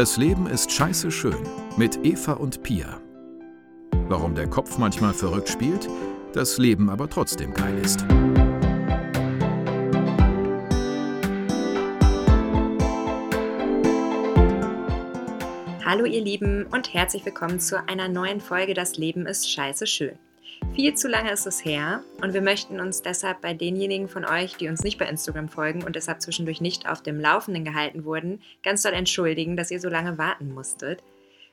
Das 0.00 0.16
Leben 0.16 0.46
ist 0.46 0.72
scheiße 0.72 1.10
schön 1.10 1.46
mit 1.76 2.06
Eva 2.06 2.32
und 2.32 2.62
Pia. 2.62 3.02
Warum 4.08 4.34
der 4.34 4.48
Kopf 4.48 4.78
manchmal 4.78 5.12
verrückt 5.12 5.50
spielt, 5.50 5.90
das 6.32 6.56
Leben 6.56 6.88
aber 6.88 7.10
trotzdem 7.10 7.52
geil 7.52 7.76
ist. 7.76 8.06
Hallo 15.84 16.06
ihr 16.06 16.22
Lieben 16.22 16.64
und 16.72 16.94
herzlich 16.94 17.26
willkommen 17.26 17.60
zu 17.60 17.86
einer 17.86 18.08
neuen 18.08 18.40
Folge 18.40 18.72
Das 18.72 18.96
Leben 18.96 19.26
ist 19.26 19.52
scheiße 19.52 19.86
schön. 19.86 20.18
Viel 20.74 20.94
zu 20.94 21.08
lange 21.08 21.30
ist 21.30 21.46
es 21.46 21.64
her 21.64 22.04
und 22.22 22.32
wir 22.32 22.40
möchten 22.40 22.80
uns 22.80 23.02
deshalb 23.02 23.42
bei 23.42 23.52
denjenigen 23.52 24.08
von 24.08 24.24
euch, 24.24 24.56
die 24.56 24.68
uns 24.68 24.82
nicht 24.82 24.98
bei 24.98 25.06
Instagram 25.06 25.48
folgen 25.48 25.82
und 25.82 25.94
deshalb 25.94 26.22
zwischendurch 26.22 26.60
nicht 26.60 26.88
auf 26.88 27.02
dem 27.02 27.20
Laufenden 27.20 27.64
gehalten 27.64 28.04
wurden, 28.04 28.40
ganz 28.62 28.82
doll 28.82 28.92
entschuldigen, 28.92 29.56
dass 29.56 29.70
ihr 29.70 29.80
so 29.80 29.88
lange 29.88 30.16
warten 30.16 30.54
musstet. 30.54 31.02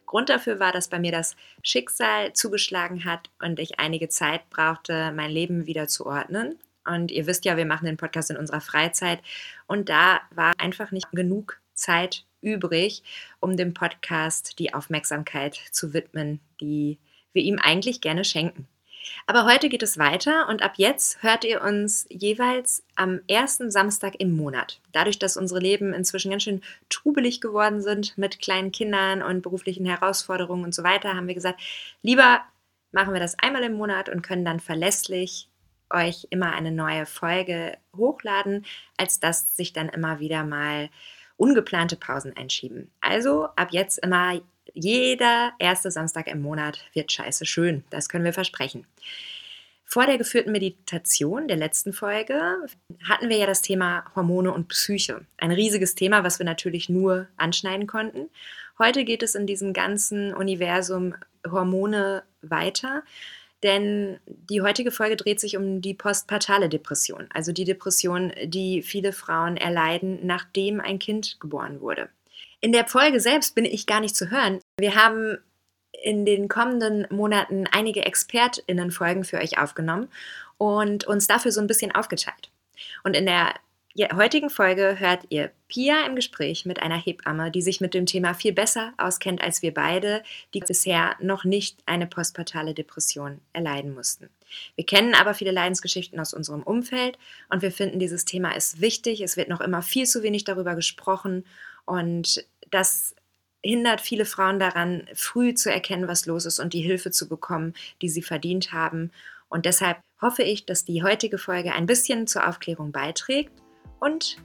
Grund 0.06 0.30
dafür 0.30 0.60
war, 0.60 0.72
dass 0.72 0.88
bei 0.88 1.00
mir 1.00 1.12
das 1.12 1.36
Schicksal 1.62 2.32
zugeschlagen 2.34 3.04
hat 3.04 3.30
und 3.42 3.60
ich 3.60 3.80
einige 3.80 4.08
Zeit 4.08 4.50
brauchte, 4.50 5.12
mein 5.12 5.32
Leben 5.32 5.66
wieder 5.66 5.88
zu 5.90 6.06
ordnen. 6.06 6.58
Und 6.86 7.12
ihr 7.12 7.28
wisst 7.28 7.44
ja, 7.44 7.58
wir 7.58 7.66
machen 7.66 7.86
den 7.86 7.98
Podcast 7.98 8.32
in 8.32 8.38
unserer 8.38 8.62
Freizeit 8.62 9.20
und 9.68 9.90
da 9.90 10.22
war 10.34 10.54
einfach 10.58 10.92
nicht 10.92 11.12
genug 11.12 11.60
Zeit 11.74 12.24
übrig, 12.42 13.04
um 13.42 13.58
dem 13.58 13.74
Podcast 13.74 14.58
die 14.60 14.74
Aufmerksamkeit 14.74 15.60
zu 15.72 15.94
widmen, 15.94 16.40
die 16.62 16.98
wir 17.34 17.44
ihm 17.44 17.60
eigentlich 17.60 18.00
gerne 18.00 18.24
schenken. 18.24 18.70
Aber 19.26 19.46
heute 19.46 19.70
geht 19.70 19.84
es 19.84 19.98
weiter 19.98 20.48
und 20.50 20.62
ab 20.62 20.74
jetzt 20.78 21.22
hört 21.24 21.44
ihr 21.44 21.62
uns 21.62 22.06
jeweils 22.10 22.84
am 22.96 23.22
ersten 23.28 23.72
Samstag 23.72 24.16
im 24.20 24.36
Monat. 24.36 24.80
Dadurch, 24.92 25.20
dass 25.20 25.38
unsere 25.38 25.60
Leben 25.60 25.94
inzwischen 25.94 26.32
ganz 26.32 26.44
schön 26.44 26.62
trubelig 26.90 27.42
geworden 27.42 27.82
sind 27.82 28.18
mit 28.18 28.40
kleinen 28.40 28.72
Kindern 28.72 29.22
und 29.22 29.42
beruflichen 29.42 29.86
Herausforderungen 29.86 30.64
und 30.64 30.76
so 30.76 30.84
weiter, 30.84 31.16
haben 31.16 31.28
wir 31.28 31.36
gesagt, 31.36 31.60
lieber 32.02 32.42
machen 32.92 33.14
wir 33.14 33.20
das 33.20 33.38
einmal 33.40 33.64
im 33.64 33.74
Monat 33.74 34.10
und 34.10 34.22
können 34.22 34.46
dann 34.46 34.60
verlässlich 34.60 35.50
euch 35.90 36.28
immer 36.30 36.54
eine 36.54 36.72
neue 36.72 37.06
Folge 37.06 37.78
hochladen, 37.96 38.66
als 38.98 39.20
dass 39.20 39.56
sich 39.56 39.74
dann 39.74 39.90
immer 39.90 40.20
wieder 40.20 40.44
mal 40.44 40.90
ungeplante 41.38 41.96
Pausen 41.96 42.36
einschieben. 42.36 42.92
Also 43.00 43.46
ab 43.56 43.70
jetzt 43.72 44.00
immer 44.00 44.42
jeder 44.74 45.54
erste 45.60 45.92
Samstag 45.92 46.28
im 46.28 46.42
Monat 46.42 46.80
wird 46.94 47.12
scheiße 47.12 47.46
schön. 47.46 47.84
Das 47.90 48.10
können 48.10 48.26
wir 48.26 48.34
versprechen. 48.34 48.86
Vor 49.90 50.06
der 50.06 50.18
geführten 50.18 50.52
Meditation 50.52 51.48
der 51.48 51.56
letzten 51.56 51.94
Folge 51.94 52.58
hatten 53.08 53.30
wir 53.30 53.38
ja 53.38 53.46
das 53.46 53.62
Thema 53.62 54.04
Hormone 54.16 54.52
und 54.52 54.68
Psyche. 54.68 55.22
Ein 55.38 55.52
riesiges 55.52 55.96
Thema, 55.96 56.26
was 56.26 56.40
wir 56.40 56.46
natürlich 56.46 56.90
nur 56.90 57.28
anschneiden 57.38 57.88
konnten. 57.88 58.30
Heute 58.80 59.06
geht 59.06 59.24
es 59.24 59.34
in 59.34 59.48
diesem 59.48 59.72
ganzen 59.72 60.34
Universum 60.34 61.16
Hormone 61.50 62.24
weiter, 62.42 63.04
denn 63.64 64.20
die 64.26 64.62
heutige 64.62 64.92
Folge 64.92 65.16
dreht 65.16 65.40
sich 65.40 65.56
um 65.56 65.82
die 65.82 65.94
postpartale 65.94 66.68
Depression, 66.68 67.28
also 67.34 67.54
die 67.54 67.64
Depression, 67.64 68.34
die 68.44 68.84
viele 68.84 69.14
Frauen 69.14 69.56
erleiden, 69.56 70.20
nachdem 70.28 70.82
ein 70.82 71.00
Kind 71.00 71.40
geboren 71.40 71.80
wurde. 71.80 72.10
In 72.60 72.72
der 72.72 72.88
Folge 72.88 73.20
selbst 73.20 73.54
bin 73.56 73.66
ich 73.66 73.86
gar 73.86 74.00
nicht 74.00 74.16
zu 74.16 74.32
hören. 74.32 74.60
Wir 74.80 74.96
haben 74.96 75.38
in 76.04 76.26
den 76.26 76.48
kommenden 76.48 77.08
Monaten 77.10 77.66
einige 77.72 78.06
ExpertInnen-Folgen 78.06 79.24
für 79.24 79.38
euch 79.38 79.60
aufgenommen 79.60 80.10
und 80.58 81.06
uns 81.06 81.28
dafür 81.28 81.52
so 81.52 81.62
ein 81.62 81.68
bisschen 81.68 81.94
aufgeteilt. 81.94 82.52
Und 83.04 83.16
in 83.16 83.26
der 83.26 83.54
heutigen 84.16 84.50
Folge 84.50 85.00
hört 85.00 85.26
ihr 85.30 85.52
Pia 85.68 86.06
im 86.06 86.16
Gespräch 86.16 86.66
mit 86.66 86.82
einer 86.82 86.98
Hebamme, 86.98 87.50
die 87.52 87.64
sich 87.64 87.82
mit 87.82 87.94
dem 87.94 88.06
Thema 88.06 88.34
viel 88.34 88.54
besser 88.54 88.94
auskennt 88.98 89.42
als 89.42 89.62
wir 89.62 89.74
beide, 89.74 90.24
die 90.54 90.60
bisher 90.60 91.16
noch 91.20 91.44
nicht 91.44 91.80
eine 91.86 92.06
postpartale 92.06 92.74
Depression 92.74 93.42
erleiden 93.54 93.94
mussten. 93.94 94.30
Wir 94.76 94.86
kennen 94.86 95.16
aber 95.16 95.34
viele 95.34 95.52
Leidensgeschichten 95.52 96.20
aus 96.20 96.34
unserem 96.34 96.64
Umfeld 96.64 97.18
und 97.50 97.62
wir 97.62 97.72
finden, 97.72 98.00
dieses 98.00 98.26
Thema 98.26 98.56
ist 98.56 98.82
wichtig. 98.82 99.22
Es 99.22 99.36
wird 99.36 99.50
noch 99.50 99.62
immer 99.62 99.82
viel 99.82 100.06
zu 100.06 100.24
wenig 100.24 100.44
darüber 100.44 100.76
gesprochen 100.76 101.44
und 101.88 102.46
das 102.70 103.16
hindert 103.64 104.02
viele 104.02 104.26
Frauen 104.26 104.60
daran, 104.60 105.08
früh 105.14 105.54
zu 105.54 105.72
erkennen, 105.72 106.08
was 106.08 106.26
los 106.26 106.46
ist 106.46 106.60
und 106.60 106.74
die 106.74 106.82
Hilfe 106.82 107.12
zu 107.12 107.28
bekommen, 107.28 107.74
die 108.02 108.10
sie 108.10 108.22
verdient 108.22 108.72
haben. 108.72 109.12
Und 109.50 109.66
deshalb 109.66 109.98
hoffe 110.22 110.44
ich, 110.44 110.66
dass 110.66 110.86
die 110.86 111.04
heutige 111.04 111.38
Folge 111.38 111.74
ein 111.74 111.86
bisschen 111.86 112.28
zur 112.28 112.48
Aufklärung 112.48 112.92
beiträgt 112.92 113.52
und 114.00 114.38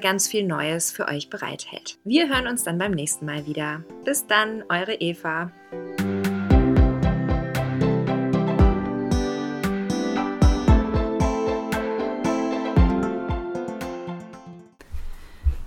ganz 0.00 0.28
viel 0.28 0.46
Neues 0.46 0.90
für 0.90 1.08
euch 1.08 1.28
bereithält. 1.28 1.98
Wir 2.04 2.28
hören 2.28 2.46
uns 2.46 2.64
dann 2.64 2.78
beim 2.78 2.92
nächsten 2.92 3.26
Mal 3.26 3.46
wieder. 3.46 3.84
Bis 4.04 4.26
dann, 4.26 4.64
eure 4.68 4.94
Eva. 4.94 5.52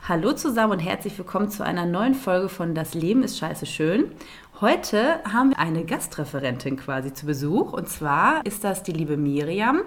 Hallo 0.05 0.33
zusammen 0.33 0.73
und 0.73 0.79
herzlich 0.79 1.17
willkommen 1.17 1.49
zu 1.49 1.63
einer 1.63 1.85
neuen 1.85 2.13
Folge 2.13 2.49
von 2.49 2.75
Das 2.75 2.93
Leben 2.93 3.23
ist 3.23 3.37
scheiße 3.37 3.65
schön. 3.65 4.11
Heute 4.59 5.23
haben 5.23 5.51
wir 5.51 5.59
eine 5.59 5.85
Gastreferentin 5.85 6.75
quasi 6.75 7.13
zu 7.13 7.25
Besuch 7.25 7.71
und 7.71 7.87
zwar 7.87 8.45
ist 8.45 8.65
das 8.65 8.83
die 8.83 8.91
liebe 8.91 9.15
Miriam, 9.15 9.79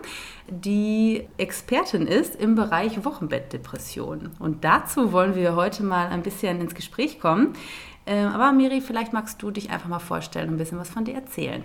die 0.49 1.29
Expertin 1.37 2.07
ist 2.07 2.35
im 2.35 2.55
Bereich 2.55 3.05
Wochenbettdepression. 3.05 4.31
Und 4.39 4.65
dazu 4.65 5.13
wollen 5.13 5.35
wir 5.35 5.55
heute 5.55 5.83
mal 5.83 6.07
ein 6.07 6.23
bisschen 6.23 6.63
ins 6.63 6.75
Gespräch 6.75 7.21
kommen. 7.21 7.53
Ähm, 8.07 8.29
aber 8.29 8.53
Miri, 8.53 8.81
vielleicht 8.81 9.13
magst 9.13 9.43
du 9.43 9.51
dich 9.51 9.69
einfach 9.69 9.91
mal 9.91 9.99
vorstellen 9.99 10.49
und 10.49 10.55
ein 10.55 10.59
bisschen 10.59 10.79
was 10.79 10.89
von 10.89 11.05
dir 11.05 11.15
erzählen. 11.15 11.63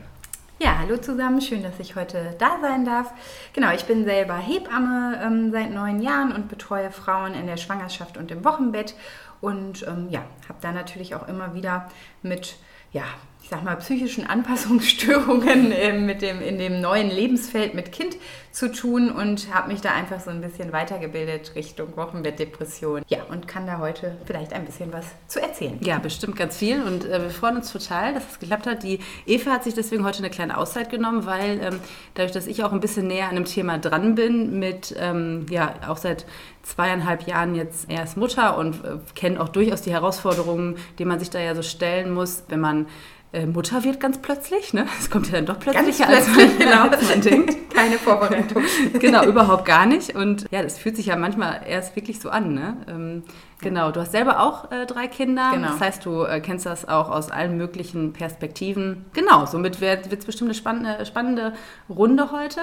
Ja, 0.64 0.78
hallo 0.78 0.96
zusammen, 0.98 1.42
schön, 1.42 1.64
dass 1.64 1.80
ich 1.80 1.96
heute 1.96 2.36
da 2.38 2.60
sein 2.62 2.86
darf. 2.86 3.12
Genau, 3.54 3.74
ich 3.74 3.86
bin 3.86 4.06
selber 4.06 4.38
Hebamme 4.38 5.20
ähm, 5.20 5.52
seit 5.52 5.72
neun 5.72 6.00
Jahren 6.04 6.32
und 6.32 6.50
betreue 6.50 6.92
Frauen 6.92 7.34
in 7.34 7.48
der 7.48 7.58
Schwangerschaft 7.58 8.16
und 8.16 8.30
im 8.30 8.46
Wochenbett 8.46 8.94
und 9.42 9.84
ähm, 9.88 10.10
ja, 10.12 10.20
habe 10.48 10.60
da 10.62 10.72
natürlich 10.72 11.16
auch 11.16 11.28
immer 11.28 11.56
wieder 11.56 11.90
mit 12.22 12.58
ja, 12.92 13.06
sag 13.52 13.66
mal, 13.66 13.76
psychischen 13.76 14.26
Anpassungsstörungen 14.26 15.72
äh, 15.74 15.92
mit 15.92 16.22
dem, 16.22 16.42
in 16.42 16.58
dem 16.58 16.80
neuen 16.80 17.10
Lebensfeld 17.12 17.74
mit 17.74 17.92
Kind 17.92 18.16
zu 18.54 18.72
tun 18.72 19.12
und 19.12 19.54
habe 19.54 19.74
mich 19.74 19.82
da 19.82 19.92
einfach 19.92 20.22
so 20.22 20.30
ein 20.30 20.40
bisschen 20.40 20.72
weitergebildet 20.72 21.54
Richtung 21.54 21.98
Wochenbettdepression. 21.98 23.02
Ja, 23.10 23.24
und 23.30 23.50
kann 23.50 23.68
da 23.68 23.80
heute 23.80 24.18
vielleicht 24.26 24.54
ein 24.54 24.64
bisschen 24.64 24.94
was 24.94 25.06
zu 25.28 25.42
erzählen. 25.42 25.78
Ja, 25.82 26.00
bestimmt 26.00 26.38
ganz 26.38 26.56
viel 26.56 26.82
und 26.82 27.04
äh, 27.06 27.22
wir 27.24 27.30
freuen 27.30 27.58
uns 27.58 27.74
total, 27.74 28.14
dass 28.14 28.24
es 28.32 28.40
geklappt 28.40 28.68
hat. 28.68 28.84
Die 28.84 29.00
Eva 29.26 29.52
hat 29.52 29.66
sich 29.66 29.74
deswegen 29.74 30.06
heute 30.06 30.20
eine 30.20 30.30
kleine 30.30 30.58
Auszeit 30.58 30.90
genommen, 30.90 31.26
weil 31.26 31.60
ähm, 31.62 31.80
dadurch, 32.14 32.32
dass 32.32 32.48
ich 32.48 32.64
auch 32.64 32.72
ein 32.72 32.80
bisschen 32.80 33.08
näher 33.08 33.28
an 33.28 33.36
dem 33.36 33.46
Thema 33.46 33.78
dran 33.80 34.16
bin, 34.16 34.60
mit, 34.60 34.96
ähm, 34.98 35.46
ja, 35.50 35.76
auch 35.90 35.98
seit 35.98 36.26
zweieinhalb 36.64 37.28
Jahren 37.28 37.56
jetzt 37.56 37.90
erst 37.90 38.16
Mutter 38.16 38.58
und 38.58 38.76
äh, 38.86 38.98
kenne 39.14 39.42
auch 39.42 39.50
durchaus 39.50 39.82
die 39.82 39.92
Herausforderungen, 39.92 40.78
die 41.00 41.06
man 41.06 41.20
sich 41.20 41.30
da 41.30 41.40
ja 41.40 41.54
so 41.54 41.64
stellen 41.64 42.14
muss, 42.14 42.44
wenn 42.48 42.62
man 42.62 42.86
äh, 43.34 43.46
Mutter 43.46 43.84
wird 43.84 44.00
ganz 44.00 44.18
plötzlich. 44.18 44.74
Ne? 44.74 44.86
Es 45.00 45.10
kommt 45.10 45.28
ja 45.28 45.34
dann 45.34 45.46
doch 45.46 45.60
plötzlich, 45.60 46.00
ganz 46.00 46.26
plötzlich 46.28 46.38
als, 46.38 46.50
man, 46.50 46.58
genau, 46.58 46.90
als 46.90 47.10
man 47.10 47.22
denkt. 47.22 47.58
Keine 47.74 47.98
Vorbereitung. 47.98 48.64
genau, 49.00 49.24
überhaupt 49.24 49.66
gar 49.66 49.86
nicht. 49.86 50.16
Und 50.16 50.46
ja, 50.52 50.62
das 50.62 50.78
fühlt 50.78 50.98
sich 50.98 51.06
ja 51.08 51.16
manchmal 51.16 51.62
erst 51.66 51.96
wirklich 51.96 52.20
so 52.20 52.30
an. 52.30 52.54
Ne? 52.54 52.78
Ähm, 52.90 53.24
genau, 53.62 53.92
du 53.92 54.02
hast 54.02 54.12
selber 54.12 54.42
auch 54.42 54.72
äh, 54.72 54.86
drei 54.86 55.08
Kinder. 55.08 55.52
Genau. 55.54 55.70
Das 55.70 55.80
heißt, 55.80 56.06
du 56.06 56.24
äh, 56.24 56.42
kennst 56.42 56.66
das 56.66 56.88
auch 56.88 57.10
aus 57.10 57.32
allen 57.32 57.56
möglichen 57.56 58.12
Perspektiven. 58.12 59.06
Genau, 59.14 59.46
somit 59.46 59.80
wird 59.80 60.12
es 60.12 60.26
bestimmt 60.26 60.50
eine 60.50 60.56
spannende, 60.56 61.06
spannende 61.06 61.54
Runde 61.90 62.32
heute. 62.34 62.60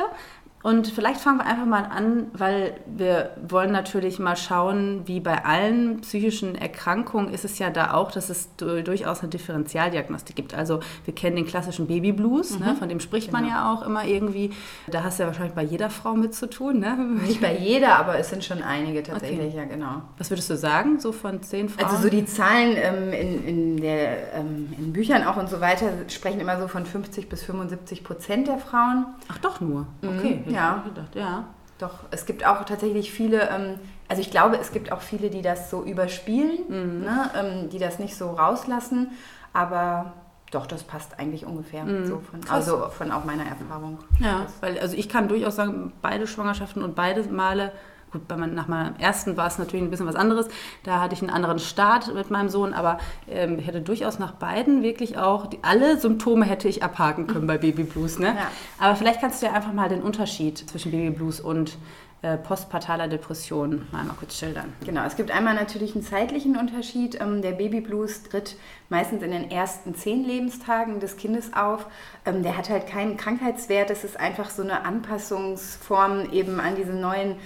Und 0.62 0.88
vielleicht 0.88 1.20
fangen 1.20 1.38
wir 1.38 1.46
einfach 1.46 1.66
mal 1.66 1.84
an, 1.84 2.26
weil 2.32 2.74
wir 2.86 3.30
wollen 3.48 3.70
natürlich 3.70 4.18
mal 4.18 4.36
schauen, 4.36 5.02
wie 5.06 5.20
bei 5.20 5.44
allen 5.44 6.00
psychischen 6.00 6.56
Erkrankungen 6.56 7.32
ist 7.32 7.44
es 7.44 7.60
ja 7.60 7.70
da 7.70 7.94
auch, 7.94 8.10
dass 8.10 8.28
es 8.28 8.48
durchaus 8.56 9.20
eine 9.20 9.28
Differentialdiagnostik 9.28 10.34
gibt. 10.34 10.54
Also 10.54 10.80
wir 11.04 11.14
kennen 11.14 11.36
den 11.36 11.46
klassischen 11.46 11.86
Babyblues, 11.86 12.58
ne, 12.58 12.58
mhm. 12.58 12.64
ne, 12.72 12.76
von 12.76 12.88
dem 12.88 12.98
spricht 12.98 13.30
man 13.30 13.44
genau. 13.44 13.54
ja 13.54 13.72
auch 13.72 13.86
immer 13.86 14.04
irgendwie. 14.04 14.50
Da 14.88 15.04
hast 15.04 15.18
du 15.18 15.22
ja 15.22 15.28
wahrscheinlich 15.28 15.54
bei 15.54 15.62
jeder 15.62 15.90
Frau 15.90 16.14
mit 16.14 16.34
zu 16.34 16.50
tun. 16.50 16.80
Ne? 16.80 16.96
Nicht 17.26 17.40
bei 17.40 17.56
jeder, 17.56 17.96
aber 17.96 18.18
es 18.18 18.30
sind 18.30 18.44
schon 18.44 18.60
einige 18.60 19.04
tatsächlich, 19.04 19.54
okay. 19.54 19.56
ja 19.56 19.64
genau. 19.64 20.02
Was 20.18 20.30
würdest 20.30 20.50
du 20.50 20.56
sagen, 20.56 20.98
so 20.98 21.12
von 21.12 21.40
zehn 21.40 21.68
Frauen? 21.68 21.86
Also 21.88 22.02
so 22.02 22.10
die 22.10 22.26
Zahlen 22.26 22.76
ähm, 22.76 23.12
in, 23.12 23.46
in, 23.46 23.76
der, 23.76 24.34
ähm, 24.34 24.72
in 24.76 24.92
Büchern 24.92 25.22
auch 25.24 25.36
und 25.36 25.48
so 25.48 25.60
weiter 25.60 25.86
sprechen 26.08 26.40
immer 26.40 26.60
so 26.60 26.66
von 26.66 26.84
50 26.84 27.28
bis 27.28 27.44
75 27.44 28.02
Prozent 28.02 28.48
der 28.48 28.58
Frauen. 28.58 29.06
Ach 29.28 29.38
doch 29.38 29.60
nur, 29.60 29.86
okay. 30.02 30.42
Mhm. 30.44 30.47
Ja. 30.52 30.82
Gedacht. 30.86 31.14
ja. 31.14 31.44
Doch, 31.78 32.00
es 32.10 32.26
gibt 32.26 32.44
auch 32.44 32.64
tatsächlich 32.64 33.12
viele, 33.12 33.48
ähm, 33.50 33.78
also 34.08 34.20
ich 34.20 34.32
glaube, 34.32 34.58
es 34.58 34.72
gibt 34.72 34.90
auch 34.90 35.00
viele, 35.00 35.30
die 35.30 35.42
das 35.42 35.70
so 35.70 35.84
überspielen, 35.84 36.58
mhm. 36.68 37.04
ne, 37.04 37.30
ähm, 37.36 37.70
die 37.70 37.78
das 37.78 38.00
nicht 38.00 38.16
so 38.16 38.30
rauslassen, 38.30 39.12
aber 39.52 40.12
doch, 40.50 40.66
das 40.66 40.82
passt 40.82 41.20
eigentlich 41.20 41.46
ungefähr 41.46 41.84
mhm. 41.84 42.06
so 42.06 42.18
von, 42.18 42.40
also 42.48 42.88
von 42.88 43.12
auch 43.12 43.24
meiner 43.24 43.44
Erfahrung. 43.44 43.98
Ja, 44.18 44.46
weil 44.60 44.78
also 44.78 44.96
ich 44.96 45.08
kann 45.08 45.28
durchaus 45.28 45.56
sagen, 45.56 45.92
beide 46.02 46.26
Schwangerschaften 46.26 46.82
und 46.82 46.96
beide 46.96 47.22
Male 47.24 47.72
Gut, 48.10 48.26
bei 48.26 48.36
mein, 48.36 48.54
nach 48.54 48.68
meinem 48.68 48.96
ersten 48.96 49.36
war 49.36 49.46
es 49.46 49.58
natürlich 49.58 49.84
ein 49.84 49.90
bisschen 49.90 50.06
was 50.06 50.16
anderes. 50.16 50.48
Da 50.82 51.00
hatte 51.00 51.14
ich 51.14 51.20
einen 51.20 51.30
anderen 51.30 51.58
Start 51.58 52.14
mit 52.14 52.30
meinem 52.30 52.48
Sohn, 52.48 52.72
aber 52.72 52.98
ähm, 53.28 53.58
ich 53.58 53.66
hätte 53.66 53.80
durchaus 53.80 54.18
nach 54.18 54.32
beiden 54.32 54.82
wirklich 54.82 55.18
auch, 55.18 55.46
die, 55.46 55.58
alle 55.62 55.98
Symptome 55.98 56.46
hätte 56.46 56.68
ich 56.68 56.82
abhaken 56.82 57.26
können 57.26 57.46
bei 57.46 57.58
Baby 57.58 57.84
Blues. 57.84 58.18
Ne? 58.18 58.28
Ja. 58.28 58.50
Aber 58.78 58.96
vielleicht 58.96 59.20
kannst 59.20 59.42
du 59.42 59.46
ja 59.46 59.52
einfach 59.52 59.72
mal 59.72 59.88
den 59.88 60.02
Unterschied 60.02 60.58
zwischen 60.58 60.90
Baby 60.90 61.10
Blues 61.10 61.40
und 61.40 61.76
äh, 62.20 62.36
postpartaler 62.36 63.06
Depression 63.06 63.86
mal, 63.92 64.02
mal 64.04 64.14
kurz 64.14 64.38
schildern. 64.38 64.72
Genau, 64.84 65.04
es 65.04 65.14
gibt 65.14 65.30
einmal 65.30 65.54
natürlich 65.54 65.94
einen 65.94 66.02
zeitlichen 66.02 66.56
Unterschied. 66.56 67.20
Ähm, 67.20 67.42
der 67.42 67.52
Babyblues 67.52 68.24
tritt 68.24 68.56
meistens 68.88 69.22
in 69.22 69.30
den 69.30 69.52
ersten 69.52 69.94
zehn 69.94 70.24
Lebenstagen 70.24 70.98
des 70.98 71.16
Kindes 71.16 71.52
auf. 71.52 71.86
Ähm, 72.26 72.42
der 72.42 72.56
hat 72.56 72.70
halt 72.70 72.88
keinen 72.88 73.16
Krankheitswert. 73.16 73.90
Es 73.90 74.02
ist 74.02 74.18
einfach 74.18 74.50
so 74.50 74.62
eine 74.62 74.84
Anpassungsform 74.84 76.32
eben 76.32 76.58
an 76.58 76.74
diesen 76.74 77.00
neuen 77.00 77.36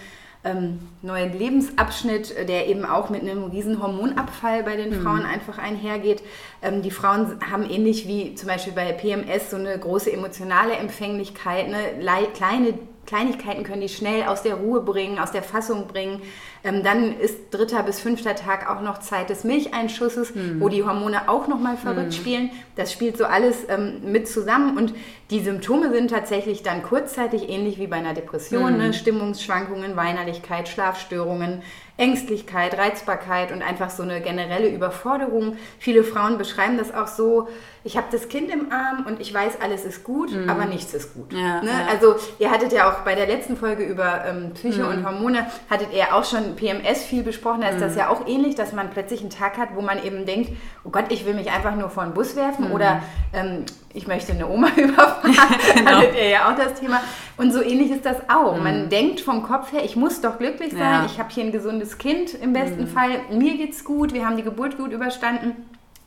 ähm, 0.44 0.80
neuen 1.02 1.38
Lebensabschnitt, 1.38 2.34
der 2.48 2.66
eben 2.66 2.84
auch 2.84 3.10
mit 3.10 3.22
einem 3.22 3.44
riesen 3.44 3.80
Hormonabfall 3.80 4.64
bei 4.64 4.76
den 4.76 4.90
mhm. 4.90 5.02
Frauen 5.02 5.24
einfach 5.24 5.58
einhergeht. 5.58 6.22
Ähm, 6.62 6.82
die 6.82 6.90
Frauen 6.90 7.38
haben 7.50 7.68
ähnlich 7.68 8.08
wie 8.08 8.34
zum 8.34 8.48
Beispiel 8.48 8.72
bei 8.72 8.92
PMS 8.92 9.50
so 9.50 9.56
eine 9.56 9.78
große 9.78 10.12
emotionale 10.12 10.74
Empfänglichkeit, 10.74 11.68
ne? 11.68 11.78
kleine 12.34 12.74
Kleinigkeiten 13.06 13.64
können 13.64 13.80
die 13.80 13.88
schnell 13.88 14.24
aus 14.24 14.42
der 14.42 14.54
Ruhe 14.54 14.80
bringen, 14.80 15.18
aus 15.18 15.32
der 15.32 15.42
Fassung 15.42 15.88
bringen. 15.88 16.22
Ähm, 16.64 16.84
dann 16.84 17.18
ist 17.18 17.50
dritter 17.50 17.82
bis 17.82 17.98
fünfter 17.98 18.36
Tag 18.36 18.70
auch 18.70 18.80
noch 18.80 18.98
Zeit 18.98 19.28
des 19.28 19.42
Milcheinschusses, 19.42 20.34
mhm. 20.34 20.60
wo 20.60 20.68
die 20.68 20.84
Hormone 20.84 21.28
auch 21.28 21.48
nochmal 21.48 21.76
verrückt 21.76 22.08
mhm. 22.08 22.12
spielen. 22.12 22.50
Das 22.76 22.92
spielt 22.92 23.18
so 23.18 23.24
alles 23.24 23.68
ähm, 23.68 24.12
mit 24.12 24.28
zusammen 24.28 24.76
und 24.76 24.94
die 25.30 25.40
Symptome 25.40 25.90
sind 25.90 26.10
tatsächlich 26.10 26.62
dann 26.62 26.82
kurzzeitig 26.82 27.48
ähnlich 27.48 27.78
wie 27.78 27.88
bei 27.88 27.96
einer 27.96 28.14
Depression. 28.14 28.74
Mhm. 28.74 28.78
Ne? 28.78 28.92
Stimmungsschwankungen, 28.92 29.96
Weinerlichkeit, 29.96 30.68
Schlafstörungen, 30.68 31.62
Ängstlichkeit, 31.96 32.78
Reizbarkeit 32.78 33.50
und 33.50 33.62
einfach 33.62 33.90
so 33.90 34.04
eine 34.04 34.20
generelle 34.20 34.68
Überforderung. 34.68 35.56
Viele 35.78 36.04
Frauen 36.04 36.38
beschreiben 36.38 36.78
das 36.78 36.94
auch 36.94 37.08
so, 37.08 37.48
ich 37.84 37.96
habe 37.96 38.06
das 38.12 38.28
Kind 38.28 38.50
im 38.50 38.70
Arm 38.70 39.06
und 39.06 39.20
ich 39.20 39.34
weiß, 39.34 39.60
alles 39.60 39.84
ist 39.84 40.04
gut, 40.04 40.32
mhm. 40.32 40.48
aber 40.48 40.66
nichts 40.66 40.94
ist 40.94 41.14
gut. 41.14 41.32
Ja, 41.32 41.60
ne? 41.62 41.70
ja. 41.70 41.86
Also 41.90 42.14
ihr 42.38 42.50
hattet 42.50 42.72
ja 42.72 42.90
auch 42.90 43.00
bei 43.00 43.14
der 43.14 43.26
letzten 43.26 43.56
Folge 43.56 43.82
über 43.82 44.24
ähm, 44.24 44.52
Psyche 44.54 44.84
mhm. 44.84 44.88
und 44.88 45.06
Hormone, 45.06 45.46
hattet 45.68 45.92
ihr 45.92 46.14
auch 46.14 46.24
schon 46.24 46.54
PMS 46.54 47.02
viel 47.02 47.22
besprochen, 47.22 47.62
da 47.62 47.68
ist 47.68 47.76
mhm. 47.76 47.80
das 47.80 47.96
ja 47.96 48.08
auch 48.08 48.26
ähnlich, 48.28 48.54
dass 48.54 48.72
man 48.72 48.90
plötzlich 48.90 49.20
einen 49.20 49.30
Tag 49.30 49.58
hat, 49.58 49.70
wo 49.74 49.80
man 49.80 50.02
eben 50.04 50.26
denkt, 50.26 50.50
oh 50.84 50.90
Gott, 50.90 51.06
ich 51.10 51.26
will 51.26 51.34
mich 51.34 51.50
einfach 51.50 51.74
nur 51.74 51.90
vor 51.90 52.04
den 52.04 52.14
Bus 52.14 52.36
werfen 52.36 52.68
mhm. 52.68 52.72
oder 52.72 53.02
ähm, 53.32 53.64
ich 53.94 54.06
möchte 54.06 54.32
eine 54.32 54.48
Oma 54.48 54.68
überfahren, 54.76 55.36
genau. 55.74 55.90
hattet 55.90 56.14
ihr 56.14 56.28
ja 56.28 56.50
auch 56.50 56.56
das 56.56 56.78
Thema. 56.78 57.00
Und 57.36 57.52
so 57.52 57.62
ähnlich 57.62 57.90
ist 57.90 58.06
das 58.06 58.16
auch. 58.28 58.58
Man 58.58 58.84
mhm. 58.84 58.88
denkt 58.90 59.20
vom 59.20 59.42
Kopf 59.42 59.72
her, 59.72 59.84
ich 59.84 59.96
muss 59.96 60.20
doch 60.20 60.38
glücklich 60.38 60.72
sein, 60.72 60.80
ja. 60.80 61.06
ich 61.06 61.18
habe 61.18 61.30
hier 61.30 61.44
ein 61.44 61.52
gesundes 61.52 61.98
Kind 61.98 62.34
im 62.34 62.52
besten 62.52 62.82
mhm. 62.82 62.88
Fall, 62.88 63.10
mir 63.30 63.56
geht's 63.56 63.84
gut, 63.84 64.12
wir 64.12 64.24
haben 64.24 64.36
die 64.36 64.44
Geburt 64.44 64.76
gut 64.76 64.92
überstanden. 64.92 65.56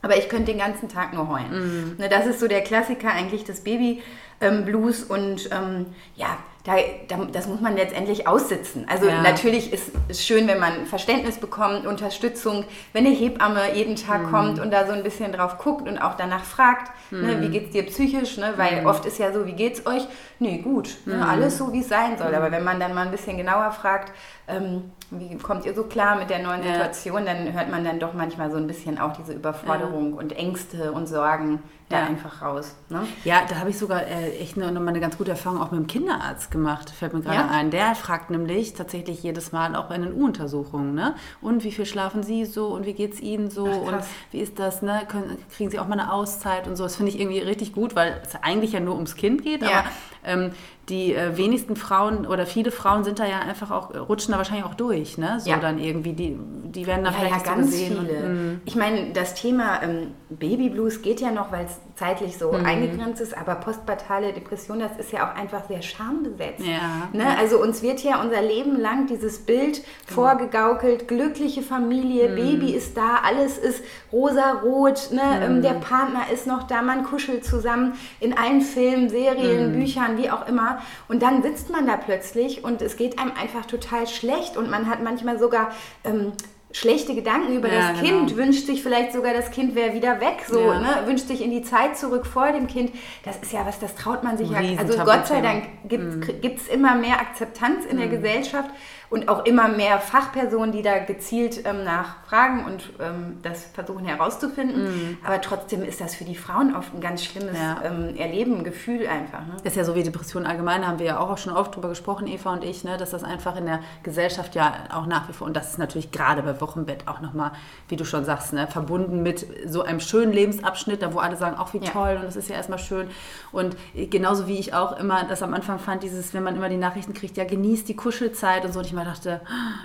Aber 0.05 0.17
ich 0.17 0.29
könnte 0.29 0.51
den 0.51 0.59
ganzen 0.59 0.87
Tag 0.87 1.13
nur 1.13 1.29
heulen. 1.29 1.49
Mhm. 1.49 1.95
Ne, 1.97 2.09
das 2.09 2.27
ist 2.27 2.39
so 2.39 2.47
der 2.47 2.61
Klassiker 2.61 3.11
eigentlich 3.11 3.43
des 3.43 3.61
Baby-Blues. 3.61 5.01
Ähm, 5.01 5.09
und 5.09 5.49
ähm, 5.51 5.87
ja, 6.15 6.37
da, 6.65 6.73
da, 7.07 7.17
das 7.31 7.47
muss 7.47 7.61
man 7.61 7.75
letztendlich 7.75 8.27
aussitzen. 8.27 8.87
Also 8.89 9.07
ja. 9.07 9.21
natürlich 9.21 9.71
ist 9.71 9.91
es 10.07 10.25
schön, 10.25 10.47
wenn 10.47 10.59
man 10.59 10.87
Verständnis 10.87 11.37
bekommt, 11.37 11.85
Unterstützung, 11.85 12.65
wenn 12.91 13.05
eine 13.05 13.15
Hebamme 13.15 13.75
jeden 13.75 13.95
Tag 13.95 14.23
mhm. 14.23 14.31
kommt 14.31 14.59
und 14.59 14.71
da 14.71 14.87
so 14.87 14.91
ein 14.91 15.03
bisschen 15.03 15.31
drauf 15.31 15.59
guckt 15.59 15.87
und 15.87 15.99
auch 15.99 16.15
danach 16.15 16.43
fragt, 16.43 16.91
mhm. 17.11 17.21
ne, 17.21 17.41
wie 17.41 17.49
geht 17.49 17.67
es 17.67 17.71
dir 17.71 17.83
psychisch, 17.83 18.37
ne? 18.37 18.53
weil 18.55 18.81
mhm. 18.81 18.87
oft 18.87 19.05
ist 19.05 19.19
ja 19.19 19.31
so, 19.31 19.45
wie 19.45 19.53
geht's 19.53 19.85
euch? 19.85 20.07
Nee, 20.39 20.57
gut, 20.57 20.97
ne, 21.05 21.17
mhm. 21.17 21.23
alles 21.23 21.57
so, 21.59 21.71
wie 21.71 21.81
es 21.81 21.87
sein 21.87 22.17
soll. 22.17 22.33
Aber 22.33 22.51
wenn 22.51 22.63
man 22.63 22.79
dann 22.79 22.95
mal 22.95 23.05
ein 23.05 23.11
bisschen 23.11 23.37
genauer 23.37 23.71
fragt, 23.71 24.11
ähm, 24.47 24.91
wie 25.11 25.37
kommt 25.37 25.65
ihr 25.65 25.75
so 25.75 25.83
klar 25.83 26.17
mit 26.17 26.31
der 26.31 26.39
neuen 26.39 26.63
ja. 26.63 26.73
Situation, 26.73 27.25
dann 27.25 27.53
hört 27.53 27.69
man 27.69 27.85
dann 27.85 27.99
doch 27.99 28.13
manchmal 28.13 28.49
so 28.49 28.57
ein 28.57 28.65
bisschen 28.65 28.99
auch 28.99 29.13
diese 29.15 29.33
Überforderung 29.33 30.13
ja. 30.13 30.19
und 30.19 30.35
Ängste 30.35 30.91
und 30.91 31.07
Sorgen 31.07 31.61
da 31.89 32.03
einfach 32.05 32.41
raus. 32.41 32.75
Ne? 32.89 33.05
Ja, 33.23 33.41
da 33.47 33.57
habe 33.57 33.69
ich 33.69 33.77
sogar 33.77 34.07
äh, 34.07 34.37
echt 34.37 34.57
noch 34.57 34.71
mal 34.71 34.87
eine 34.87 34.99
ganz 34.99 35.17
gute 35.17 35.31
Erfahrung 35.31 35.61
auch 35.61 35.71
mit 35.71 35.79
dem 35.79 35.87
Kinderarzt 35.87 36.49
gemacht, 36.55 36.89
fällt 36.89 37.13
mir 37.13 37.21
gerade 37.21 37.49
ein. 37.49 37.69
Der 37.69 37.95
fragt 37.95 38.29
nämlich 38.29 38.73
tatsächlich 38.73 39.21
jedes 39.23 39.51
Mal 39.51 39.75
auch 39.75 39.85
bei 39.85 39.97
den 39.97 40.13
U-Untersuchungen, 40.13 40.95
ne? 40.95 41.15
Und 41.41 41.63
wie 41.63 41.71
viel 41.71 41.85
schlafen 41.85 42.23
Sie 42.23 42.45
so 42.45 42.67
und 42.67 42.85
wie 42.85 42.93
geht 42.93 43.13
es 43.13 43.21
Ihnen 43.21 43.49
so 43.49 43.67
Ach, 43.67 43.93
und 43.93 44.03
wie 44.31 44.39
ist 44.39 44.57
das, 44.59 44.81
ne? 44.81 45.01
Können, 45.07 45.37
kriegen 45.55 45.69
Sie 45.69 45.79
auch 45.79 45.87
mal 45.87 45.99
eine 45.99 46.11
Auszeit 46.11 46.67
und 46.67 46.75
so. 46.75 46.83
Das 46.83 46.95
finde 46.95 47.11
ich 47.11 47.19
irgendwie 47.19 47.39
richtig 47.39 47.73
gut, 47.73 47.95
weil 47.95 48.21
es 48.23 48.35
eigentlich 48.41 48.71
ja 48.71 48.79
nur 48.79 48.95
ums 48.95 49.15
Kind 49.15 49.43
geht, 49.43 49.63
aber 49.63 49.85
ähm, 50.23 50.51
die 50.89 51.13
äh, 51.13 51.35
wenigsten 51.35 51.75
Frauen 51.75 52.27
oder 52.27 52.45
viele 52.45 52.71
Frauen 52.71 53.03
sind 53.03 53.19
da 53.19 53.25
ja 53.25 53.39
einfach 53.39 53.71
auch, 53.71 53.93
rutschen 54.07 54.31
da 54.31 54.37
wahrscheinlich 54.37 54.65
auch 54.65 54.75
durch, 54.75 55.17
ne? 55.17 55.39
So 55.39 55.49
ja. 55.49 55.57
dann 55.57 55.79
irgendwie, 55.79 56.13
die, 56.13 56.37
die 56.65 56.85
werden 56.85 57.03
da 57.03 57.11
ja, 57.11 57.17
vielleicht 57.17 57.45
ja, 57.45 57.53
ganz 57.55 57.65
so 57.65 57.71
gesehen. 57.71 57.97
Viele. 58.05 58.25
Und, 58.25 58.53
mm. 58.53 58.61
ich 58.65 58.75
meine, 58.75 59.11
das 59.13 59.33
Thema 59.33 59.81
ähm, 59.81 60.11
Babyblues 60.29 61.01
geht 61.01 61.21
ja 61.21 61.31
noch, 61.31 61.51
weil 61.51 61.65
es 61.65 61.79
zeitlich 61.95 62.37
so 62.37 62.51
mhm. 62.51 62.65
eingegrenzt 62.65 63.21
ist, 63.21 63.37
aber 63.37 63.55
postpartale 63.55 64.33
Depression, 64.33 64.79
das 64.79 64.97
ist 64.97 65.13
ja 65.13 65.29
auch 65.29 65.35
einfach 65.35 65.65
sehr 65.67 65.81
schambesetzt. 65.81 66.59
Ja. 66.59 67.07
Ne? 67.13 67.25
Also 67.39 67.61
uns 67.61 67.81
wird 67.81 68.03
ja 68.03 68.21
unser 68.21 68.41
Leben 68.41 68.79
lang 68.79 69.07
dieses 69.07 69.39
Bild 69.39 69.75
genau. 69.75 70.21
vorgegaukelt, 70.21 71.07
glückliche 71.07 71.61
Familie, 71.61 72.29
mhm. 72.29 72.35
Baby 72.35 72.71
ist 72.73 72.97
da, 72.97 73.19
alles 73.23 73.57
ist 73.57 73.81
rosa-rot, 74.11 75.09
ne? 75.11 75.49
Mhm. 75.49 75.61
der 75.61 75.75
Partner 75.75 76.23
ist 76.33 76.47
noch 76.47 76.63
da, 76.63 76.81
man 76.81 77.05
kuschelt 77.05 77.45
zusammen 77.45 77.93
in 78.19 78.37
allen 78.37 78.61
Filmen, 78.61 79.09
Serien, 79.09 79.71
mhm. 79.71 79.79
Büchern, 79.79 80.17
wie 80.17 80.29
auch 80.29 80.47
immer. 80.47 80.74
Und 81.07 81.21
dann 81.21 81.43
sitzt 81.43 81.69
man 81.69 81.87
da 81.87 81.97
plötzlich 81.97 82.63
und 82.63 82.81
es 82.81 82.97
geht 82.97 83.19
einem 83.19 83.31
einfach 83.31 83.65
total 83.65 84.07
schlecht 84.07 84.57
und 84.57 84.69
man 84.69 84.89
hat 84.89 85.03
manchmal 85.03 85.39
sogar 85.39 85.71
ähm, 86.03 86.33
schlechte 86.75 87.15
Gedanken 87.15 87.55
über 87.55 87.71
ja, 87.71 87.93
das 87.93 88.01
genau. 88.01 88.25
Kind, 88.25 88.35
wünscht 88.35 88.65
sich 88.65 88.83
vielleicht 88.83 89.13
sogar, 89.13 89.33
das 89.33 89.49
Kind 89.49 89.75
wäre 89.75 89.93
wieder 89.93 90.19
weg, 90.19 90.43
so, 90.45 90.59
ja. 90.59 90.79
ne? 90.79 90.89
wünscht 91.05 91.27
sich 91.27 91.41
in 91.41 91.51
die 91.51 91.61
Zeit 91.61 91.97
zurück 91.97 92.25
vor 92.25 92.51
dem 92.51 92.67
Kind. 92.67 92.91
Das 93.23 93.37
ist 93.37 93.53
ja 93.53 93.65
was, 93.65 93.79
das 93.79 93.95
traut 93.95 94.23
man 94.23 94.37
sich 94.37 94.49
ja. 94.49 94.59
Also 94.77 94.97
Gott 95.05 95.25
sei 95.25 95.39
Dank 95.39 95.63
gibt 95.87 96.59
es 96.59 96.67
mhm. 96.67 96.73
immer 96.73 96.95
mehr 96.95 97.21
Akzeptanz 97.21 97.85
in 97.85 97.95
mhm. 97.95 98.01
der 98.01 98.09
Gesellschaft 98.09 98.69
und 99.09 99.29
auch 99.29 99.45
immer 99.45 99.67
mehr 99.67 99.99
Fachpersonen, 99.99 100.71
die 100.71 100.81
da 100.81 100.99
gezielt 100.99 101.65
ähm, 101.65 101.83
nachfragen 101.83 102.65
und 102.65 102.91
ähm, 102.99 103.37
das 103.41 103.65
versuchen 103.73 104.05
herauszufinden. 104.05 104.83
Mhm. 104.83 105.17
Aber 105.23 105.41
trotzdem 105.41 105.83
ist 105.83 106.01
das 106.01 106.15
für 106.15 106.23
die 106.23 106.35
Frauen 106.35 106.75
oft 106.75 106.93
ein 106.93 107.01
ganz 107.01 107.23
schlimmes 107.23 107.57
ja. 107.57 107.81
ähm, 107.83 108.15
Erleben, 108.15 108.63
Gefühl 108.63 109.07
einfach. 109.07 109.39
Ne? 109.39 109.53
Das 109.63 109.73
ist 109.73 109.77
ja 109.77 109.83
so 109.83 109.95
wie 109.95 110.03
Depression 110.03 110.45
allgemein, 110.45 110.87
haben 110.87 110.99
wir 110.99 111.05
ja 111.05 111.19
auch 111.19 111.37
schon 111.37 111.53
oft 111.53 111.75
drüber 111.75 111.89
gesprochen, 111.89 112.27
Eva 112.27 112.53
und 112.53 112.63
ich, 112.63 112.83
ne, 112.83 112.97
dass 112.97 113.11
das 113.11 113.23
einfach 113.23 113.55
in 113.55 113.65
der 113.65 113.79
Gesellschaft 114.03 114.55
ja 114.55 114.73
auch 114.93 115.05
nach 115.05 115.29
wie 115.29 115.33
vor, 115.33 115.47
und 115.47 115.55
das 115.55 115.71
ist 115.71 115.79
natürlich 115.79 116.11
gerade 116.11 116.41
bei 116.41 116.59
Wochenbett 116.61 117.07
auch 117.07 117.21
nochmal, 117.21 117.51
wie 117.87 117.95
du 117.95 118.05
schon 118.05 118.25
sagst, 118.25 118.53
ne, 118.53 118.67
verbunden 118.67 119.23
mit 119.23 119.45
so 119.67 119.83
einem 119.83 119.99
schönen 119.99 120.33
Lebensabschnitt, 120.33 121.01
da 121.01 121.13
wo 121.13 121.19
alle 121.19 121.35
sagen, 121.35 121.57
auch 121.57 121.73
wie 121.73 121.79
ja. 121.79 121.91
toll 121.91 122.17
und 122.17 122.25
das 122.25 122.35
ist 122.35 122.49
ja 122.49 122.55
erstmal 122.55 122.79
schön. 122.79 123.07
Und 123.51 123.75
genauso 123.93 124.47
wie 124.47 124.57
ich 124.57 124.73
auch 124.73 124.97
immer 124.99 125.23
das 125.23 125.43
am 125.43 125.53
Anfang 125.53 125.79
fand, 125.79 126.03
dieses, 126.03 126.33
wenn 126.33 126.43
man 126.43 126.55
immer 126.55 126.69
die 126.69 126.77
Nachrichten 126.77 127.13
kriegt, 127.13 127.37
ja, 127.37 127.45
genießt 127.45 127.87
die 127.87 127.95
Kuschelzeit 127.95 128.65
und 128.65 128.73
so. 128.73 128.79
Und 128.79 128.85
ich 128.85 128.93
mal 128.93 129.04
dachte, 129.05 129.41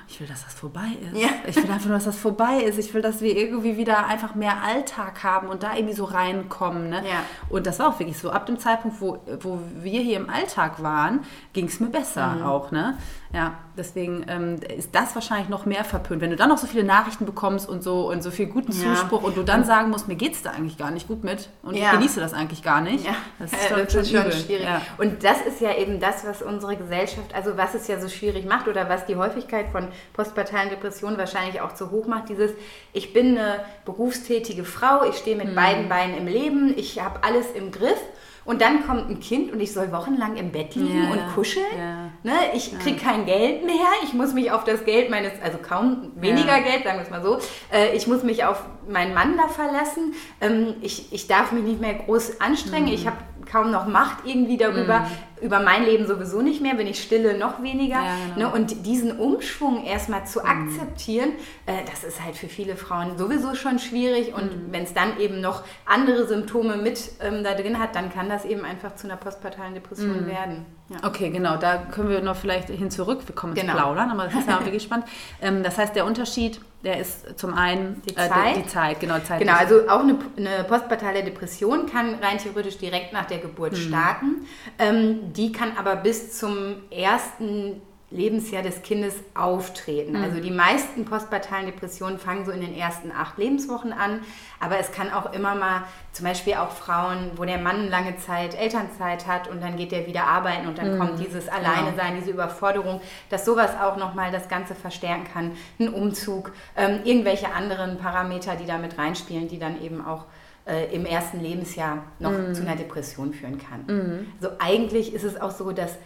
ich 0.08 0.20
will, 0.20 0.26
dass 0.26 0.44
das 0.44 0.54
vorbei 0.54 0.88
ist. 1.00 1.20
Ja. 1.20 1.28
Ich 1.46 1.56
will 1.56 1.70
einfach 1.70 1.86
nur, 1.86 1.94
dass 1.94 2.04
das 2.04 2.16
vorbei 2.16 2.62
ist. 2.62 2.78
Ich 2.78 2.92
will, 2.92 3.02
dass 3.02 3.20
wir 3.20 3.36
irgendwie 3.36 3.76
wieder 3.76 4.06
einfach 4.06 4.34
mehr 4.34 4.62
Alltag 4.62 5.22
haben 5.22 5.48
und 5.48 5.62
da 5.62 5.74
irgendwie 5.74 5.94
so 5.94 6.04
reinkommen. 6.04 6.90
Ne? 6.90 7.02
Ja. 7.08 7.22
Und 7.48 7.66
das 7.66 7.78
war 7.78 7.88
auch 7.88 7.98
wirklich 7.98 8.18
so. 8.18 8.30
Ab 8.30 8.46
dem 8.46 8.58
Zeitpunkt, 8.58 9.00
wo, 9.00 9.18
wo 9.40 9.60
wir 9.76 10.00
hier 10.00 10.16
im 10.16 10.28
Alltag 10.28 10.82
waren, 10.82 11.20
ging 11.52 11.66
es 11.66 11.80
mir 11.80 11.88
besser 11.88 12.36
mhm. 12.36 12.42
auch. 12.42 12.70
Ne? 12.70 12.98
Ja, 13.32 13.58
deswegen 13.76 14.24
ähm, 14.28 14.56
ist 14.76 14.92
das 14.92 15.14
wahrscheinlich 15.14 15.48
noch 15.48 15.64
mehr 15.64 15.84
verpönt. 15.84 16.20
Wenn 16.20 16.30
du 16.30 16.36
dann 16.36 16.48
noch 16.48 16.58
so 16.58 16.66
viele 16.66 16.82
Nachrichten 16.82 17.26
bekommst 17.26 17.68
und 17.68 17.80
so 17.80 18.10
und 18.10 18.24
so 18.24 18.32
viel 18.32 18.46
guten 18.46 18.72
Zuspruch 18.72 19.20
ja. 19.20 19.28
und 19.28 19.36
du 19.36 19.44
dann 19.44 19.62
sagen 19.62 19.90
musst, 19.90 20.08
mir 20.08 20.16
geht 20.16 20.32
es 20.32 20.42
da 20.42 20.50
eigentlich 20.50 20.76
gar 20.76 20.90
nicht 20.90 21.06
gut 21.06 21.22
mit 21.22 21.48
und 21.62 21.76
ja. 21.76 21.84
ich 21.84 21.90
genieße 21.92 22.18
das 22.18 22.34
eigentlich 22.34 22.64
gar 22.64 22.80
nicht. 22.80 23.04
Ja. 23.04 23.14
Das 23.38 23.52
ist, 23.52 23.70
das 23.70 23.94
ist 23.94 24.10
schon 24.10 24.32
schwierig. 24.32 24.66
Und 24.98 25.22
das 25.22 25.42
ist 25.42 25.60
ja 25.60 25.76
eben 25.76 26.00
das, 26.00 26.26
was 26.26 26.42
unsere 26.42 26.76
Gesellschaft, 26.76 27.32
also 27.32 27.56
was 27.56 27.74
es 27.74 27.86
ja 27.86 28.00
so 28.00 28.08
schwierig 28.08 28.46
macht 28.46 28.66
oder 28.66 28.88
was 28.88 29.06
die 29.06 29.14
Häufigkeit 29.14 29.68
von 29.70 29.86
postpartalen 30.12 30.70
Depressionen 30.70 31.16
wahrscheinlich 31.16 31.60
auch 31.60 31.74
zu 31.74 31.92
hoch 31.92 32.08
macht. 32.08 32.30
Dieses, 32.30 32.50
ich 32.92 33.12
bin 33.12 33.38
eine 33.38 33.60
berufstätige 33.84 34.64
Frau, 34.64 35.04
ich 35.08 35.16
stehe 35.16 35.36
mit 35.36 35.50
mhm. 35.50 35.54
beiden 35.54 35.88
Beinen 35.88 36.16
im 36.16 36.26
Leben, 36.26 36.74
ich 36.76 37.00
habe 37.00 37.22
alles 37.22 37.52
im 37.52 37.70
Griff 37.70 38.00
und 38.44 38.62
dann 38.62 38.86
kommt 38.86 39.10
ein 39.10 39.20
Kind 39.20 39.52
und 39.52 39.60
ich 39.60 39.72
soll 39.72 39.92
wochenlang 39.92 40.36
im 40.36 40.50
Bett 40.50 40.74
liegen 40.74 41.04
ja, 41.04 41.10
und 41.10 41.34
kuscheln. 41.34 41.64
Ja. 41.76 42.10
Ne? 42.22 42.32
Ich 42.54 42.76
kriege 42.78 42.98
kein 42.98 43.26
Geld 43.26 43.64
mehr. 43.64 43.86
Ich 44.02 44.14
muss 44.14 44.32
mich 44.32 44.50
auf 44.50 44.64
das 44.64 44.84
Geld 44.84 45.10
meines, 45.10 45.32
also 45.42 45.58
kaum 45.58 46.12
weniger. 46.16 46.60
Geld, 46.60 46.84
sagen 46.84 46.98
wir 46.98 47.04
es 47.04 47.10
mal 47.10 47.22
so. 47.22 47.38
Äh, 47.72 47.94
ich 47.96 48.06
muss 48.06 48.22
mich 48.22 48.44
auf 48.44 48.64
meinen 48.88 49.14
Mann 49.14 49.36
da 49.36 49.48
verlassen. 49.48 50.14
Ähm, 50.40 50.74
ich, 50.80 51.12
ich 51.12 51.26
darf 51.26 51.52
mich 51.52 51.64
nicht 51.64 51.80
mehr 51.80 51.94
groß 51.94 52.40
anstrengen. 52.40 52.88
Mhm. 52.88 52.94
Ich 52.94 53.06
habe 53.06 53.18
kaum 53.50 53.70
noch 53.70 53.86
Macht 53.86 54.24
irgendwie 54.24 54.56
darüber. 54.56 55.00
Mhm. 55.00 55.06
Über 55.40 55.60
mein 55.60 55.84
Leben 55.84 56.06
sowieso 56.06 56.42
nicht 56.42 56.60
mehr, 56.60 56.78
wenn 56.78 56.86
ich 56.86 57.02
stille, 57.02 57.38
noch 57.38 57.62
weniger. 57.62 57.96
Ja, 57.96 58.16
genau. 58.34 58.48
ne? 58.48 58.54
Und 58.54 58.86
diesen 58.86 59.18
Umschwung 59.18 59.84
erstmal 59.84 60.26
zu 60.26 60.40
mhm. 60.40 60.46
akzeptieren, 60.46 61.32
äh, 61.66 61.84
das 61.90 62.04
ist 62.04 62.22
halt 62.24 62.36
für 62.36 62.48
viele 62.48 62.76
Frauen 62.76 63.16
sowieso 63.18 63.54
schon 63.54 63.78
schwierig. 63.78 64.34
Und 64.34 64.68
mhm. 64.68 64.72
wenn 64.72 64.82
es 64.82 64.94
dann 64.94 65.18
eben 65.18 65.40
noch 65.40 65.64
andere 65.86 66.26
Symptome 66.26 66.76
mit 66.76 67.12
ähm, 67.20 67.44
da 67.44 67.54
drin 67.54 67.78
hat, 67.78 67.94
dann 67.94 68.12
kann 68.12 68.28
das 68.28 68.44
eben 68.44 68.64
einfach 68.64 68.96
zu 68.96 69.06
einer 69.06 69.16
postpartalen 69.16 69.74
Depression 69.74 70.24
mhm. 70.24 70.26
werden. 70.26 70.66
Ja. 70.90 70.96
Okay, 71.04 71.30
genau, 71.30 71.56
da 71.56 71.76
können 71.76 72.08
wir 72.08 72.20
noch 72.20 72.34
vielleicht 72.34 72.68
hin 72.68 72.90
zurück. 72.90 73.20
Wir 73.26 73.34
kommen 73.34 73.54
genau. 73.54 73.74
plaudern, 73.74 74.10
aber 74.10 74.24
das 74.24 74.34
ist 74.34 74.48
ja 74.48 74.58
wirklich 74.64 74.82
spannend. 74.82 75.06
Ähm, 75.40 75.62
das 75.62 75.78
heißt, 75.78 75.94
der 75.94 76.04
Unterschied, 76.04 76.60
der 76.82 76.98
ist 76.98 77.38
zum 77.38 77.54
einen 77.54 78.02
die 78.08 78.14
Zeit. 78.16 78.30
Äh, 78.30 78.54
die, 78.54 78.62
die 78.62 78.68
Zeit 78.68 78.98
genau, 78.98 79.20
Zeit 79.20 79.38
genau, 79.38 79.52
also 79.52 79.88
auch 79.88 80.00
eine, 80.00 80.18
eine 80.36 80.64
postpartale 80.64 81.22
Depression 81.22 81.86
kann 81.86 82.16
rein 82.16 82.38
theoretisch 82.38 82.78
direkt 82.78 83.12
nach 83.12 83.26
der 83.26 83.38
Geburt 83.38 83.74
hm. 83.74 83.80
starten. 83.80 84.46
Ähm, 84.80 85.32
die 85.32 85.52
kann 85.52 85.76
aber 85.78 85.94
bis 85.94 86.36
zum 86.36 86.82
ersten 86.90 87.80
Lebensjahr 88.10 88.62
des 88.62 88.82
Kindes 88.82 89.14
auftreten. 89.34 90.18
Mhm. 90.18 90.24
Also 90.24 90.40
die 90.40 90.50
meisten 90.50 91.04
postpartalen 91.04 91.66
Depressionen 91.66 92.18
fangen 92.18 92.44
so 92.44 92.50
in 92.50 92.60
den 92.60 92.74
ersten 92.74 93.12
acht 93.12 93.38
Lebenswochen 93.38 93.92
an, 93.92 94.20
aber 94.58 94.78
es 94.78 94.90
kann 94.90 95.12
auch 95.12 95.32
immer 95.32 95.54
mal, 95.54 95.84
zum 96.12 96.26
Beispiel 96.26 96.54
auch 96.54 96.70
Frauen, 96.70 97.30
wo 97.36 97.44
der 97.44 97.58
Mann 97.58 97.88
lange 97.88 98.16
Zeit 98.16 98.58
Elternzeit 98.58 99.28
hat 99.28 99.48
und 99.48 99.62
dann 99.62 99.76
geht 99.76 99.92
er 99.92 100.08
wieder 100.08 100.24
arbeiten 100.24 100.66
und 100.66 100.78
dann 100.78 100.94
mhm. 100.94 100.98
kommt 100.98 101.20
dieses 101.20 101.48
Alleine 101.48 101.94
sein, 101.96 102.16
diese 102.18 102.32
Überforderung, 102.32 103.00
dass 103.28 103.44
sowas 103.44 103.70
auch 103.80 103.96
nochmal 103.96 104.32
das 104.32 104.48
Ganze 104.48 104.74
verstärken 104.74 105.26
kann. 105.32 105.52
Ein 105.78 105.88
Umzug, 105.88 106.52
ähm, 106.76 107.00
irgendwelche 107.04 107.52
anderen 107.52 107.98
Parameter, 107.98 108.56
die 108.56 108.66
da 108.66 108.78
mit 108.78 108.98
reinspielen, 108.98 109.46
die 109.46 109.60
dann 109.60 109.80
eben 109.80 110.04
auch 110.04 110.24
äh, 110.66 110.92
im 110.92 111.06
ersten 111.06 111.40
Lebensjahr 111.40 112.02
noch 112.18 112.32
mhm. 112.32 112.54
zu 112.54 112.62
einer 112.62 112.74
Depression 112.74 113.32
führen 113.32 113.58
kann. 113.58 113.84
Mhm. 113.86 114.32
Also 114.40 114.56
eigentlich 114.58 115.14
ist 115.14 115.22
es 115.22 115.40
auch 115.40 115.52
so, 115.52 115.70
dass 115.70 115.96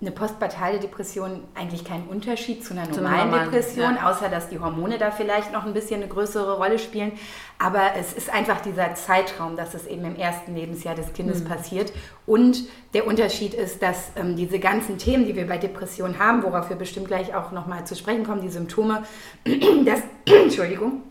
eine 0.00 0.12
postpartale 0.12 0.78
Depression 0.78 1.42
eigentlich 1.56 1.84
kein 1.84 2.06
Unterschied 2.06 2.64
zu 2.64 2.72
einer 2.72 2.86
normalen, 2.86 3.30
normalen 3.30 3.50
Depression, 3.50 3.96
ja. 3.96 4.08
außer 4.08 4.28
dass 4.28 4.48
die 4.48 4.60
Hormone 4.60 4.96
da 4.96 5.10
vielleicht 5.10 5.52
noch 5.52 5.66
ein 5.66 5.74
bisschen 5.74 6.02
eine 6.02 6.08
größere 6.08 6.56
Rolle 6.56 6.78
spielen. 6.78 7.12
Aber 7.58 7.96
es 7.98 8.12
ist 8.12 8.32
einfach 8.32 8.60
dieser 8.60 8.94
Zeitraum, 8.94 9.56
dass 9.56 9.74
es 9.74 9.86
eben 9.88 10.04
im 10.04 10.14
ersten 10.14 10.54
Lebensjahr 10.54 10.94
des 10.94 11.12
Kindes 11.12 11.42
mhm. 11.42 11.48
passiert. 11.48 11.92
Und 12.26 12.68
der 12.94 13.08
Unterschied 13.08 13.54
ist, 13.54 13.82
dass 13.82 14.12
ähm, 14.14 14.36
diese 14.36 14.60
ganzen 14.60 14.98
Themen, 14.98 15.26
die 15.26 15.34
wir 15.34 15.48
bei 15.48 15.58
Depressionen 15.58 16.20
haben, 16.20 16.44
worauf 16.44 16.68
wir 16.68 16.76
bestimmt 16.76 17.08
gleich 17.08 17.34
auch 17.34 17.50
nochmal 17.50 17.84
zu 17.84 17.96
sprechen 17.96 18.22
kommen, 18.22 18.40
die 18.40 18.50
Symptome, 18.50 19.02
das, 19.84 20.02
Entschuldigung, 20.26 21.02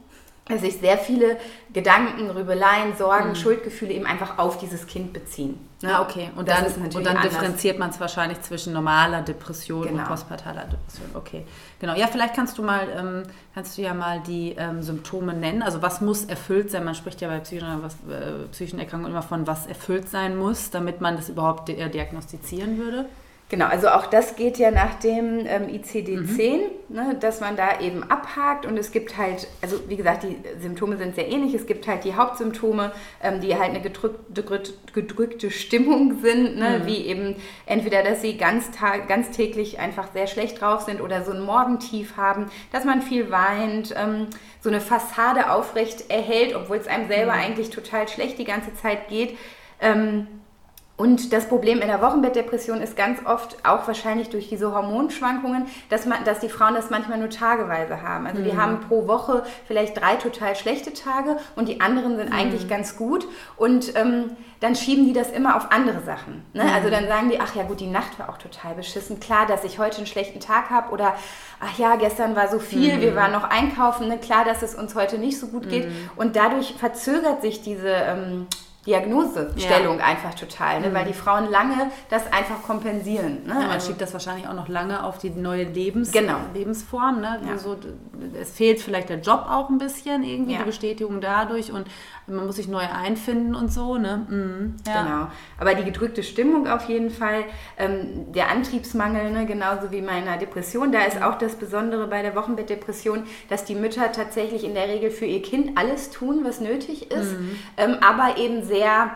sich 0.56 0.78
sehr 0.78 0.98
viele 0.98 1.38
Gedanken, 1.74 2.30
Rübeleien, 2.30 2.96
Sorgen, 2.98 3.30
mhm. 3.30 3.36
Schuldgefühle 3.36 3.92
eben 3.92 4.06
einfach 4.06 4.38
auf 4.38 4.58
dieses 4.58 4.88
Kind 4.88 5.14
beziehen. 5.14 5.60
Ja, 5.82 6.02
okay. 6.02 6.32
Und 6.36 6.48
das 6.48 6.74
dann, 6.74 6.92
und 6.92 7.06
dann 7.06 7.22
differenziert 7.22 7.78
man 7.78 7.92
es 7.92 8.00
wahrscheinlich 8.00 8.42
zwischen 8.42 8.74
normaler 8.74 9.22
Depression 9.22 9.88
genau. 9.88 10.02
und 10.02 10.08
postpartaler 10.08 10.66
Depression. 10.66 11.10
Okay, 11.14 11.44
genau. 11.80 11.96
Ja, 11.96 12.08
vielleicht 12.08 12.34
kannst 12.34 12.58
du 12.58 12.64
mal, 12.64 12.88
ähm, 12.98 13.24
kannst 13.54 13.78
du 13.78 13.84
ja 13.84 13.94
mal 13.94 14.22
die 14.26 14.56
ähm, 14.58 14.82
Symptome 14.82 15.34
nennen. 15.34 15.62
Also 15.62 15.82
was 15.82 16.02
muss 16.02 16.26
erfüllt 16.26 16.72
sein? 16.72 16.84
Man 16.84 16.96
spricht 16.96 17.22
ja 17.22 17.28
bei 17.28 17.40
psychischen, 17.40 17.84
was, 17.84 17.94
äh, 18.10 18.48
psychischen 18.52 18.80
Erkrankungen 18.80 19.12
immer 19.12 19.22
von, 19.22 19.46
was 19.46 19.68
erfüllt 19.68 20.10
sein 20.10 20.36
muss, 20.38 20.72
damit 20.72 21.00
man 21.00 21.16
das 21.16 21.30
überhaupt 21.30 21.68
diagnostizieren 21.68 22.80
würde. 22.80 23.06
Genau, 23.50 23.68
also 23.68 23.88
auch 23.88 24.08
das 24.08 24.36
geht 24.36 24.58
ja 24.58 24.72
nach 24.72 24.96
dem 24.96 25.46
ähm, 25.46 25.68
ICD-10, 25.70 26.58
mhm. 26.58 26.96
ne, 26.96 27.16
dass 27.18 27.40
man 27.40 27.56
da 27.56 27.80
eben 27.80 28.04
abhakt 28.04 28.66
und 28.66 28.78
es 28.78 28.92
gibt 28.92 29.16
halt, 29.16 29.48
also 29.62 29.80
wie 29.88 29.96
gesagt, 29.96 30.24
die 30.24 30.36
Symptome 30.60 30.98
sind 30.98 31.16
sehr 31.16 31.30
ähnlich. 31.30 31.54
Es 31.54 31.66
gibt 31.66 31.88
halt 31.88 32.04
die 32.04 32.16
Hauptsymptome, 32.16 32.92
ähm, 33.24 33.40
die 33.40 33.56
halt 33.56 33.70
eine 33.70 33.80
gedrückte, 33.80 34.44
gedrückte 34.94 35.50
Stimmung 35.50 36.20
sind, 36.22 36.58
ne, 36.58 36.80
mhm. 36.80 36.88
wie 36.88 37.06
eben 37.06 37.36
entweder, 37.66 38.04
dass 38.04 38.22
sie 38.22 38.36
ganz, 38.36 38.70
ganz 39.08 39.32
täglich 39.32 39.80
einfach 39.80 40.12
sehr 40.12 40.28
schlecht 40.28 40.60
drauf 40.60 40.82
sind 40.82 41.00
oder 41.00 41.24
so 41.24 41.32
ein 41.32 41.42
Morgentief 41.42 42.18
haben, 42.18 42.48
dass 42.74 42.84
man 42.84 43.02
viel 43.02 43.32
weint, 43.32 43.96
ähm, 43.98 44.28
so 44.60 44.68
eine 44.68 44.82
Fassade 44.82 45.52
aufrecht 45.52 46.10
erhält, 46.10 46.54
obwohl 46.54 46.78
es 46.78 46.88
einem 46.88 47.08
selber 47.08 47.32
mhm. 47.32 47.40
eigentlich 47.40 47.70
total 47.70 48.10
schlecht 48.10 48.40
die 48.40 48.44
ganze 48.44 48.76
Zeit 48.76 49.08
geht. 49.08 49.38
Ähm, 49.80 50.28
und 50.98 51.32
das 51.32 51.48
Problem 51.48 51.80
in 51.82 51.90
der 51.90 52.02
Wochenbettdepression 52.02 52.82
ist 52.82 52.98
ganz 52.98 53.20
oft 53.24 53.58
auch 53.64 53.88
wahrscheinlich 53.88 54.30
durch 54.30 54.50
diese 54.50 54.74
Hormonschwankungen, 54.74 55.68
dass, 55.90 56.08
man, 56.08 56.24
dass 56.26 56.40
die 56.40 56.50
Frauen 56.50 56.74
das 56.74 56.90
manchmal 56.90 57.20
nur 57.20 57.30
tageweise 57.30 58.02
haben. 58.02 58.26
Also 58.26 58.42
mhm. 58.42 58.46
die 58.46 58.58
haben 58.58 58.80
pro 58.80 59.08
Woche 59.08 59.44
vielleicht 59.68 59.96
drei 60.02 60.16
total 60.16 60.56
schlechte 60.56 60.94
Tage 60.94 61.38
und 61.56 61.68
die 61.68 61.82
anderen 61.82 62.18
sind 62.18 62.32
mhm. 62.32 62.36
eigentlich 62.36 62.68
ganz 62.68 62.98
gut. 62.98 63.28
Und 63.58 63.96
ähm, 63.96 64.36
dann 64.60 64.76
schieben 64.76 65.06
die 65.06 65.14
das 65.14 65.30
immer 65.30 65.56
auf 65.56 65.72
andere 65.72 66.02
Sachen. 66.02 66.44
Ne? 66.54 66.64
Mhm. 66.64 66.70
Also 66.74 66.90
dann 66.90 67.08
sagen 67.08 67.30
die, 67.30 67.40
ach 67.40 67.54
ja 67.54 67.62
gut, 67.62 67.80
die 67.80 67.86
Nacht 67.92 68.18
war 68.18 68.30
auch 68.30 68.40
total 68.40 68.74
beschissen. 68.74 69.20
Klar, 69.20 69.46
dass 69.46 69.64
ich 69.64 69.78
heute 69.78 69.98
einen 69.98 70.08
schlechten 70.08 70.40
Tag 70.40 70.72
habe 70.72 70.92
oder 70.92 71.14
ach 71.60 71.78
ja, 71.78 71.96
gestern 71.98 72.36
war 72.36 72.48
so 72.48 72.58
viel, 72.58 72.98
mhm. 72.98 73.02
wir 73.02 73.16
waren 73.16 73.34
noch 73.34 73.44
einkaufen. 73.44 74.08
Ne? 74.08 74.18
Klar, 74.18 74.46
dass 74.46 74.64
es 74.64 74.74
uns 74.74 74.96
heute 74.96 75.20
nicht 75.20 75.40
so 75.40 75.46
gut 75.50 75.70
geht. 75.70 75.90
Mhm. 75.90 76.10
Und 76.16 76.36
dadurch 76.36 76.74
verzögert 76.74 77.44
sich 77.44 77.62
diese... 77.62 77.90
Ähm, 77.90 78.48
Diagnosestellung 78.88 80.00
ja. 80.00 80.06
einfach 80.06 80.34
total, 80.34 80.80
ne? 80.80 80.90
Mhm. 80.90 80.94
weil 80.94 81.06
die 81.06 81.14
Frauen 81.14 81.52
lange 81.52 81.92
das 82.10 82.32
einfach 82.32 82.64
kompensieren. 82.64 83.44
Ne? 83.46 83.50
Ja, 83.50 83.56
man 83.56 83.70
also, 83.72 83.88
schiebt 83.88 84.00
das 84.00 84.14
wahrscheinlich 84.14 84.48
auch 84.48 84.54
noch 84.54 84.70
lange 84.70 85.04
auf 85.04 85.18
die 85.18 85.30
neue 85.30 85.66
Lebens 85.66 86.14
genau. 86.14 86.38
Lebensform. 86.54 87.20
Ne? 87.20 87.42
Ja. 87.46 87.58
So, 87.58 87.76
es 88.40 88.52
fehlt 88.52 88.80
vielleicht 88.80 89.10
der 89.10 89.20
Job 89.20 89.46
auch 89.50 89.70
ein 89.70 89.78
bisschen, 89.78 90.24
irgendwie 90.24 90.56
die 90.56 90.64
Bestätigung 90.64 91.20
dadurch 91.20 91.74
und 91.74 91.88
man 92.28 92.46
muss 92.46 92.56
sich 92.56 92.70
neu 92.70 92.84
einfinden 92.84 93.56
und 93.56 93.74
so. 93.74 93.98
Ne? 93.98 94.26
Mhm. 94.30 94.76
Genau. 94.86 95.28
Aber 95.60 95.74
die 95.74 95.84
gedrückte 95.84 96.24
Stimmung 96.24 96.68
auf 96.68 96.88
jeden 96.88 97.10
Fall, 97.10 97.44
ähm, 97.78 98.32
der 98.32 98.50
Antriebsmangel, 98.50 99.32
ne? 99.32 99.46
genauso 99.46 99.92
wie 99.92 100.02
meiner 100.02 100.38
Depression, 100.38 100.94
da 100.94 101.04
ist 101.04 101.18
mhm. 101.18 101.24
auch 101.24 101.38
das 101.38 101.56
Besondere 101.56 102.08
bei 102.08 102.22
der 102.22 102.36
Wochenbettdepression, 102.36 103.24
dass 103.50 103.66
die 103.66 103.76
Mütter 103.76 104.14
tatsächlich 104.14 104.64
in 104.64 104.76
der 104.76 104.88
Regel 104.88 105.12
für 105.12 105.26
ihr 105.26 105.42
Kind 105.42 105.78
alles 105.78 106.10
tun, 106.10 106.42
was 106.46 106.62
nötig 106.62 107.12
ist, 107.12 107.34
mhm. 107.34 107.60
ähm, 107.76 107.98
aber 108.02 108.38
eben 108.38 108.64
sehr 108.64 108.77
sehr 108.78 109.12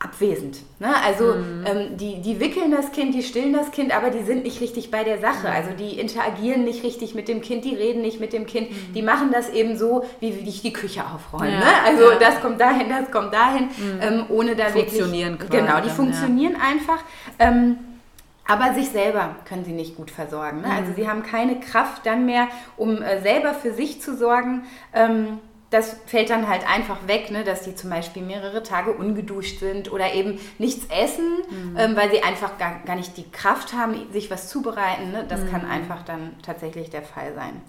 abwesend. 0.00 0.58
Ne? 0.80 0.94
Also 1.02 1.34
mhm. 1.34 1.64
ähm, 1.66 1.96
die, 1.96 2.20
die 2.20 2.38
wickeln 2.38 2.70
das 2.70 2.92
Kind, 2.92 3.14
die 3.14 3.22
stillen 3.22 3.54
das 3.54 3.70
Kind, 3.70 3.96
aber 3.96 4.10
die 4.10 4.22
sind 4.22 4.44
nicht 4.44 4.60
richtig 4.60 4.90
bei 4.90 5.02
der 5.02 5.18
Sache. 5.18 5.48
Mhm. 5.48 5.54
Also 5.54 5.70
die 5.78 5.98
interagieren 5.98 6.64
nicht 6.64 6.84
richtig 6.84 7.14
mit 7.14 7.26
dem 7.26 7.40
Kind, 7.40 7.64
die 7.64 7.74
reden 7.74 8.02
nicht 8.02 8.20
mit 8.20 8.32
dem 8.34 8.46
Kind. 8.46 8.70
Mhm. 8.70 8.92
Die 8.92 9.02
machen 9.02 9.30
das 9.32 9.48
eben 9.48 9.78
so, 9.78 10.04
wie 10.20 10.28
ich 10.28 10.60
die 10.60 10.72
Küche 10.74 11.02
aufräume. 11.04 11.52
Ja. 11.52 11.58
Ne? 11.58 11.64
Also 11.86 12.10
ja. 12.10 12.18
das 12.18 12.40
kommt 12.40 12.60
dahin, 12.60 12.88
das 12.90 13.10
kommt 13.10 13.32
dahin, 13.32 13.64
mhm. 13.64 14.00
ähm, 14.00 14.24
ohne 14.28 14.56
da 14.56 14.66
funktionieren 14.66 15.40
wirklich... 15.40 15.62
Genau, 15.62 15.80
die 15.80 15.90
funktionieren 15.90 16.52
ja. 16.52 16.58
einfach. 16.58 17.02
Ähm, 17.38 17.78
aber 18.46 18.74
sich 18.74 18.90
selber 18.90 19.36
können 19.48 19.64
sie 19.64 19.72
nicht 19.72 19.96
gut 19.96 20.10
versorgen. 20.10 20.60
Ne? 20.60 20.66
Also 20.68 20.90
mhm. 20.90 20.96
sie 20.96 21.08
haben 21.08 21.22
keine 21.22 21.60
Kraft 21.60 22.04
dann 22.04 22.26
mehr, 22.26 22.48
um 22.76 23.00
äh, 23.00 23.22
selber 23.22 23.54
für 23.54 23.72
sich 23.72 24.02
zu 24.02 24.14
sorgen. 24.18 24.64
Das 25.74 25.96
fällt 26.06 26.30
dann 26.30 26.48
halt 26.48 26.64
einfach 26.70 27.08
weg, 27.08 27.32
ne, 27.32 27.42
dass 27.42 27.62
die 27.62 27.74
zum 27.74 27.90
Beispiel 27.90 28.22
mehrere 28.22 28.62
Tage 28.62 28.92
ungeduscht 28.92 29.58
sind 29.58 29.90
oder 29.90 30.14
eben 30.14 30.38
nichts 30.58 30.86
essen, 30.88 31.38
mhm. 31.50 31.76
ähm, 31.76 31.96
weil 31.96 32.12
sie 32.12 32.22
einfach 32.22 32.58
gar, 32.58 32.78
gar 32.86 32.94
nicht 32.94 33.16
die 33.16 33.28
Kraft 33.28 33.72
haben, 33.72 33.96
sich 34.12 34.30
was 34.30 34.48
zubereiten. 34.48 35.10
Ne? 35.10 35.24
Das 35.28 35.40
mhm. 35.40 35.50
kann 35.50 35.66
einfach 35.68 36.02
dann 36.04 36.36
tatsächlich 36.42 36.90
der 36.90 37.02
Fall 37.02 37.34
sein 37.34 37.60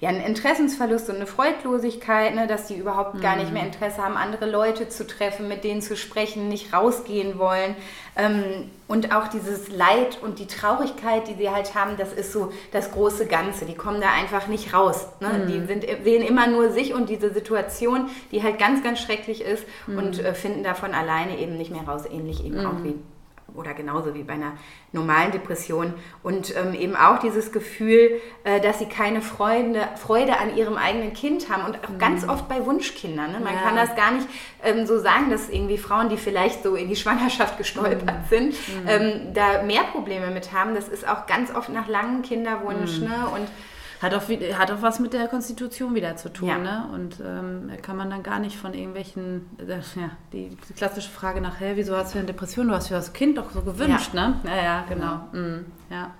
ja, 0.00 0.10
ein 0.10 0.20
Interessensverlust 0.20 1.08
und 1.10 1.16
eine 1.16 1.26
Freudlosigkeit, 1.26 2.34
ne, 2.34 2.46
dass 2.46 2.66
die 2.68 2.76
überhaupt 2.76 3.14
mhm. 3.14 3.20
gar 3.20 3.36
nicht 3.36 3.52
mehr 3.52 3.62
mhm. 3.62 3.70
Interesse 3.72 4.02
haben, 4.02 4.16
andere 4.16 4.48
Leute 4.48 4.88
zu 4.88 5.06
treffen, 5.06 5.48
mit 5.48 5.64
denen 5.64 5.82
zu 5.82 5.96
sprechen, 5.96 6.48
nicht 6.48 6.72
rausgehen 6.72 7.38
wollen. 7.38 7.74
Ähm, 8.16 8.70
und 8.86 9.14
auch 9.14 9.26
dieses 9.26 9.68
Leid 9.68 10.18
und 10.22 10.38
die 10.38 10.46
Traurigkeit, 10.46 11.26
die 11.26 11.34
sie 11.34 11.50
halt 11.50 11.74
haben, 11.74 11.96
das 11.96 12.12
ist 12.12 12.32
so 12.32 12.52
das 12.70 12.92
große 12.92 13.26
Ganze. 13.26 13.66
Die 13.66 13.74
kommen 13.74 14.00
da 14.00 14.10
einfach 14.12 14.46
nicht 14.46 14.72
raus. 14.72 15.08
Ne? 15.20 15.28
Mhm. 15.28 15.46
Die 15.48 15.66
sind, 15.66 16.04
sehen 16.04 16.22
immer 16.22 16.46
nur 16.46 16.70
sich 16.70 16.94
und 16.94 17.08
diese 17.08 17.32
Situation, 17.32 18.08
die 18.30 18.42
halt 18.42 18.58
ganz, 18.58 18.84
ganz 18.84 19.00
schrecklich 19.00 19.42
ist 19.42 19.64
mhm. 19.88 19.98
und 19.98 20.18
äh, 20.20 20.32
finden 20.32 20.62
davon 20.62 20.94
alleine 20.94 21.38
eben 21.38 21.58
nicht 21.58 21.72
mehr 21.72 21.82
raus. 21.82 22.04
Ähnlich 22.10 22.44
eben 22.44 22.64
auch 22.64 22.74
mhm. 22.74 22.84
wie 22.84 22.94
oder 23.58 23.74
genauso 23.74 24.14
wie 24.14 24.22
bei 24.22 24.34
einer 24.34 24.52
normalen 24.92 25.32
Depression. 25.32 25.92
Und 26.22 26.54
ähm, 26.56 26.74
eben 26.74 26.96
auch 26.96 27.18
dieses 27.18 27.52
Gefühl, 27.52 28.20
äh, 28.44 28.60
dass 28.60 28.78
sie 28.78 28.86
keine 28.86 29.20
Freude, 29.20 29.88
Freude 29.96 30.38
an 30.38 30.56
ihrem 30.56 30.76
eigenen 30.76 31.12
Kind 31.12 31.50
haben. 31.50 31.64
Und 31.64 31.84
auch 31.84 31.90
mhm. 31.90 31.98
ganz 31.98 32.26
oft 32.26 32.48
bei 32.48 32.64
Wunschkindern. 32.64 33.32
Ne? 33.32 33.40
Man 33.40 33.54
ja. 33.54 33.60
kann 33.60 33.76
das 33.76 33.94
gar 33.96 34.12
nicht 34.12 34.28
ähm, 34.62 34.86
so 34.86 34.98
sagen, 34.98 35.30
dass 35.30 35.48
irgendwie 35.48 35.78
Frauen, 35.78 36.08
die 36.08 36.16
vielleicht 36.16 36.62
so 36.62 36.74
in 36.74 36.88
die 36.88 36.96
Schwangerschaft 36.96 37.58
gestolpert 37.58 38.04
mhm. 38.04 38.28
sind, 38.30 38.52
mhm. 38.52 38.88
ähm, 38.88 39.34
da 39.34 39.62
mehr 39.62 39.82
Probleme 39.82 40.30
mit 40.30 40.52
haben. 40.52 40.74
Das 40.74 40.88
ist 40.88 41.06
auch 41.06 41.26
ganz 41.26 41.54
oft 41.54 41.68
nach 41.68 41.88
langem 41.88 42.22
Kinderwunsch. 42.22 43.00
Mhm. 43.00 43.08
Ne? 43.08 43.28
Und 43.34 43.48
hat 44.00 44.14
auch, 44.14 44.22
hat 44.28 44.70
auch 44.70 44.82
was 44.82 45.00
mit 45.00 45.12
der 45.12 45.28
Konstitution 45.28 45.94
wieder 45.94 46.16
zu 46.16 46.32
tun. 46.32 46.48
Ja. 46.48 46.58
Ne? 46.58 46.88
Und 46.92 47.20
ähm, 47.24 47.70
kann 47.82 47.96
man 47.96 48.10
dann 48.10 48.22
gar 48.22 48.38
nicht 48.38 48.56
von 48.56 48.74
irgendwelchen, 48.74 49.46
äh, 49.58 49.80
ja, 50.00 50.10
die, 50.32 50.50
die, 50.50 50.72
klassische 50.74 51.10
Frage 51.10 51.40
nach, 51.40 51.56
wieso 51.60 51.96
hast 51.96 52.14
du 52.14 52.18
eine 52.18 52.26
Depression? 52.26 52.68
Du 52.68 52.74
hast 52.74 52.88
für 52.88 52.94
das 52.94 53.12
Kind 53.12 53.38
doch 53.38 53.50
so 53.50 53.62
gewünscht, 53.62 54.14
ja. 54.14 54.28
ne? 54.28 54.40
Ja, 54.44 54.56
ja, 54.56 54.84
genau. 54.88 55.20
Mhm. 55.32 55.66
Ja. 55.90 56.12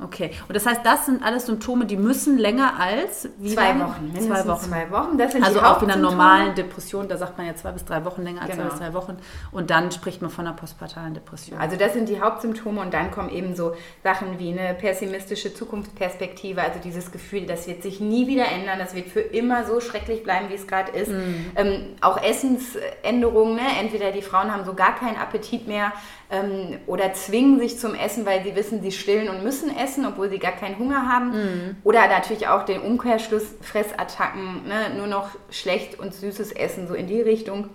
Okay. 0.00 0.30
Und 0.46 0.54
das 0.54 0.64
heißt, 0.64 0.80
das 0.84 1.06
sind 1.06 1.24
alles 1.24 1.46
Symptome, 1.46 1.84
die 1.84 1.96
müssen 1.96 2.38
länger 2.38 2.78
als 2.78 3.22
zwei 3.22 3.72
lange? 3.72 3.84
Wochen. 3.84 4.14
Zwei 4.20 4.46
Wochen. 4.46 4.68
Zwei 4.68 4.90
Wochen. 4.90 5.18
Das 5.18 5.32
sind 5.32 5.42
also 5.42 5.60
auch 5.60 5.82
in 5.82 5.90
einer 5.90 6.00
normalen 6.00 6.54
Depression, 6.54 7.08
da 7.08 7.16
sagt 7.16 7.36
man 7.36 7.46
ja 7.46 7.56
zwei 7.56 7.72
bis 7.72 7.84
drei 7.84 8.04
Wochen 8.04 8.22
länger 8.22 8.42
als 8.42 8.52
genau. 8.52 8.64
zwei 8.64 8.70
bis 8.70 8.78
drei 8.78 8.94
Wochen. 8.94 9.16
Und 9.50 9.70
dann 9.70 9.90
spricht 9.90 10.22
man 10.22 10.30
von 10.30 10.46
einer 10.46 10.54
postpartalen 10.54 11.14
Depression. 11.14 11.58
Also 11.58 11.76
das 11.76 11.94
sind 11.94 12.08
die 12.08 12.20
Hauptsymptome 12.20 12.80
und 12.80 12.94
dann 12.94 13.10
kommen 13.10 13.30
eben 13.30 13.56
so 13.56 13.74
Sachen 14.04 14.38
wie 14.38 14.56
eine 14.56 14.74
pessimistische 14.74 15.52
Zukunftsperspektive, 15.52 16.62
also 16.62 16.78
dieses 16.82 17.10
Gefühl, 17.10 17.46
das 17.46 17.66
wird 17.66 17.82
sich 17.82 18.00
nie 18.00 18.28
wieder 18.28 18.46
ändern, 18.46 18.78
das 18.78 18.94
wird 18.94 19.08
für 19.08 19.20
immer 19.20 19.66
so 19.66 19.80
schrecklich 19.80 20.22
bleiben, 20.22 20.48
wie 20.48 20.54
es 20.54 20.66
gerade 20.66 20.92
ist. 20.92 21.10
Mhm. 21.10 21.50
Ähm, 21.56 21.82
auch 22.00 22.22
Essensänderungen, 22.22 23.56
ne? 23.56 23.62
entweder 23.80 24.12
die 24.12 24.22
Frauen 24.22 24.52
haben 24.52 24.64
so 24.64 24.74
gar 24.74 24.94
keinen 24.94 25.16
Appetit 25.16 25.66
mehr 25.66 25.92
ähm, 26.30 26.78
oder 26.86 27.12
zwingen 27.14 27.58
sich 27.58 27.78
zum 27.78 27.94
Essen, 27.94 28.26
weil 28.26 28.42
sie 28.44 28.54
wissen, 28.54 28.82
sie 28.82 28.92
stillen 28.92 29.28
und 29.28 29.42
müssen 29.42 29.74
essen, 29.74 30.04
obwohl 30.04 30.28
sie 30.28 30.38
gar 30.38 30.52
keinen 30.52 30.78
Hunger 30.78 31.08
haben. 31.08 31.30
Mhm. 31.30 31.76
Oder 31.84 32.06
natürlich 32.08 32.48
auch 32.48 32.64
den 32.64 32.80
Umkehrschluss, 32.80 33.54
Fressattacken, 33.62 34.66
ne? 34.66 34.96
nur 34.96 35.06
noch 35.06 35.30
schlecht 35.50 35.98
und 35.98 36.14
süßes 36.14 36.52
Essen, 36.52 36.86
so 36.86 36.94
in 36.94 37.06
die 37.06 37.20
Richtung 37.20 37.70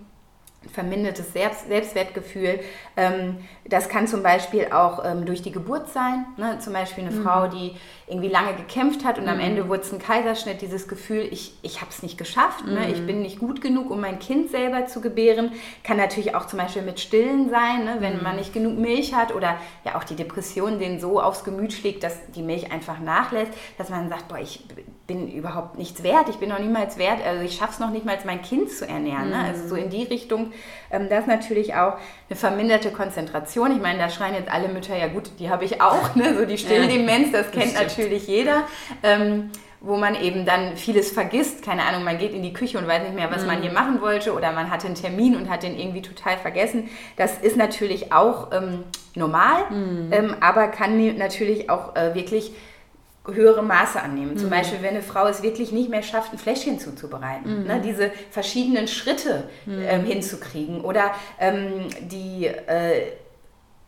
vermindertes 0.71 1.33
Selbst 1.33 1.67
Selbstwertgefühl. 1.67 2.59
Ähm, 2.95 3.37
das 3.65 3.89
kann 3.89 4.07
zum 4.07 4.23
Beispiel 4.23 4.67
auch 4.71 5.03
ähm, 5.05 5.25
durch 5.25 5.41
die 5.41 5.51
Geburt 5.51 5.89
sein. 5.89 6.25
Ne? 6.37 6.59
Zum 6.59 6.73
Beispiel 6.73 7.05
eine 7.05 7.15
mhm. 7.15 7.23
Frau, 7.23 7.47
die 7.47 7.73
irgendwie 8.07 8.29
lange 8.29 8.53
gekämpft 8.55 9.05
hat 9.05 9.17
und 9.17 9.23
mhm. 9.23 9.31
am 9.31 9.39
Ende 9.39 9.69
wurde 9.69 9.81
es 9.81 9.93
ein 9.93 9.99
Kaiserschnitt, 9.99 10.61
dieses 10.61 10.87
Gefühl, 10.87 11.27
ich, 11.31 11.53
ich 11.61 11.81
habe 11.81 11.91
es 11.91 12.03
nicht 12.03 12.17
geschafft, 12.17 12.65
mhm. 12.65 12.73
ne? 12.73 12.91
ich 12.91 13.01
mhm. 13.01 13.07
bin 13.07 13.21
nicht 13.21 13.39
gut 13.39 13.61
genug, 13.61 13.89
um 13.89 14.01
mein 14.01 14.19
Kind 14.19 14.51
selber 14.51 14.85
zu 14.87 15.01
gebären. 15.01 15.51
Kann 15.83 15.97
natürlich 15.97 16.35
auch 16.35 16.47
zum 16.47 16.59
Beispiel 16.59 16.81
mit 16.81 16.99
Stillen 16.99 17.49
sein, 17.49 17.85
ne? 17.85 17.97
wenn 17.99 18.21
man 18.21 18.33
mhm. 18.33 18.39
nicht 18.39 18.53
genug 18.53 18.77
Milch 18.77 19.13
hat 19.13 19.33
oder 19.33 19.57
ja 19.85 19.95
auch 19.95 20.03
die 20.03 20.15
Depression 20.15 20.79
den 20.79 20.99
so 20.99 21.21
aufs 21.21 21.43
Gemüt 21.43 21.73
schlägt, 21.73 22.03
dass 22.03 22.17
die 22.31 22.41
Milch 22.41 22.71
einfach 22.71 22.99
nachlässt, 22.99 23.51
dass 23.77 23.89
man 23.89 24.09
sagt, 24.09 24.27
boah, 24.27 24.39
ich 24.39 24.63
bin 25.05 25.29
überhaupt 25.29 25.77
nichts 25.77 26.01
wert, 26.01 26.29
ich 26.29 26.37
bin 26.37 26.49
noch 26.49 26.59
niemals 26.59 26.97
wert, 26.97 27.19
also 27.25 27.43
ich 27.43 27.57
schaffe 27.57 27.73
es 27.73 27.79
noch 27.79 27.89
nicht 27.89 28.05
mal, 28.05 28.17
mein 28.25 28.41
Kind 28.41 28.71
zu 28.71 28.87
ernähren. 28.87 29.31
Ne? 29.31 29.37
Also 29.37 29.67
so 29.67 29.75
in 29.75 29.89
die 29.89 30.03
Richtung, 30.03 30.53
ähm, 30.91 31.09
das 31.09 31.21
ist 31.21 31.27
natürlich 31.27 31.75
auch 31.75 31.97
eine 32.29 32.37
verminderte 32.37 32.91
Konzentration. 32.91 33.71
Ich 33.75 33.81
meine, 33.81 33.99
da 33.99 34.09
schreien 34.09 34.33
jetzt 34.33 34.49
alle 34.49 34.69
Mütter, 34.69 34.95
ja 34.95 35.07
gut, 35.07 35.31
die 35.39 35.49
habe 35.49 35.65
ich 35.65 35.81
auch, 35.81 36.15
ne? 36.15 36.37
so 36.37 36.45
die 36.45 36.57
Stilldemenz, 36.57 37.33
das 37.33 37.51
kennt 37.51 37.75
das 37.75 37.83
natürlich 37.83 38.27
jeder. 38.27 38.63
Ähm, 39.01 39.51
wo 39.85 39.97
man 39.97 40.15
eben 40.15 40.45
dann 40.45 40.77
vieles 40.77 41.11
vergisst. 41.11 41.61
Keine 41.61 41.83
Ahnung, 41.83 42.05
man 42.05 42.17
geht 42.17 42.31
in 42.31 42.41
die 42.41 42.53
Küche 42.53 42.77
und 42.77 42.87
weiß 42.87 43.03
nicht 43.03 43.15
mehr, 43.15 43.29
was 43.29 43.41
mhm. 43.41 43.47
man 43.47 43.61
hier 43.61 43.71
machen 43.73 43.99
wollte 43.99 44.33
oder 44.33 44.53
man 44.53 44.71
hatte 44.71 44.87
einen 44.87 44.95
Termin 44.95 45.35
und 45.35 45.49
hat 45.49 45.61
den 45.61 45.77
irgendwie 45.77 46.01
total 46.01 46.37
vergessen. 46.37 46.89
Das 47.17 47.37
ist 47.37 47.57
natürlich 47.57 48.13
auch 48.13 48.53
ähm, 48.53 48.85
normal, 49.13 49.69
mhm. 49.69 50.07
ähm, 50.11 50.35
aber 50.39 50.69
kann 50.69 51.17
natürlich 51.17 51.69
auch 51.69 51.97
äh, 51.97 52.15
wirklich 52.15 52.53
höhere 53.25 53.63
Maße 53.63 54.01
annehmen. 54.01 54.37
Zum 54.37 54.47
mhm. 54.47 54.51
Beispiel, 54.51 54.81
wenn 54.81 54.89
eine 54.89 55.01
Frau 55.01 55.27
es 55.27 55.41
wirklich 55.43 55.71
nicht 55.71 55.89
mehr 55.89 56.03
schafft, 56.03 56.33
ein 56.33 56.37
Fläschchen 56.37 56.79
zuzubereiten, 56.79 57.61
mhm. 57.61 57.67
ne, 57.67 57.81
diese 57.81 58.11
verschiedenen 58.31 58.87
Schritte 58.87 59.49
mhm. 59.65 59.81
ähm, 59.87 60.05
hinzukriegen 60.05 60.81
oder 60.81 61.11
ähm, 61.39 61.87
die, 62.01 62.47
äh, 62.47 63.13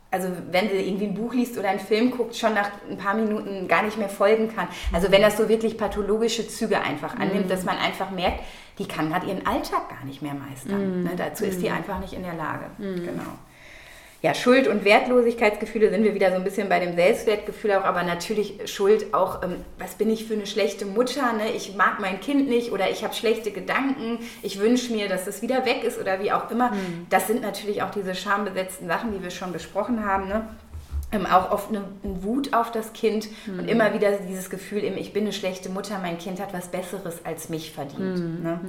also 0.10 0.30
wenn 0.52 0.70
sie 0.70 0.78
irgendwie 0.78 1.08
ein 1.08 1.16
Buch 1.16 1.34
liest 1.34 1.58
oder 1.58 1.68
einen 1.68 1.82
Film 1.82 2.12
guckt, 2.12 2.38
schon 2.38 2.54
nach 2.54 2.72
ein 2.90 2.98
paar 2.98 3.16
Minuten 3.16 3.68
gar 3.68 3.84
nicht 3.84 3.98
mehr 3.98 4.08
folgen 4.08 4.56
kann. 4.56 4.70
Also 4.94 5.12
wenn 5.12 5.22
das 5.22 5.36
so 5.36 5.50
wirklich 5.50 5.78
pathologische 5.78 6.48
Züge 6.48 6.80
einfach 6.80 7.16
annimmt, 7.16 7.46
mhm. 7.46 7.50
dass 7.50 7.66
man 7.66 7.78
einfach 7.78 8.12
merkt, 8.12 8.40
die 8.80 8.88
kann 8.88 9.10
gerade 9.10 9.28
ihren 9.28 9.46
Alltag 9.46 9.90
gar 9.90 10.06
nicht 10.06 10.22
mehr 10.22 10.34
meistern. 10.34 11.00
Mhm. 11.00 11.04
Ne, 11.04 11.12
dazu 11.18 11.44
ist 11.44 11.62
die 11.62 11.70
mhm. 11.70 11.76
einfach 11.76 12.00
nicht 12.00 12.14
in 12.14 12.24
der 12.24 12.36
Lage. 12.36 12.66
Genau 12.78 13.34
ja, 14.26 14.34
Schuld- 14.34 14.68
und 14.68 14.84
Wertlosigkeitsgefühle 14.86 15.92
sind 15.92 16.04
wir 16.04 16.16
wieder 16.16 16.32
so 16.32 16.38
ein 16.38 16.44
bisschen 16.44 16.68
bei 16.68 16.80
dem 16.80 16.96
Selbstwertgefühl 16.96 17.74
auch, 17.74 17.84
aber 17.84 18.02
natürlich 18.02 18.56
Schuld 18.66 19.14
auch, 19.14 19.44
ähm, 19.44 19.58
was 19.78 19.94
bin 19.94 20.10
ich 20.10 20.26
für 20.26 20.34
eine 20.34 20.48
schlechte 20.48 20.88
Mutter, 20.88 21.32
ne? 21.34 21.52
ich 21.56 21.76
mag 21.76 22.00
mein 22.00 22.20
Kind 22.20 22.50
nicht 22.50 22.72
oder 22.72 22.90
ich 22.90 23.04
habe 23.04 23.14
schlechte 23.14 23.52
Gedanken, 23.52 24.18
ich 24.42 24.60
wünsche 24.60 24.92
mir, 24.92 25.08
dass 25.08 25.28
es 25.28 25.44
wieder 25.44 25.68
weg 25.68 25.84
ist 25.84 26.02
oder 26.02 26.24
wie 26.24 26.32
auch 26.32 26.50
immer. 26.50 26.72
Mhm. 26.72 27.06
Das 27.12 27.28
sind 27.28 27.44
natürlich 27.44 27.84
auch 27.84 27.92
diese 27.92 28.16
schambesetzten 28.16 28.88
Sachen, 28.88 29.14
die 29.14 29.22
wir 29.22 29.30
schon 29.30 29.54
besprochen 29.54 30.04
haben. 30.04 30.28
Ne? 30.28 30.48
Ähm, 31.12 31.28
auch 31.28 31.52
oft 31.52 31.70
eine, 31.70 31.84
eine, 32.04 32.24
Wut 32.24 32.52
auf 32.56 32.72
das 32.72 32.94
Kind 32.94 33.28
mhm. 33.46 33.60
und 33.60 33.68
immer 33.70 33.94
wieder 33.94 34.12
dieses 34.28 34.50
Gefühl, 34.50 34.84
ich 34.84 35.14
bin 35.14 35.26
eine 35.26 35.34
schlechte 35.34 35.70
Mutter, 35.70 36.00
mein 36.00 36.18
Kind 36.18 36.42
hat 36.42 36.52
was 36.52 36.70
Besseres 36.70 37.24
als 37.24 37.50
mich 37.50 37.74
verdient. 37.74 38.18
Mhm. 38.18 38.42
Ne? 38.42 38.60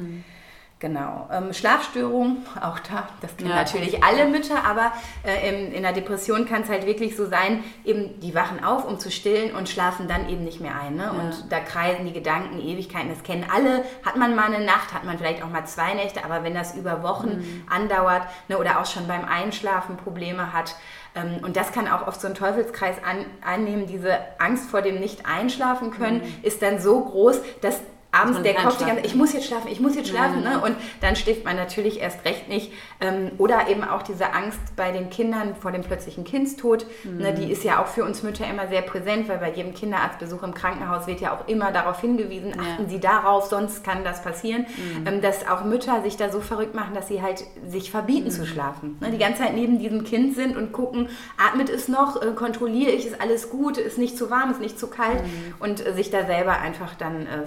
Genau. 0.78 1.26
Ähm, 1.32 1.54
Schlafstörungen, 1.54 2.44
auch 2.60 2.78
da, 2.80 3.08
das 3.22 3.34
kennen 3.38 3.48
ja, 3.48 3.56
natürlich 3.56 4.04
alle 4.04 4.26
Mütter, 4.26 4.62
aber 4.62 4.92
äh, 5.24 5.48
in, 5.48 5.72
in 5.72 5.82
der 5.82 5.92
Depression 5.92 6.44
kann 6.44 6.62
es 6.62 6.68
halt 6.68 6.84
wirklich 6.84 7.16
so 7.16 7.24
sein, 7.26 7.64
eben 7.86 8.20
die 8.20 8.34
wachen 8.34 8.62
auf, 8.62 8.86
um 8.86 8.98
zu 8.98 9.10
stillen 9.10 9.54
und 9.54 9.70
schlafen 9.70 10.06
dann 10.06 10.28
eben 10.28 10.44
nicht 10.44 10.60
mehr 10.60 10.78
ein. 10.78 10.96
Ne? 10.96 11.04
Ja. 11.04 11.10
Und 11.12 11.50
da 11.50 11.60
kreisen 11.60 12.04
die 12.04 12.12
Gedanken 12.12 12.60
Ewigkeiten, 12.60 13.08
das 13.08 13.22
kennen 13.22 13.46
alle. 13.50 13.84
Hat 14.04 14.16
man 14.16 14.36
mal 14.36 14.52
eine 14.52 14.66
Nacht, 14.66 14.92
hat 14.92 15.04
man 15.04 15.16
vielleicht 15.16 15.42
auch 15.42 15.48
mal 15.48 15.64
zwei 15.64 15.94
Nächte, 15.94 16.22
aber 16.26 16.44
wenn 16.44 16.52
das 16.52 16.74
über 16.74 17.02
Wochen 17.02 17.38
mhm. 17.38 17.62
andauert 17.70 18.24
ne, 18.48 18.58
oder 18.58 18.78
auch 18.78 18.86
schon 18.86 19.08
beim 19.08 19.24
Einschlafen 19.24 19.96
Probleme 19.96 20.52
hat, 20.52 20.76
ähm, 21.14 21.38
und 21.42 21.56
das 21.56 21.72
kann 21.72 21.88
auch 21.88 22.06
oft 22.06 22.20
so 22.20 22.26
einen 22.26 22.36
Teufelskreis 22.36 22.96
an, 23.02 23.24
annehmen. 23.42 23.86
Diese 23.86 24.18
Angst 24.38 24.68
vor 24.68 24.82
dem 24.82 25.00
Nicht-Einschlafen 25.00 25.90
können 25.90 26.18
mhm. 26.18 26.34
ist 26.42 26.60
dann 26.60 26.80
so 26.80 27.00
groß, 27.00 27.40
dass 27.62 27.80
abends 28.20 28.42
der 28.42 28.54
Kopf 28.54 28.78
die 28.78 28.84
ganze 28.84 29.04
ich 29.06 29.14
muss 29.14 29.32
jetzt 29.32 29.46
schlafen, 29.46 29.68
ich 29.68 29.80
muss 29.80 29.96
jetzt 29.96 30.08
schlafen. 30.08 30.38
Mhm. 30.38 30.44
Ne? 30.44 30.60
Und 30.60 30.76
dann 31.00 31.16
schläft 31.16 31.44
man 31.44 31.56
natürlich 31.56 32.00
erst 32.00 32.24
recht 32.24 32.48
nicht. 32.48 32.72
Ähm, 33.00 33.32
oder 33.38 33.68
eben 33.68 33.84
auch 33.84 34.02
diese 34.02 34.32
Angst 34.32 34.58
bei 34.76 34.90
den 34.92 35.10
Kindern 35.10 35.54
vor 35.54 35.72
dem 35.72 35.82
plötzlichen 35.82 36.24
Kindstod. 36.24 36.86
Mhm. 37.04 37.18
Ne? 37.18 37.34
Die 37.34 37.50
ist 37.50 37.64
ja 37.64 37.82
auch 37.82 37.86
für 37.86 38.04
uns 38.04 38.22
Mütter 38.22 38.48
immer 38.48 38.68
sehr 38.68 38.82
präsent, 38.82 39.28
weil 39.28 39.38
bei 39.38 39.52
jedem 39.52 39.74
Kinderarztbesuch 39.74 40.42
im 40.42 40.54
Krankenhaus 40.54 41.06
wird 41.06 41.20
ja 41.20 41.34
auch 41.34 41.48
immer 41.48 41.72
darauf 41.72 42.00
hingewiesen, 42.00 42.50
ja. 42.50 42.62
achten 42.62 42.88
Sie 42.88 43.00
darauf, 43.00 43.46
sonst 43.46 43.84
kann 43.84 44.04
das 44.04 44.22
passieren. 44.22 44.62
Mhm. 44.62 45.06
Ähm, 45.06 45.20
dass 45.20 45.46
auch 45.48 45.64
Mütter 45.64 46.02
sich 46.02 46.16
da 46.16 46.30
so 46.30 46.40
verrückt 46.40 46.74
machen, 46.74 46.94
dass 46.94 47.08
sie 47.08 47.22
halt 47.22 47.44
sich 47.66 47.90
verbieten 47.90 48.30
zu 48.30 48.42
mhm. 48.42 48.46
schlafen. 48.46 48.98
Ne? 49.00 49.10
Die 49.10 49.18
ganze 49.18 49.42
Zeit 49.42 49.54
neben 49.54 49.78
diesem 49.78 50.04
Kind 50.04 50.34
sind 50.34 50.56
und 50.56 50.72
gucken, 50.72 51.08
atmet 51.36 51.68
es 51.68 51.88
noch, 51.88 52.20
äh, 52.22 52.32
kontrolliere 52.32 52.92
ich, 52.92 53.06
ist 53.06 53.20
alles 53.20 53.50
gut, 53.50 53.78
ist 53.78 53.98
nicht 53.98 54.16
zu 54.16 54.30
warm, 54.30 54.50
ist 54.50 54.60
nicht 54.60 54.78
zu 54.78 54.88
kalt 54.88 55.22
mhm. 55.22 55.54
und 55.58 55.86
äh, 55.86 55.92
sich 55.94 56.10
da 56.10 56.26
selber 56.26 56.58
einfach 56.58 56.94
dann 56.94 57.26
äh, 57.26 57.46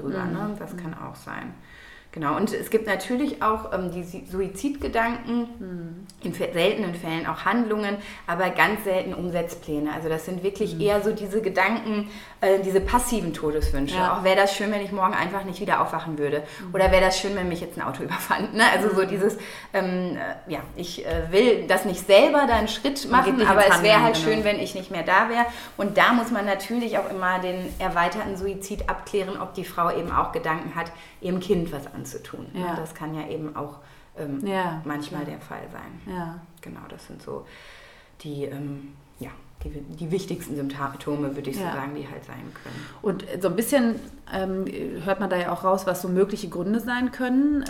vergessen 0.00 0.10
drüber. 0.10 0.24
Mhm. 0.24 0.52
Ne? 0.52 0.56
Das 0.58 0.76
kann 0.76 0.94
auch 0.94 1.14
sein. 1.14 1.54
Genau, 2.12 2.36
und 2.36 2.52
es 2.52 2.70
gibt 2.70 2.88
natürlich 2.88 3.40
auch 3.40 3.72
ähm, 3.72 3.92
die 3.92 4.02
Suizidgedanken, 4.02 5.48
mhm. 5.58 6.06
in 6.24 6.34
seltenen 6.34 6.96
Fällen 6.96 7.24
auch 7.24 7.44
Handlungen, 7.44 7.98
aber 8.26 8.50
ganz 8.50 8.82
selten 8.82 9.14
Umsetzpläne. 9.14 9.92
Also 9.94 10.08
das 10.08 10.24
sind 10.24 10.42
wirklich 10.42 10.74
mhm. 10.74 10.80
eher 10.80 11.02
so 11.02 11.12
diese 11.12 11.40
Gedanken, 11.40 12.10
äh, 12.40 12.58
diese 12.64 12.80
passiven 12.80 13.32
Todeswünsche. 13.32 13.94
Ja. 13.94 14.18
Auch 14.18 14.24
wäre 14.24 14.34
das 14.34 14.56
schön, 14.56 14.72
wenn 14.72 14.80
ich 14.80 14.90
morgen 14.90 15.14
einfach 15.14 15.44
nicht 15.44 15.60
wieder 15.60 15.80
aufwachen 15.80 16.18
würde. 16.18 16.40
Mhm. 16.40 16.74
Oder 16.74 16.90
wäre 16.90 17.00
das 17.00 17.20
schön, 17.20 17.36
wenn 17.36 17.48
mich 17.48 17.60
jetzt 17.60 17.78
ein 17.78 17.82
Auto 17.82 18.02
überfand. 18.04 18.54
Ne? 18.54 18.64
Also 18.74 18.92
so 18.92 19.02
mhm. 19.02 19.08
dieses, 19.08 19.36
ähm, 19.72 20.16
äh, 20.16 20.52
ja, 20.52 20.60
ich 20.74 21.06
äh, 21.06 21.30
will 21.30 21.68
das 21.68 21.84
nicht 21.84 22.04
selber 22.04 22.46
da 22.48 22.56
einen 22.56 22.66
Schritt 22.66 23.08
machen, 23.08 23.46
aber 23.46 23.68
es 23.68 23.84
wäre 23.84 24.02
halt 24.02 24.16
genau. 24.16 24.26
schön, 24.26 24.42
wenn 24.42 24.58
ich 24.58 24.74
nicht 24.74 24.90
mehr 24.90 25.04
da 25.04 25.28
wäre. 25.28 25.46
Und 25.76 25.96
da 25.96 26.12
muss 26.12 26.32
man 26.32 26.44
natürlich 26.44 26.98
auch 26.98 27.08
immer 27.08 27.38
den 27.38 27.72
erweiterten 27.78 28.36
Suizid 28.36 28.88
abklären, 28.88 29.40
ob 29.40 29.54
die 29.54 29.64
Frau 29.64 29.96
eben 29.96 30.10
auch 30.10 30.32
Gedanken 30.32 30.74
hat, 30.74 30.90
ihrem 31.20 31.40
Kind 31.40 31.72
was 31.72 31.92
anzutun. 31.92 32.46
Ja. 32.54 32.76
Das 32.76 32.94
kann 32.94 33.14
ja 33.14 33.28
eben 33.28 33.56
auch 33.56 33.78
ähm, 34.18 34.44
ja, 34.46 34.82
manchmal 34.84 35.22
klar. 35.22 35.36
der 35.36 35.40
Fall 35.40 35.68
sein. 35.72 36.14
Ja. 36.14 36.40
Genau, 36.60 36.80
das 36.88 37.06
sind 37.06 37.22
so 37.22 37.46
die, 38.22 38.44
ähm, 38.44 38.94
ja, 39.18 39.30
die, 39.64 39.70
die, 39.70 40.10
wichtigsten 40.10 40.56
Symptome, 40.56 41.36
würde 41.36 41.50
ich 41.50 41.56
so 41.56 41.62
sagen, 41.62 41.94
die 41.94 42.08
halt 42.08 42.24
sein 42.24 42.52
können. 42.62 42.86
Und 43.02 43.24
so 43.40 43.48
ein 43.48 43.56
bisschen 43.56 43.96
ähm, 44.32 44.64
hört 45.04 45.20
man 45.20 45.30
da 45.30 45.36
ja 45.36 45.52
auch 45.52 45.64
raus, 45.64 45.86
was 45.86 46.02
so 46.02 46.08
mögliche 46.08 46.48
Gründe 46.48 46.80
sein 46.80 47.12
können. 47.12 47.64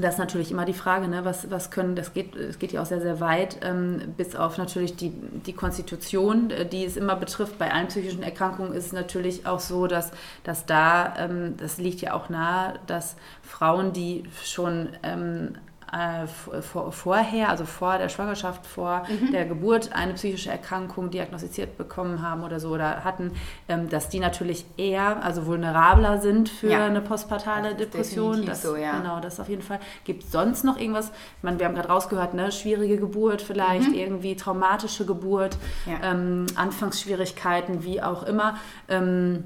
Ähm, 0.00 0.02
das 0.02 0.14
ist 0.14 0.18
natürlich 0.18 0.50
immer 0.50 0.64
die 0.64 0.72
Frage, 0.72 1.08
ne, 1.08 1.24
was, 1.24 1.50
was 1.50 1.70
können, 1.70 1.96
das 1.96 2.12
geht, 2.12 2.34
es 2.34 2.58
geht 2.58 2.72
ja 2.72 2.82
auch 2.82 2.86
sehr, 2.86 3.00
sehr 3.00 3.20
weit, 3.20 3.58
ähm, 3.62 4.14
bis 4.16 4.36
auf 4.36 4.58
natürlich 4.58 4.96
die, 4.96 5.10
die 5.10 5.52
Konstitution, 5.52 6.50
äh, 6.50 6.66
die 6.66 6.84
es 6.84 6.96
immer 6.96 7.16
betrifft. 7.16 7.58
Bei 7.58 7.72
allen 7.72 7.88
psychischen 7.88 8.22
Erkrankungen 8.22 8.72
ist 8.72 8.86
es 8.86 8.92
natürlich 8.92 9.46
auch 9.46 9.60
so, 9.60 9.86
dass, 9.86 10.10
dass 10.44 10.66
da, 10.66 11.14
ähm, 11.18 11.56
das 11.56 11.78
liegt 11.78 12.00
ja 12.00 12.14
auch 12.14 12.28
nahe, 12.28 12.78
dass 12.86 13.16
Frauen, 13.42 13.92
die 13.92 14.24
schon 14.42 14.90
ähm, 15.02 15.54
äh, 15.92 16.26
vor, 16.62 16.92
vorher, 16.92 17.48
also 17.48 17.64
vor 17.64 17.98
der 17.98 18.08
Schwangerschaft, 18.08 18.66
vor 18.66 19.02
mhm. 19.08 19.32
der 19.32 19.44
Geburt 19.44 19.92
eine 19.92 20.14
psychische 20.14 20.50
Erkrankung 20.50 21.10
diagnostiziert 21.10 21.76
bekommen 21.76 22.22
haben 22.22 22.44
oder 22.44 22.60
so 22.60 22.70
oder 22.70 23.02
hatten, 23.02 23.32
ähm, 23.68 23.88
dass 23.88 24.08
die 24.08 24.20
natürlich 24.20 24.64
eher, 24.76 25.22
also 25.24 25.46
vulnerabler 25.46 26.20
sind 26.20 26.48
für 26.48 26.70
ja. 26.70 26.86
eine 26.86 27.00
postpartale 27.00 27.70
das 27.70 27.78
Depression. 27.78 28.46
Das, 28.46 28.62
so, 28.62 28.76
ja. 28.76 28.98
Genau, 28.98 29.20
das 29.20 29.40
auf 29.40 29.48
jeden 29.48 29.62
Fall. 29.62 29.80
Gibt 30.04 30.24
es 30.24 30.32
sonst 30.32 30.64
noch 30.64 30.78
irgendwas? 30.78 31.08
Ich 31.08 31.42
meine, 31.42 31.58
wir 31.58 31.66
haben 31.66 31.74
gerade 31.74 31.88
rausgehört, 31.88 32.34
ne, 32.34 32.52
schwierige 32.52 32.96
Geburt 32.98 33.42
vielleicht, 33.42 33.88
mhm. 33.88 33.94
irgendwie 33.94 34.36
traumatische 34.36 35.06
Geburt, 35.06 35.56
ja. 35.86 36.12
ähm, 36.12 36.46
Anfangsschwierigkeiten, 36.54 37.84
wie 37.84 38.00
auch 38.00 38.22
immer. 38.22 38.56
Ähm, 38.88 39.44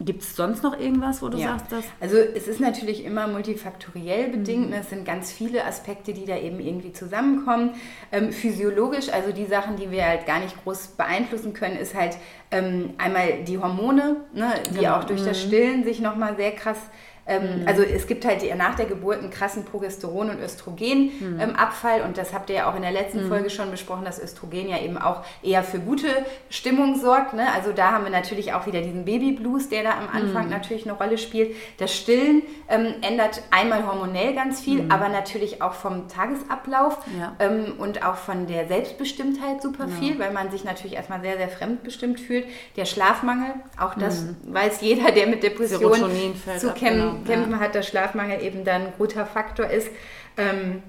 Gibt 0.00 0.22
es 0.22 0.34
sonst 0.34 0.64
noch 0.64 0.78
irgendwas, 0.78 1.22
wo 1.22 1.28
du 1.28 1.38
ja. 1.38 1.56
sagst, 1.56 1.70
dass. 1.70 1.84
Also, 2.00 2.16
es 2.16 2.48
ist 2.48 2.58
natürlich 2.58 3.04
immer 3.04 3.28
multifaktoriell 3.28 4.28
bedingt. 4.28 4.70
Mhm. 4.70 4.74
Es 4.74 4.90
sind 4.90 5.04
ganz 5.04 5.30
viele 5.30 5.64
Aspekte, 5.64 6.12
die 6.12 6.24
da 6.24 6.36
eben 6.36 6.58
irgendwie 6.58 6.92
zusammenkommen. 6.92 7.70
Ähm, 8.10 8.32
physiologisch, 8.32 9.08
also 9.08 9.30
die 9.30 9.46
Sachen, 9.46 9.76
die 9.76 9.92
wir 9.92 10.04
halt 10.04 10.26
gar 10.26 10.40
nicht 10.40 10.62
groß 10.64 10.88
beeinflussen 10.96 11.52
können, 11.52 11.76
ist 11.76 11.94
halt 11.94 12.16
ähm, 12.50 12.94
einmal 12.98 13.44
die 13.44 13.58
Hormone, 13.58 14.16
ne, 14.32 14.54
die 14.70 14.80
genau. 14.80 14.96
auch 14.96 15.04
durch 15.04 15.22
mhm. 15.22 15.26
das 15.26 15.40
Stillen 15.40 15.84
sich 15.84 16.00
nochmal 16.00 16.36
sehr 16.36 16.52
krass 16.52 16.78
ähm, 17.26 17.60
mhm. 17.62 17.68
Also 17.68 17.82
es 17.82 18.06
gibt 18.06 18.24
halt 18.24 18.42
nach 18.56 18.74
der 18.74 18.86
Geburt 18.86 19.20
einen 19.20 19.30
krassen 19.30 19.64
Progesteron- 19.64 20.30
und 20.30 20.40
Östrogenabfall 20.40 21.98
mhm. 21.98 22.02
ähm, 22.02 22.08
und 22.08 22.18
das 22.18 22.34
habt 22.34 22.50
ihr 22.50 22.56
ja 22.56 22.70
auch 22.70 22.76
in 22.76 22.82
der 22.82 22.92
letzten 22.92 23.24
mhm. 23.24 23.28
Folge 23.28 23.50
schon 23.50 23.70
besprochen, 23.70 24.04
dass 24.04 24.20
Östrogen 24.20 24.68
ja 24.68 24.78
eben 24.78 24.98
auch 24.98 25.24
eher 25.42 25.62
für 25.62 25.78
gute 25.78 26.08
Stimmung 26.50 26.98
sorgt. 27.00 27.32
Ne? 27.34 27.46
Also 27.54 27.72
da 27.72 27.92
haben 27.92 28.04
wir 28.04 28.10
natürlich 28.10 28.52
auch 28.52 28.66
wieder 28.66 28.82
diesen 28.82 29.04
Babyblues, 29.04 29.68
der 29.68 29.84
da 29.84 29.90
am 29.92 30.08
Anfang 30.12 30.44
mhm. 30.44 30.50
natürlich 30.50 30.84
eine 30.84 30.96
Rolle 30.96 31.16
spielt. 31.16 31.56
Das 31.78 31.94
Stillen 31.94 32.42
ähm, 32.68 32.94
ändert 33.00 33.42
einmal 33.50 33.86
hormonell 33.86 34.34
ganz 34.34 34.60
viel, 34.60 34.82
mhm. 34.82 34.90
aber 34.90 35.08
natürlich 35.08 35.62
auch 35.62 35.72
vom 35.72 36.08
Tagesablauf 36.08 36.98
ja. 37.18 37.34
ähm, 37.38 37.74
und 37.78 38.04
auch 38.04 38.16
von 38.16 38.46
der 38.46 38.68
Selbstbestimmtheit 38.68 39.62
super 39.62 39.86
ja. 39.86 39.96
viel, 39.98 40.18
weil 40.18 40.32
man 40.32 40.50
sich 40.50 40.64
natürlich 40.64 40.94
erstmal 40.94 41.22
sehr, 41.22 41.38
sehr 41.38 41.48
fremdbestimmt 41.48 42.20
fühlt. 42.20 42.46
Der 42.76 42.84
Schlafmangel, 42.84 43.54
auch 43.80 43.94
das 43.94 44.22
mhm. 44.22 44.36
weiß 44.52 44.82
jeder, 44.82 45.10
der 45.10 45.26
mit 45.26 45.42
Depressionen 45.42 46.34
zu 46.58 46.72
kämpfen 46.72 47.13
kämpfen 47.24 47.52
ja. 47.52 47.60
hat, 47.60 47.74
dass 47.74 47.86
Schlafmangel 47.86 48.42
eben 48.42 48.64
dann 48.64 48.86
ein 48.86 48.92
guter 48.98 49.26
Faktor 49.26 49.66
ist. 49.66 49.88
Ähm, 50.36 50.82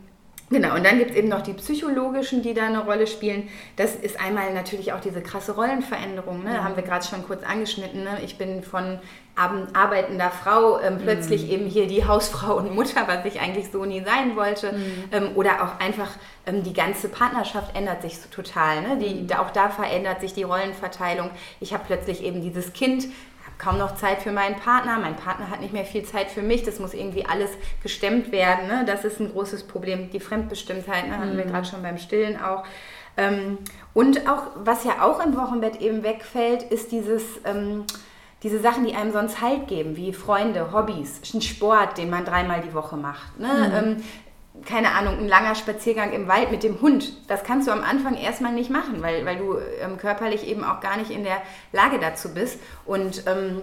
Genau, 0.51 0.75
und 0.75 0.85
dann 0.85 0.99
gibt 0.99 1.11
es 1.11 1.17
eben 1.17 1.27
noch 1.27 1.41
die 1.41 1.53
psychologischen, 1.53 2.43
die 2.43 2.53
da 2.53 2.67
eine 2.67 2.83
Rolle 2.85 3.07
spielen. 3.07 3.49
Das 3.77 3.95
ist 3.95 4.19
einmal 4.19 4.53
natürlich 4.53 4.93
auch 4.93 4.99
diese 4.99 5.21
krasse 5.21 5.53
Rollenveränderung. 5.53 6.43
Ne? 6.43 6.53
Ja. 6.53 6.63
Haben 6.63 6.75
wir 6.75 6.83
gerade 6.83 7.03
schon 7.03 7.25
kurz 7.25 7.43
angeschnitten. 7.43 8.03
Ne? 8.03 8.19
Ich 8.23 8.37
bin 8.37 8.61
von 8.61 8.99
arbeitender 9.35 10.29
Frau 10.29 10.79
ähm, 10.79 10.99
plötzlich 11.01 11.45
mhm. 11.45 11.51
eben 11.51 11.65
hier 11.65 11.87
die 11.87 12.05
Hausfrau 12.05 12.57
und 12.57 12.73
Mutter, 12.75 13.07
was 13.07 13.25
ich 13.25 13.41
eigentlich 13.41 13.71
so 13.71 13.85
nie 13.85 14.03
sein 14.03 14.35
wollte. 14.35 14.73
Mhm. 14.73 15.03
Ähm, 15.11 15.29
oder 15.33 15.63
auch 15.63 15.79
einfach 15.79 16.11
ähm, 16.45 16.63
die 16.63 16.73
ganze 16.73 17.09
Partnerschaft 17.09 17.75
ändert 17.75 18.03
sich 18.03 18.19
so 18.19 18.29
total. 18.29 18.83
Ne? 18.83 18.97
Die, 18.99 19.23
mhm. 19.23 19.31
Auch 19.39 19.49
da 19.49 19.69
verändert 19.69 20.21
sich 20.21 20.35
die 20.35 20.43
Rollenverteilung. 20.43 21.31
Ich 21.59 21.73
habe 21.73 21.83
plötzlich 21.87 22.23
eben 22.23 22.43
dieses 22.43 22.71
Kind, 22.73 23.07
kaum 23.57 23.77
noch 23.77 23.95
Zeit 23.95 24.21
für 24.21 24.31
meinen 24.31 24.55
Partner, 24.55 24.99
mein 24.99 25.15
Partner 25.15 25.49
hat 25.49 25.61
nicht 25.61 25.73
mehr 25.73 25.85
viel 25.85 26.03
Zeit 26.03 26.29
für 26.29 26.41
mich, 26.41 26.63
das 26.63 26.79
muss 26.79 26.93
irgendwie 26.93 27.25
alles 27.25 27.51
gestemmt 27.83 28.31
werden. 28.31 28.67
Ne? 28.67 28.83
Das 28.85 29.05
ist 29.05 29.19
ein 29.19 29.31
großes 29.31 29.63
Problem. 29.63 30.09
Die 30.11 30.19
Fremdbestimmtheit, 30.19 31.07
ne? 31.07 31.17
hatten 31.17 31.33
mhm. 31.33 31.37
wir 31.37 31.45
gerade 31.45 31.65
schon 31.65 31.81
beim 31.81 31.97
Stillen 31.97 32.41
auch. 32.41 32.63
Ähm, 33.17 33.57
und 33.93 34.27
auch, 34.29 34.43
was 34.55 34.83
ja 34.83 35.01
auch 35.01 35.25
im 35.25 35.35
Wochenbett 35.37 35.81
eben 35.81 36.03
wegfällt, 36.03 36.63
ist 36.63 36.91
dieses... 36.91 37.23
Ähm, 37.45 37.85
diese 38.43 38.59
Sachen, 38.59 38.85
die 38.85 38.93
einem 38.93 39.11
sonst 39.11 39.41
Halt 39.41 39.67
geben, 39.67 39.97
wie 39.97 40.13
Freunde, 40.13 40.71
Hobbys, 40.71 41.19
ein 41.33 41.41
Sport, 41.41 41.97
den 41.97 42.11
man 42.11 42.25
dreimal 42.25 42.61
die 42.61 42.75
Woche 42.75 42.95
macht. 42.95 43.39
Ne? 43.39 43.47
Mhm. 43.47 43.75
Ähm, 43.75 44.03
keine 44.63 44.91
Ahnung, 44.91 45.19
ein 45.19 45.27
langer 45.27 45.55
Spaziergang 45.55 46.11
im 46.13 46.27
Wald 46.27 46.51
mit 46.51 46.63
dem 46.63 46.81
Hund, 46.81 47.29
das 47.29 47.43
kannst 47.43 47.67
du 47.67 47.71
am 47.71 47.83
Anfang 47.83 48.15
erstmal 48.15 48.53
nicht 48.53 48.69
machen, 48.69 49.01
weil, 49.01 49.25
weil 49.25 49.37
du 49.37 49.57
ähm, 49.81 49.97
körperlich 49.97 50.47
eben 50.47 50.63
auch 50.63 50.79
gar 50.79 50.97
nicht 50.97 51.11
in 51.11 51.23
der 51.23 51.41
Lage 51.71 51.99
dazu 51.99 52.33
bist. 52.33 52.59
Und 52.85 53.23
ähm, 53.27 53.61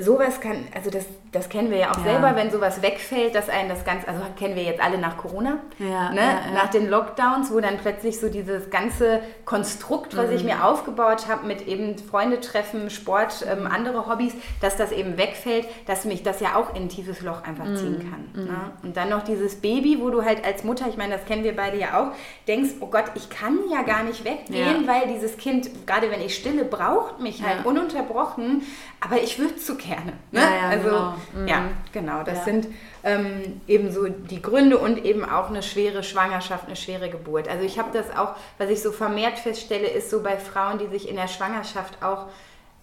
sowas 0.00 0.40
kann, 0.40 0.68
also 0.74 0.90
das, 0.90 1.06
das 1.32 1.48
kennen 1.48 1.70
wir 1.70 1.78
ja 1.78 1.90
auch 1.90 1.98
ja. 1.98 2.04
selber, 2.04 2.36
wenn 2.36 2.50
sowas 2.50 2.80
wegfällt, 2.80 3.34
dass 3.34 3.48
einen 3.48 3.68
das 3.68 3.84
Ganze, 3.84 4.08
also 4.08 4.20
kennen 4.38 4.56
wir 4.56 4.62
jetzt 4.62 4.82
alle 4.82 4.98
nach 4.98 5.16
Corona, 5.18 5.58
ja, 5.78 6.10
ne? 6.10 6.20
Ja, 6.20 6.52
nach 6.54 6.70
den 6.70 6.88
Lockdowns, 6.88 7.52
wo 7.52 7.60
dann 7.60 7.76
plötzlich 7.76 8.18
so 8.18 8.28
dieses 8.28 8.70
ganze 8.70 9.20
Konstrukt, 9.44 10.16
was 10.16 10.30
mhm. 10.30 10.36
ich 10.36 10.44
mir 10.44 10.64
aufgebaut 10.64 11.28
habe 11.28 11.46
mit 11.46 11.66
eben 11.66 11.98
Freunde 11.98 12.40
treffen, 12.40 12.88
Sport, 12.88 13.44
ähm, 13.50 13.66
andere 13.66 14.06
Hobbys, 14.06 14.32
dass 14.60 14.76
das 14.76 14.90
eben 14.90 15.18
wegfällt, 15.18 15.66
dass 15.86 16.04
mich 16.04 16.22
das 16.22 16.40
ja 16.40 16.56
auch 16.56 16.74
in 16.74 16.82
ein 16.82 16.88
tiefes 16.88 17.20
Loch 17.20 17.42
einfach 17.44 17.66
mhm. 17.66 17.76
ziehen 17.76 18.10
kann. 18.10 18.44
Mhm. 18.44 18.50
Ne? 18.50 18.58
Und 18.82 18.96
dann 18.96 19.10
noch 19.10 19.22
dieses 19.22 19.56
Baby, 19.56 19.98
wo 20.00 20.10
du 20.10 20.24
halt 20.24 20.44
als 20.44 20.64
Mutter, 20.64 20.86
ich 20.88 20.96
meine, 20.96 21.14
das 21.14 21.26
kennen 21.26 21.44
wir 21.44 21.54
beide 21.54 21.76
ja 21.76 22.00
auch, 22.00 22.14
denkst, 22.46 22.70
oh 22.80 22.86
Gott, 22.86 23.04
ich 23.14 23.28
kann 23.28 23.58
ja 23.70 23.82
gar 23.82 24.02
nicht 24.02 24.24
weggehen, 24.24 24.86
weil 24.86 25.08
dieses 25.08 25.36
Kind, 25.36 25.86
gerade 25.86 26.10
wenn 26.10 26.22
ich 26.22 26.34
stille, 26.36 26.64
braucht 26.64 27.20
mich 27.20 27.42
halt 27.42 27.66
ununterbrochen, 27.66 28.62
aber 29.00 29.20
ich 29.22 29.38
würde 29.38 29.56
zu 29.56 29.76
gerne. 29.76 30.14
Ne? 30.32 30.40
Also 30.70 30.88
genau. 30.88 31.14
Mhm. 31.34 31.48
ja, 31.48 31.62
genau. 31.92 32.22
Das 32.22 32.38
ja. 32.38 32.44
sind 32.44 32.68
ähm, 33.04 33.60
eben 33.66 33.92
so 33.92 34.08
die 34.08 34.42
Gründe 34.42 34.78
und 34.78 35.04
eben 35.04 35.24
auch 35.24 35.48
eine 35.48 35.62
schwere 35.62 36.02
Schwangerschaft, 36.02 36.66
eine 36.66 36.76
schwere 36.76 37.08
Geburt. 37.08 37.48
Also 37.48 37.64
ich 37.64 37.78
habe 37.78 37.90
das 37.92 38.16
auch, 38.16 38.34
was 38.58 38.70
ich 38.70 38.82
so 38.82 38.92
vermehrt 38.92 39.38
feststelle, 39.38 39.88
ist 39.88 40.10
so 40.10 40.22
bei 40.22 40.36
Frauen, 40.36 40.78
die 40.78 40.86
sich 40.86 41.08
in 41.08 41.16
der 41.16 41.28
Schwangerschaft 41.28 42.02
auch 42.02 42.26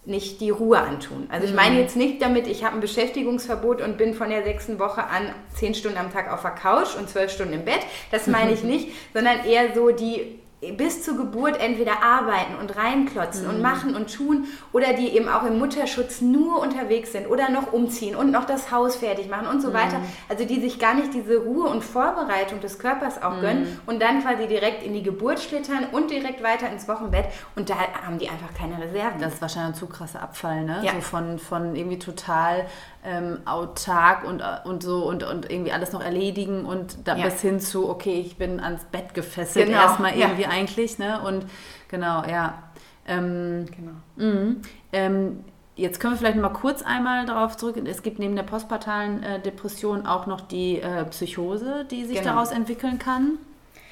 nicht 0.06 0.40
die 0.40 0.52
Ruhe 0.52 0.80
antun. 0.80 1.28
Also 1.32 1.46
ich 1.46 1.52
mhm. 1.52 1.58
meine 1.58 1.80
jetzt 1.80 1.96
nicht 1.96 2.22
damit, 2.22 2.48
ich 2.48 2.64
habe 2.64 2.76
ein 2.76 2.82
Beschäftigungsverbot 2.82 3.82
und 3.82 3.98
bin 3.98 4.14
von 4.14 4.30
der 4.30 4.44
sechsten 4.44 4.80
Woche 4.80 5.04
an 5.04 5.34
zehn 5.54 5.74
Stunden 5.74 5.98
am 5.98 6.12
Tag 6.12 6.32
auf 6.32 6.42
der 6.42 6.52
Couch 6.52 6.96
und 6.98 7.10
zwölf 7.10 7.32
Stunden 7.32 7.54
im 7.54 7.66
Bett. 7.66 7.82
Das 8.12 8.28
meine 8.28 8.54
ich 8.54 8.64
nicht, 8.64 8.90
sondern 9.14 9.46
eher 9.46 9.74
so 9.74 9.90
die 9.90 10.40
bis 10.72 11.04
zur 11.04 11.18
Geburt 11.18 11.60
entweder 11.60 12.04
arbeiten 12.04 12.56
und 12.60 12.76
reinklotzen 12.76 13.44
mhm. 13.44 13.50
und 13.50 13.62
machen 13.62 13.96
und 13.96 14.14
tun 14.14 14.46
oder 14.74 14.94
die 14.94 15.10
eben 15.10 15.30
auch 15.30 15.44
im 15.44 15.60
Mutterschutz 15.60 16.22
nur 16.22 16.62
unterwegs 16.62 17.12
sind 17.12 17.30
oder 17.30 17.50
noch 17.50 17.74
umziehen 17.74 18.16
und 18.16 18.32
noch 18.32 18.46
das 18.46 18.72
Haus 18.72 18.96
fertig 18.96 19.30
machen 19.30 19.48
und 19.48 19.62
so 19.62 19.70
mhm. 19.70 19.74
weiter. 19.74 20.02
Also 20.30 20.46
die 20.46 20.60
sich 20.60 20.80
gar 20.80 20.94
nicht 20.94 21.14
diese 21.14 21.38
Ruhe 21.38 21.68
und 21.68 21.84
Vorbereitung 21.84 22.60
des 22.62 22.80
Körpers 22.80 23.22
auch 23.22 23.38
mhm. 23.38 23.42
gönnen 23.42 23.80
und 23.86 24.02
dann 24.02 24.22
quasi 24.22 24.48
direkt 24.48 24.84
in 24.84 24.94
die 24.94 25.04
Geburt 25.04 25.40
schlittern 25.40 25.86
und 25.92 26.12
direkt 26.12 26.44
weiter 26.44 26.70
ins 26.70 26.88
Wochenbett 26.88 27.26
und 27.56 27.70
da 27.70 27.76
haben 28.06 28.18
die 28.18 28.30
einfach 28.30 28.54
keine 28.58 28.82
Reserven. 28.82 29.22
Das 29.22 29.36
ist 29.36 29.42
wahrscheinlich 29.42 29.76
ein 29.76 29.80
zu 29.80 29.88
krasser 29.88 30.22
Abfall, 30.22 30.64
ne? 30.64 30.82
Ja. 30.84 30.94
So 30.94 31.02
von, 31.02 31.40
von 31.40 31.76
irgendwie 31.76 32.00
total 32.00 32.66
ähm, 33.06 33.40
autark 33.46 34.24
und, 34.24 34.42
und 34.66 34.82
so 34.82 35.06
und, 35.06 35.24
und 35.24 35.50
irgendwie 35.52 35.72
alles 35.72 35.92
noch 35.92 36.02
erledigen 36.02 36.66
und 36.66 37.08
da 37.08 37.16
ja. 37.16 37.26
bis 37.26 37.42
hin 37.42 37.60
zu, 37.60 37.90
okay, 37.90 38.20
ich 38.20 38.38
bin 38.38 38.60
ans 38.60 38.84
Bett 38.86 39.14
gefesselt 39.14 39.68
genau. 39.68 39.82
erstmal 39.82 40.18
irgendwie 40.18 40.44
ja. 40.44 40.50
Eigentlich, 40.56 40.98
ne? 40.98 41.22
Und 41.22 41.46
genau, 41.88 42.24
ja. 42.26 42.64
Ähm, 43.08 43.66
genau. 43.76 43.92
Mh, 44.16 44.56
ähm, 44.94 45.44
Jetzt 45.78 46.00
können 46.00 46.14
wir 46.14 46.18
vielleicht 46.18 46.38
noch 46.38 46.54
mal 46.54 46.58
kurz 46.58 46.84
einmal 46.84 47.26
darauf 47.26 47.58
zurück. 47.58 47.76
Es 47.86 48.02
gibt 48.02 48.18
neben 48.18 48.36
der 48.38 48.44
postpartalen 48.44 49.22
äh, 49.24 49.42
Depression 49.42 50.06
auch 50.06 50.26
noch 50.26 50.40
die 50.40 50.80
äh, 50.80 51.04
Psychose, 51.06 51.86
die 51.92 52.06
sich 52.06 52.20
genau. 52.20 52.36
daraus 52.36 52.52
entwickeln 52.52 52.98
kann. 52.98 53.40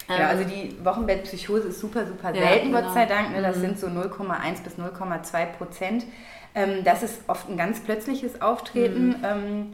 Ja, 0.07 0.27
also 0.27 0.43
die 0.45 0.77
Wochenbettpsychose 0.83 1.69
ist 1.69 1.79
super, 1.79 2.05
super 2.05 2.33
selten, 2.33 2.71
ja, 2.71 2.79
genau. 2.79 2.81
Gott 2.81 2.93
sei 2.93 3.05
Dank. 3.05 3.31
Ne? 3.31 3.41
Das 3.41 3.57
mhm. 3.57 3.61
sind 3.61 3.79
so 3.79 3.87
0,1 3.87 4.63
bis 4.63 4.77
0,2 4.77 5.45
Prozent. 5.57 6.05
Ähm, 6.55 6.83
das 6.85 7.03
ist 7.03 7.21
oft 7.27 7.49
ein 7.49 7.57
ganz 7.57 7.81
plötzliches 7.81 8.41
Auftreten. 8.41 9.17
Mhm. 9.19 9.73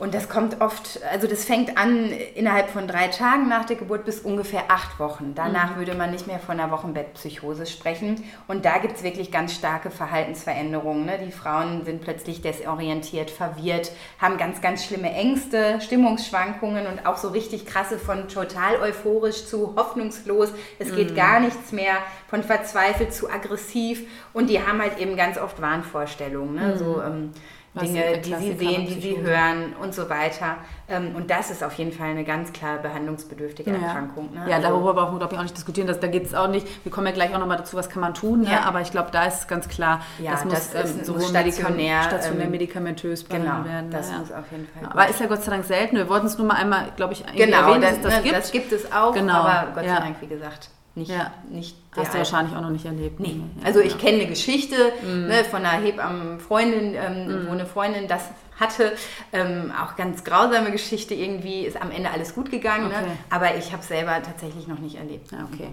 Und 0.00 0.14
das 0.14 0.30
kommt 0.30 0.62
oft, 0.62 0.98
also 1.12 1.26
das 1.26 1.44
fängt 1.44 1.76
an 1.76 2.10
innerhalb 2.34 2.70
von 2.70 2.88
drei 2.88 3.08
Tagen 3.08 3.50
nach 3.50 3.66
der 3.66 3.76
Geburt 3.76 4.06
bis 4.06 4.20
ungefähr 4.20 4.64
acht 4.68 4.98
Wochen. 4.98 5.34
Danach 5.34 5.72
mhm. 5.72 5.80
würde 5.80 5.94
man 5.94 6.10
nicht 6.10 6.26
mehr 6.26 6.38
von 6.38 6.58
einer 6.58 6.72
Wochenbettpsychose 6.72 7.66
sprechen. 7.66 8.24
Und 8.48 8.64
da 8.64 8.78
gibt 8.78 8.96
es 8.96 9.02
wirklich 9.02 9.30
ganz 9.30 9.54
starke 9.54 9.90
Verhaltensveränderungen. 9.90 11.04
Ne? 11.04 11.18
Die 11.26 11.30
Frauen 11.30 11.84
sind 11.84 12.00
plötzlich 12.00 12.40
desorientiert, 12.40 13.30
verwirrt, 13.30 13.92
haben 14.18 14.38
ganz, 14.38 14.62
ganz 14.62 14.86
schlimme 14.86 15.12
Ängste, 15.12 15.82
Stimmungsschwankungen 15.82 16.86
und 16.86 17.04
auch 17.04 17.18
so 17.18 17.28
richtig 17.28 17.66
krasse 17.66 17.98
von 17.98 18.28
total 18.28 18.76
euphorisch 18.76 19.44
zu 19.44 19.74
hoffnungslos. 19.76 20.54
Es 20.78 20.96
geht 20.96 21.10
mhm. 21.10 21.14
gar 21.14 21.40
nichts 21.40 21.72
mehr, 21.72 21.98
von 22.28 22.42
verzweifelt 22.42 23.12
zu 23.12 23.28
aggressiv. 23.28 24.08
Und 24.32 24.48
die 24.48 24.66
haben 24.66 24.80
halt 24.80 24.98
eben 24.98 25.14
ganz 25.14 25.36
oft 25.36 25.60
Wahnvorstellungen. 25.60 26.54
Ne? 26.54 26.74
Mhm. 26.74 26.78
So, 26.78 27.02
ähm, 27.02 27.32
Dinge, 27.74 28.18
die 28.18 28.34
sie 28.34 28.56
sehen, 28.56 28.86
die 28.86 29.00
sie 29.00 29.18
hören 29.22 29.74
und 29.80 29.94
so 29.94 30.10
weiter. 30.10 30.56
Ähm, 30.88 31.14
und 31.14 31.30
das 31.30 31.52
ist 31.52 31.62
auf 31.62 31.74
jeden 31.74 31.92
Fall 31.92 32.08
eine 32.08 32.24
ganz 32.24 32.52
klar 32.52 32.78
behandlungsbedürftige 32.78 33.70
Erkrankung. 33.70 34.32
Ne? 34.34 34.44
Ja, 34.48 34.56
also, 34.56 34.68
darüber 34.68 34.94
brauchen 34.94 35.14
wir, 35.14 35.18
glaube 35.18 35.34
ich, 35.34 35.38
auch 35.38 35.44
nicht 35.44 35.56
diskutieren. 35.56 35.86
Dass, 35.86 36.00
da 36.00 36.08
geht 36.08 36.26
es 36.26 36.34
auch 36.34 36.48
nicht, 36.48 36.66
wir 36.84 36.90
kommen 36.90 37.06
ja 37.06 37.12
gleich 37.12 37.32
auch 37.32 37.38
nochmal 37.38 37.58
dazu, 37.58 37.76
was 37.76 37.88
kann 37.88 38.00
man 38.00 38.14
tun. 38.14 38.40
Ne? 38.40 38.50
Ja. 38.50 38.64
Aber 38.64 38.80
ich 38.80 38.90
glaube, 38.90 39.10
da 39.12 39.24
ist 39.24 39.40
es 39.40 39.48
ganz 39.48 39.68
klar, 39.68 40.00
ja, 40.18 40.32
das 40.32 40.44
muss 40.44 40.70
das 40.72 40.96
ähm, 40.96 41.04
sowohl 41.04 41.22
stationär, 41.22 42.02
stationär 42.02 42.46
ähm, 42.46 42.50
medikamentös 42.50 43.22
behandelt 43.22 43.52
genau, 43.52 43.64
werden. 43.64 43.90
das 43.90 44.10
ja. 44.10 44.18
muss 44.18 44.32
auf 44.32 44.50
jeden 44.50 44.66
Fall. 44.66 44.90
Aber 44.90 45.08
ist 45.08 45.20
ja 45.20 45.26
Gott 45.26 45.42
sei 45.44 45.52
Dank 45.52 45.64
selten. 45.64 45.96
Wir 45.96 46.08
wollten 46.08 46.26
es 46.26 46.38
nur 46.38 46.48
mal 46.48 46.54
einmal, 46.54 46.88
glaube 46.96 47.12
ich, 47.12 47.24
genau, 47.36 47.68
erwähnen, 47.68 47.82
dass 47.82 48.00
das, 48.00 48.02
das, 48.02 48.14
ne, 48.16 48.22
gibt. 48.22 48.36
das 48.36 48.50
gibt 48.50 48.72
es 48.72 48.92
auch, 48.92 49.14
genau, 49.14 49.34
aber 49.34 49.68
Gott 49.74 49.84
sei 49.84 50.00
Dank, 50.00 50.16
wie 50.20 50.26
gesagt, 50.26 50.70
nicht, 50.94 51.10
ja. 51.10 51.32
nicht 51.48 51.76
Hast 51.96 52.14
du 52.14 52.18
wahrscheinlich 52.18 52.56
auch 52.56 52.62
noch 52.62 52.70
nicht 52.70 52.84
erlebt. 52.84 53.20
Nee. 53.20 53.40
Also 53.64 53.80
ich 53.80 53.96
kenne 53.98 54.18
eine 54.18 54.26
Geschichte 54.26 54.76
mm. 55.02 55.28
ne, 55.28 55.44
von 55.44 55.64
einer 55.64 55.82
Hebammenfreundin, 55.84 56.94
ähm, 56.94 57.44
mm. 57.44 57.46
wo 57.46 57.52
eine 57.52 57.66
Freundin 57.66 58.08
das 58.08 58.24
hatte. 58.58 58.92
Ähm, 59.32 59.72
auch 59.72 59.96
ganz 59.96 60.24
grausame 60.24 60.70
Geschichte 60.72 61.14
irgendwie, 61.14 61.62
ist 61.62 61.80
am 61.80 61.90
Ende 61.90 62.10
alles 62.10 62.34
gut 62.34 62.50
gegangen. 62.50 62.88
Ne? 62.88 62.94
Okay. 62.94 63.06
Ne? 63.06 63.16
Aber 63.30 63.56
ich 63.56 63.72
habe 63.72 63.82
es 63.82 63.88
selber 63.88 64.20
tatsächlich 64.22 64.66
noch 64.66 64.78
nicht 64.78 64.96
erlebt. 64.96 65.30
Ja, 65.32 65.48
okay. 65.52 65.68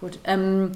Gut. 0.00 0.18
Ähm, 0.24 0.72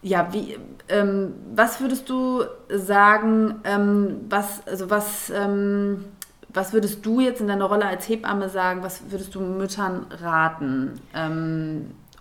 ja, 0.00 0.32
wie, 0.32 0.56
ähm, 0.88 1.34
was 1.54 1.80
würdest 1.80 2.08
du 2.08 2.44
sagen, 2.68 3.56
ähm, 3.64 4.20
was, 4.28 4.66
also 4.66 4.90
was, 4.90 5.30
ähm, 5.30 6.04
was 6.50 6.72
würdest 6.72 7.04
du 7.04 7.20
jetzt 7.20 7.40
in 7.40 7.48
deiner 7.48 7.64
Rolle 7.64 7.86
als 7.86 8.08
Hebamme 8.08 8.48
sagen, 8.48 8.82
was 8.82 9.10
würdest 9.10 9.34
du 9.34 9.40
Müttern 9.40 10.06
raten? 10.10 11.00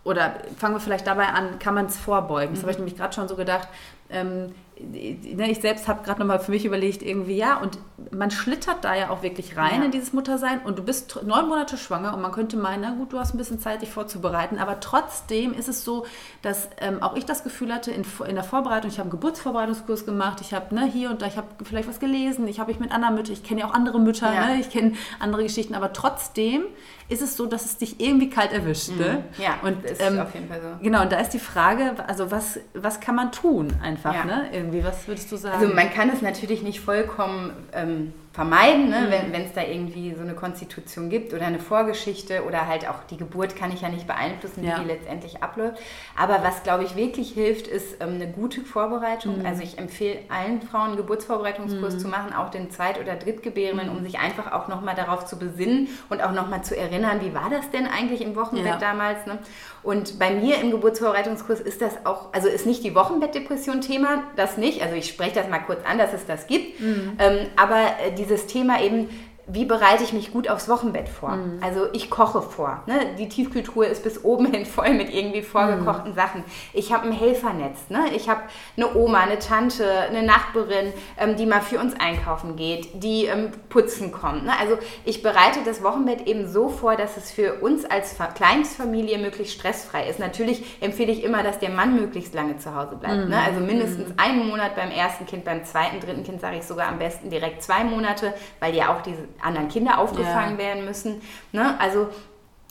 Oder 0.08 0.36
fangen 0.58 0.74
wir 0.74 0.80
vielleicht 0.80 1.06
dabei 1.06 1.28
an, 1.28 1.60
kann 1.60 1.74
man 1.74 1.88
es 1.88 1.98
vorbeugen? 1.98 2.54
Das 2.54 2.64
habe 2.64 2.72
ich 2.72 2.78
mhm. 2.78 2.86
nämlich 2.86 2.98
gerade 2.98 3.14
schon 3.14 3.28
so 3.28 3.36
gedacht. 3.36 3.68
Ähm, 4.10 4.54
ne, 4.80 5.52
ich 5.52 5.60
selbst 5.60 5.90
habe 5.90 6.02
gerade 6.02 6.22
nochmal 6.22 6.40
für 6.40 6.52
mich 6.52 6.64
überlegt, 6.64 7.02
irgendwie, 7.02 7.36
ja, 7.36 7.58
und 7.58 7.78
man 8.12 8.32
schlittert 8.32 8.86
da 8.86 8.96
ja 8.96 9.10
auch 9.10 9.22
wirklich 9.22 9.58
rein 9.58 9.80
ja. 9.80 9.86
in 9.86 9.92
dieses 9.92 10.14
Muttersein 10.14 10.62
und 10.64 10.80
du 10.80 10.84
bist 10.84 11.20
neun 11.26 11.50
Monate 11.50 11.78
schwanger 11.78 12.14
und 12.14 12.22
man 12.22 12.32
könnte 12.32 12.56
meinen, 12.56 12.84
na 12.84 12.92
gut, 12.92 13.12
du 13.12 13.20
hast 13.20 13.34
ein 13.34 13.38
bisschen 13.38 13.60
Zeit, 13.60 13.82
dich 13.82 13.90
vorzubereiten, 13.90 14.60
aber 14.60 14.80
trotzdem 14.80 15.54
ist 15.54 15.68
es 15.68 15.84
so, 15.84 16.06
dass 16.42 16.70
ähm, 16.80 17.04
auch 17.04 17.18
ich 17.18 17.26
das 17.26 17.44
Gefühl 17.44 17.74
hatte, 17.74 17.92
in, 17.92 18.06
in 18.30 18.36
der 18.36 18.46
Vorbereitung, 18.46 18.90
ich 18.90 19.00
habe 19.00 19.10
einen 19.10 19.20
Geburtsvorbereitungskurs 19.20 20.06
gemacht, 20.06 20.40
ich 20.40 20.54
habe 20.54 20.74
ne, 20.74 20.86
hier 20.86 21.10
und 21.10 21.22
da, 21.22 21.26
ich 21.26 21.36
habe 21.36 21.48
vielleicht 21.64 21.90
was 21.90 22.00
gelesen, 22.00 22.48
ich 22.48 22.62
habe 22.62 22.72
mich 22.72 22.80
mit 22.80 22.94
anderen 22.94 23.16
Müttern, 23.16 23.34
ich 23.34 23.44
kenne 23.44 23.60
ja 23.60 23.68
auch 23.68 23.74
andere 23.74 24.00
Mütter, 24.00 24.34
ja. 24.34 24.48
ne, 24.48 24.60
ich 24.62 24.70
kenne 24.70 24.94
andere 25.20 25.44
Geschichten, 25.44 25.76
aber 25.76 25.92
trotzdem 25.92 26.64
ist 27.10 27.22
es 27.22 27.38
so, 27.38 27.46
dass 27.46 27.66
es 27.66 27.78
dich 27.78 28.00
irgendwie 28.00 28.30
kalt 28.30 28.52
erwischt. 28.52 28.90
Mhm. 28.90 28.98
Ne? 28.98 29.24
Ja, 29.38 29.60
und, 29.62 29.86
ist 29.86 30.02
ähm, 30.02 30.20
auf 30.20 30.34
jeden 30.34 30.48
Fall 30.48 30.62
so. 30.62 30.84
Genau, 30.84 31.04
und 31.04 31.12
da 31.12 31.20
ist 31.20 31.30
die 31.30 31.40
Frage, 31.40 31.96
also 32.06 32.32
was, 32.32 32.60
was 32.74 33.00
kann 33.00 33.16
man 33.16 33.32
tun 33.32 33.74
einfach, 33.82 34.14
ja. 34.14 34.26
ne? 34.26 34.50
Irgendwie, 34.52 34.84
was 34.84 35.08
würdest 35.08 35.32
du 35.32 35.38
sagen? 35.38 35.62
Also 35.62 35.74
man 35.74 35.92
kann 35.92 36.10
es 36.10 36.22
natürlich 36.22 36.64
nicht 36.64 36.82
vollkommen 36.82 37.52
ähm, 37.74 38.14
vermeiden, 38.38 38.90
ne? 38.90 39.08
mhm. 39.08 39.34
wenn 39.34 39.46
es 39.46 39.54
da 39.54 39.64
irgendwie 39.64 40.14
so 40.14 40.22
eine 40.22 40.36
Konstitution 40.36 41.10
gibt 41.10 41.34
oder 41.34 41.48
eine 41.48 41.58
Vorgeschichte 41.58 42.44
oder 42.46 42.68
halt 42.68 42.88
auch 42.88 43.04
die 43.10 43.18
Geburt 43.18 43.56
kann 43.56 43.74
ich 43.74 43.82
ja 43.82 43.90
nicht 43.90 44.06
beeinflussen, 44.06 44.62
wie 44.62 44.68
ja. 44.68 44.78
die 44.78 44.86
letztendlich 44.86 45.42
abläuft. 45.42 45.82
Aber 46.16 46.44
was, 46.44 46.62
glaube 46.62 46.84
ich, 46.84 46.96
wirklich 46.96 47.32
hilft, 47.32 47.66
ist 47.66 48.00
ähm, 48.00 48.10
eine 48.14 48.28
gute 48.28 48.62
Vorbereitung. 48.62 49.40
Mhm. 49.40 49.46
Also 49.48 49.64
ich 49.64 49.80
empfehle 49.80 50.20
allen 50.30 50.62
Frauen 50.62 50.90
einen 50.90 50.98
Geburtsvorbereitungskurs 50.98 51.96
mhm. 51.96 52.00
zu 52.00 52.08
machen, 52.10 52.32
auch 52.32 52.52
den 52.52 52.70
Zweit- 52.70 53.02
oder 53.02 53.16
Drittgebärenden, 53.16 53.90
um 53.90 54.02
mhm. 54.02 54.04
sich 54.04 54.20
einfach 54.20 54.52
auch 54.52 54.68
nochmal 54.68 54.94
darauf 54.94 55.26
zu 55.26 55.40
besinnen 55.40 55.88
und 56.10 56.22
auch 56.22 56.32
nochmal 56.32 56.64
zu 56.64 56.78
erinnern, 56.78 57.22
wie 57.22 57.34
war 57.34 57.50
das 57.50 57.72
denn 57.72 57.88
eigentlich 57.88 58.22
im 58.22 58.36
Wochenbett 58.36 58.68
ja. 58.68 58.78
damals. 58.78 59.26
Ne? 59.26 59.40
Und 59.88 60.20
bei 60.20 60.32
mir 60.32 60.60
im 60.60 60.70
Geburtsvorbereitungskurs 60.72 61.62
ist 61.62 61.82
das 61.82 62.06
auch, 62.06 62.34
also 62.34 62.50
ist 62.50 62.66
nicht 62.66 62.84
die 62.84 62.94
Wochenbettdepression 62.94 63.80
Thema, 63.80 64.26
das 64.36 64.58
nicht. 64.58 64.82
Also 64.82 64.96
ich 64.96 65.08
spreche 65.08 65.36
das 65.36 65.48
mal 65.48 65.60
kurz 65.60 65.80
an, 65.86 65.98
dass 65.98 66.12
es 66.12 66.26
das 66.26 66.46
gibt. 66.46 66.82
Mhm. 66.82 67.14
Ähm, 67.18 67.48
aber 67.56 67.84
äh, 68.06 68.12
dieses 68.12 68.48
Thema 68.48 68.84
eben, 68.84 69.08
wie 69.50 69.64
bereite 69.64 70.04
ich 70.04 70.12
mich 70.12 70.34
gut 70.34 70.50
aufs 70.50 70.68
Wochenbett 70.68 71.08
vor? 71.08 71.38
Mhm. 71.38 71.60
Also 71.64 71.88
ich 71.94 72.10
koche 72.10 72.42
vor. 72.42 72.84
Ne? 72.86 73.16
Die 73.18 73.30
Tiefkühltruhe 73.30 73.86
ist 73.86 74.04
bis 74.04 74.26
oben 74.26 74.52
hin 74.52 74.66
voll 74.66 74.94
mit 74.94 75.14
irgendwie 75.14 75.42
vorgekochten 75.42 76.12
mhm. 76.12 76.16
Sachen. 76.16 76.44
Ich 76.74 76.92
habe 76.92 77.06
ein 77.06 77.14
Helfernetz. 77.14 77.90
Ne? 77.90 78.06
Ich 78.14 78.28
habe 78.28 78.42
eine 78.76 78.94
Oma, 78.96 79.20
eine 79.22 79.40
Tante, 79.40 79.90
eine 80.02 80.24
Nachbarin, 80.24 80.92
ähm, 81.18 81.38
die 81.38 81.46
mal 81.46 81.62
für 81.62 81.80
uns 81.80 81.94
einkaufen 81.98 82.58
geht, 82.58 83.02
die 83.02 83.26
ähm, 83.26 83.52
putzen 83.70 84.12
kommt. 84.12 84.44
Ne? 84.44 84.52
Also 84.60 84.78
ich 85.06 85.24
bereite 85.24 85.60
das 85.64 85.82
Wochenbett 85.82 86.28
eben 86.28 86.50
so 86.50 86.68
vor, 86.68 86.98
dass 86.98 87.16
es 87.16 87.32
für 87.32 87.62
uns 87.62 87.86
als 87.86 88.18
Kleinstfamilie 88.36 89.18
möglichst 89.18 89.54
stressfrei 89.54 90.10
ist. 90.10 90.20
Natürlich 90.20 90.82
empfehle 90.82 91.12
ich 91.14 91.24
immer, 91.24 91.42
dass 91.42 91.60
der 91.60 91.70
Mann 91.70 91.96
möglichst 91.96 92.34
lange 92.34 92.58
zu 92.58 92.76
Hause 92.76 92.98
bleibt. 92.98 93.16
Ne? 93.16 93.26
Mhm. 93.28 93.34
Also 93.34 93.60
mindestens 93.62 94.10
mhm. 94.10 94.16
einen 94.18 94.48
Monat 94.50 94.76
beim 94.76 94.92
ersten 94.92 95.26
Kind, 95.26 95.46
beim 95.46 95.64
zweiten, 95.64 96.02
dritten 96.02 96.26
Kind 96.26 96.42
sage 96.42 96.58
ich 96.58 96.64
sogar 96.64 96.90
am 96.90 97.00
besten 97.00 97.30
direkt 97.30 97.64
zwei 97.64 97.86
Monate, 97.86 98.34
weil 98.60 98.76
ja 98.76 98.94
auch 98.94 99.02
diese 99.02 99.24
anderen 99.44 99.70
Kinder 99.70 99.98
aufgefangen 100.00 100.58
ja. 100.58 100.66
werden 100.66 100.86
müssen. 100.86 101.22
Ne? 101.52 101.80
Also 101.80 102.10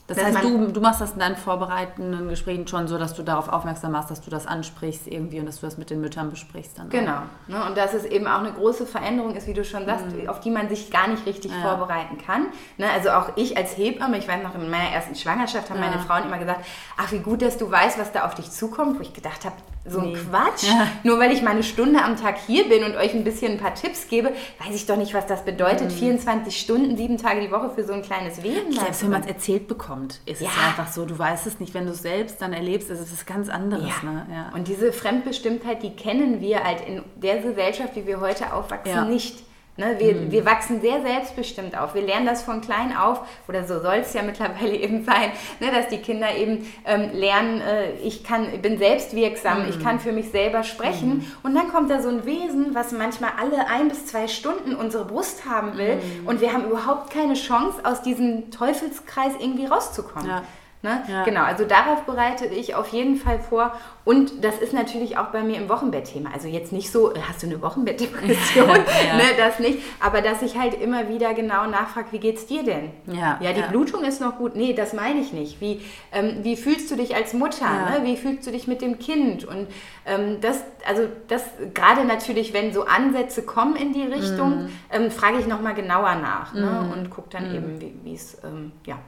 das 0.07 0.23
heißt, 0.23 0.45
du, 0.45 0.69
du 0.69 0.81
machst 0.81 1.01
das 1.01 1.13
in 1.13 1.19
deinen 1.19 1.37
vorbereitenden 1.37 2.29
Gesprächen 2.29 2.69
schon 2.69 2.87
so, 2.87 2.97
dass 2.97 3.15
du 3.15 3.25
darauf 3.25 3.49
aufmerksam 3.49 3.91
machst, 3.91 4.11
dass 4.11 4.21
du 4.21 4.31
das 4.31 4.47
ansprichst 4.47 5.09
irgendwie 5.09 5.41
und 5.41 5.47
dass 5.47 5.61
du 5.61 5.67
das 5.67 5.79
mit 5.79 5.91
den 5.91 6.01
Müttern 6.01 6.31
besprichst. 6.31 6.79
Dann 6.79 6.91
genau. 6.91 7.23
Ne? 7.49 7.65
Und 7.67 7.77
dass 7.77 7.93
es 7.93 8.05
eben 8.05 8.29
auch 8.29 8.39
eine 8.39 8.53
große 8.53 8.87
Veränderung 8.87 9.35
ist, 9.35 9.49
wie 9.49 9.55
du 9.55 9.65
schon 9.65 9.85
sagst, 9.85 10.07
mhm. 10.07 10.29
auf 10.29 10.39
die 10.39 10.51
man 10.51 10.69
sich 10.69 10.93
gar 10.93 11.09
nicht 11.09 11.27
richtig 11.27 11.51
ja. 11.51 11.61
vorbereiten 11.61 12.19
kann. 12.19 12.47
Ne? 12.79 12.87
Also 12.89 13.11
auch 13.11 13.31
ich 13.35 13.57
als 13.57 13.77
Hebamme, 13.77 14.19
ich 14.19 14.29
weiß 14.29 14.45
noch, 14.45 14.55
in 14.55 14.71
meiner 14.71 14.91
ersten 14.91 15.17
Schwangerschaft 15.17 15.71
haben 15.71 15.81
ja. 15.81 15.91
meine 15.91 16.01
Frauen 16.01 16.23
immer 16.23 16.39
gesagt, 16.39 16.65
ach 16.97 17.11
wie 17.11 17.19
gut, 17.19 17.43
dass 17.43 17.59
du 17.59 17.69
weißt, 17.69 17.99
was 17.99 18.13
da 18.13 18.27
auf 18.27 18.35
dich 18.35 18.51
zukommt. 18.53 18.99
Wo 18.99 19.03
ich 19.03 19.13
gedacht 19.13 19.45
habe, 19.45 19.57
so 19.89 20.01
ein 20.01 20.13
nee. 20.13 20.15
Quatsch. 20.15 20.65
Ja. 20.65 20.89
Nur 21.05 21.19
weil 21.19 21.33
ich 21.33 21.43
mal 21.43 21.53
eine 21.53 21.63
Stunde 21.63 22.03
am 22.03 22.17
Tag 22.17 22.39
hier 22.47 22.69
bin 22.69 22.85
und 22.85 22.97
euch 22.97 23.15
ein 23.15 23.25
bisschen 23.25 23.53
ein 23.53 23.59
paar 23.59 23.75
Tipps 23.75 24.09
gebe, 24.09 24.33
weiß 24.65 24.75
ich 24.75 24.87
doch 24.87 24.97
nicht, 24.97 25.15
was 25.15 25.27
das 25.27 25.45
bedeutet. 25.45 25.91
Mhm. 25.93 25.97
24 25.97 26.59
Stunden, 26.59 26.97
sieben 26.97 27.19
Tage 27.19 27.41
die 27.41 27.51
Woche 27.51 27.71
für 27.71 27.85
so 27.85 27.93
ein 27.93 28.03
kleines 28.03 28.43
Wesen. 28.43 28.73
Selbst 28.73 29.03
wenn 29.03 29.11
man 29.11 29.23
es 29.23 29.29
erzählt 29.29 29.69
bekommt, 29.69 30.21
ist 30.27 30.41
ja. 30.41 30.49
es 30.49 30.65
einfach 30.65 30.93
so. 30.93 31.05
Du 31.05 31.19
weißt 31.19 31.47
es 31.47 31.61
nicht, 31.61 31.75
wenn 31.75 31.87
du 31.87 31.93
es 31.93 32.03
selbst 32.03 32.41
dann 32.43 32.53
erlebst, 32.53 32.91
ist 32.91 33.01
es 33.01 33.27
ganz 33.27 33.49
anderes. 33.49 33.93
Ja. 34.03 34.11
Ne? 34.11 34.51
Und 34.55 34.69
diese 34.69 34.93
Fremdbestimmtheit, 34.93 35.83
die 35.83 35.91
kennen 35.91 36.41
wir 36.41 36.65
halt 36.65 36.87
in 36.87 37.03
der 37.17 37.39
Gesellschaft, 37.39 37.97
wie 37.97 38.07
wir 38.07 38.21
heute 38.21 38.53
aufwachsen, 38.53 39.09
nicht. 39.09 39.46
Ne, 39.79 39.97
wir, 39.99 40.15
mhm. 40.15 40.33
wir 40.33 40.47
wachsen 40.47 40.81
sehr 40.81 41.03
selbstbestimmt 41.03 41.77
auf. 41.77 41.95
Wir 41.95 42.01
lernen 42.01 42.25
das 42.25 42.43
von 42.43 42.63
klein 42.63 42.97
auf, 42.97 43.21
oder 43.47 43.65
so 43.65 43.81
soll 43.81 43.97
es 43.97 44.15
ja 44.15 44.23
mittlerweile 44.27 44.75
eben 44.75 45.05
sein, 45.05 45.33
ne, 45.61 45.71
dass 45.71 45.89
die 45.89 45.99
Kinder 45.99 46.35
eben 46.35 46.67
ähm, 46.87 47.11
lernen, 47.13 47.61
äh, 47.61 47.93
ich 47.97 48.25
kann, 48.25 48.63
bin 48.63 48.79
selbstwirksam, 48.79 49.63
mhm. 49.63 49.69
ich 49.69 49.83
kann 49.83 50.01
für 50.01 50.13
mich 50.13 50.31
selber 50.31 50.63
sprechen. 50.63 51.19
Mhm. 51.19 51.27
Und 51.43 51.55
dann 51.55 51.69
kommt 51.69 51.91
da 51.91 52.01
so 52.01 52.09
ein 52.09 52.25
Wesen, 52.25 52.75
was 52.75 52.93
manchmal 52.93 53.33
alle 53.39 53.69
ein 53.69 53.89
bis 53.89 54.07
zwei 54.07 54.29
Stunden 54.29 54.75
unsere 54.75 55.05
Brust 55.05 55.45
haben 55.45 55.77
will. 55.77 55.97
Mhm. 55.97 56.27
Und 56.27 56.41
wir 56.41 56.53
haben 56.53 56.65
überhaupt 56.65 57.11
keine 57.11 57.35
Chance, 57.35 57.81
aus 57.85 58.01
diesem 58.03 58.51
Teufelskreis 58.51 59.33
irgendwie 59.39 59.67
rauszukommen. 59.67 60.29
Ja. 60.29 60.43
Ne? 60.87 61.03
Ja. 61.09 61.25
Genau, 61.25 61.43
also 61.43 61.65
darauf 61.65 62.03
bereite 62.03 62.47
ich 62.47 62.77
auf 62.77 62.89
jeden 62.89 63.17
Fall 63.17 63.41
vor. 63.41 63.73
Und 64.05 64.45
das 64.45 64.59
ist 64.59 64.73
natürlich 64.73 65.19
auch 65.19 65.27
bei 65.27 65.43
mir 65.43 65.57
im 65.57 65.69
Wochenbettthema. 65.69 66.31
Also 66.33 66.47
jetzt 66.47 66.73
nicht 66.73 66.93
so, 66.93 67.13
äh, 67.13 67.19
hast 67.29 67.43
du 67.43 67.49
eine 67.49 67.61
Wochenbettdepression? 67.61 68.69
ja. 68.69 69.17
ne, 69.17 69.25
das 69.37 69.59
nicht. 69.59 69.81
Aber 69.99 70.21
dass 70.21 70.43
ich 70.43 70.57
halt 70.57 70.81
immer 70.81 71.09
wieder 71.09 71.35
genau 71.35 71.67
nachfrage, 71.67 72.13
wie 72.13 72.21
geht's 72.21 72.47
dir 72.47 72.63
denn? 72.63 72.93
Ja, 73.07 73.37
ja 73.43 73.53
die 73.53 73.63
ja. 73.63 73.67
Blutung 73.67 74.05
ist 74.05 74.21
noch 74.21 74.39
gut. 74.39 74.55
Nee, 74.55 74.75
das 74.75 74.93
meine 74.93 75.19
ich 75.19 75.33
nicht. 75.33 75.61
Wie, 75.61 75.81
ähm, 76.13 76.37
wie 76.43 76.55
fühlst 76.55 76.89
du 76.89 76.95
dich 76.95 77.17
als 77.17 77.33
Mutter? 77.33 77.67
Ne? 77.69 78.05
Wie 78.05 78.17
fühlst 78.17 78.47
du 78.47 78.53
dich 78.53 78.69
mit 78.69 78.81
dem 78.81 79.01
Kind? 79.01 79.45
Und 79.45 79.67
ähm, 80.07 80.41
das, 80.41 80.63
also 80.89 81.09
das 81.27 81.43
gerade 81.75 82.05
natürlich, 82.05 82.53
wenn 82.53 82.73
so 82.73 82.85
Ansätze 82.85 83.43
kommen 83.43 83.75
in 83.75 83.93
die 83.93 84.05
Richtung, 84.05 84.67
mm. 84.67 84.71
ähm, 84.93 85.11
frage 85.11 85.41
ich 85.41 85.49
nochmal 85.49 85.75
genauer 85.75 86.15
nach 86.15 86.55
ne? 86.55 86.85
Mhm. 86.85 86.93
und 86.93 87.11
gucke 87.11 87.31
dann 87.31 87.51
mm. 87.51 87.57
eben, 87.57 88.05
wie 88.05 88.15
es, 88.15 88.39
ähm, 88.45 88.71
ja, 88.85 88.99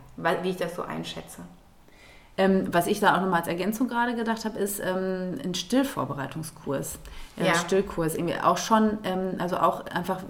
wie 0.42 0.50
ich 0.50 0.56
das 0.56 0.74
so 0.74 0.82
einschätze. 0.82 1.42
Ähm, 2.38 2.68
was 2.72 2.86
ich 2.86 3.00
da 3.00 3.16
auch 3.16 3.20
nochmal 3.20 3.40
als 3.40 3.48
Ergänzung 3.48 3.88
gerade 3.88 4.14
gedacht 4.14 4.44
habe, 4.44 4.58
ist 4.58 4.80
ähm, 4.80 5.38
ein 5.44 5.54
Stillvorbereitungskurs 5.54 6.98
ja. 7.46 7.54
Stillkurs 7.54 8.14
irgendwie 8.14 8.36
auch 8.40 8.58
schon, 8.58 8.98
ähm, 9.04 9.34
also 9.38 9.56
auch 9.58 9.86
einfach, 9.86 10.20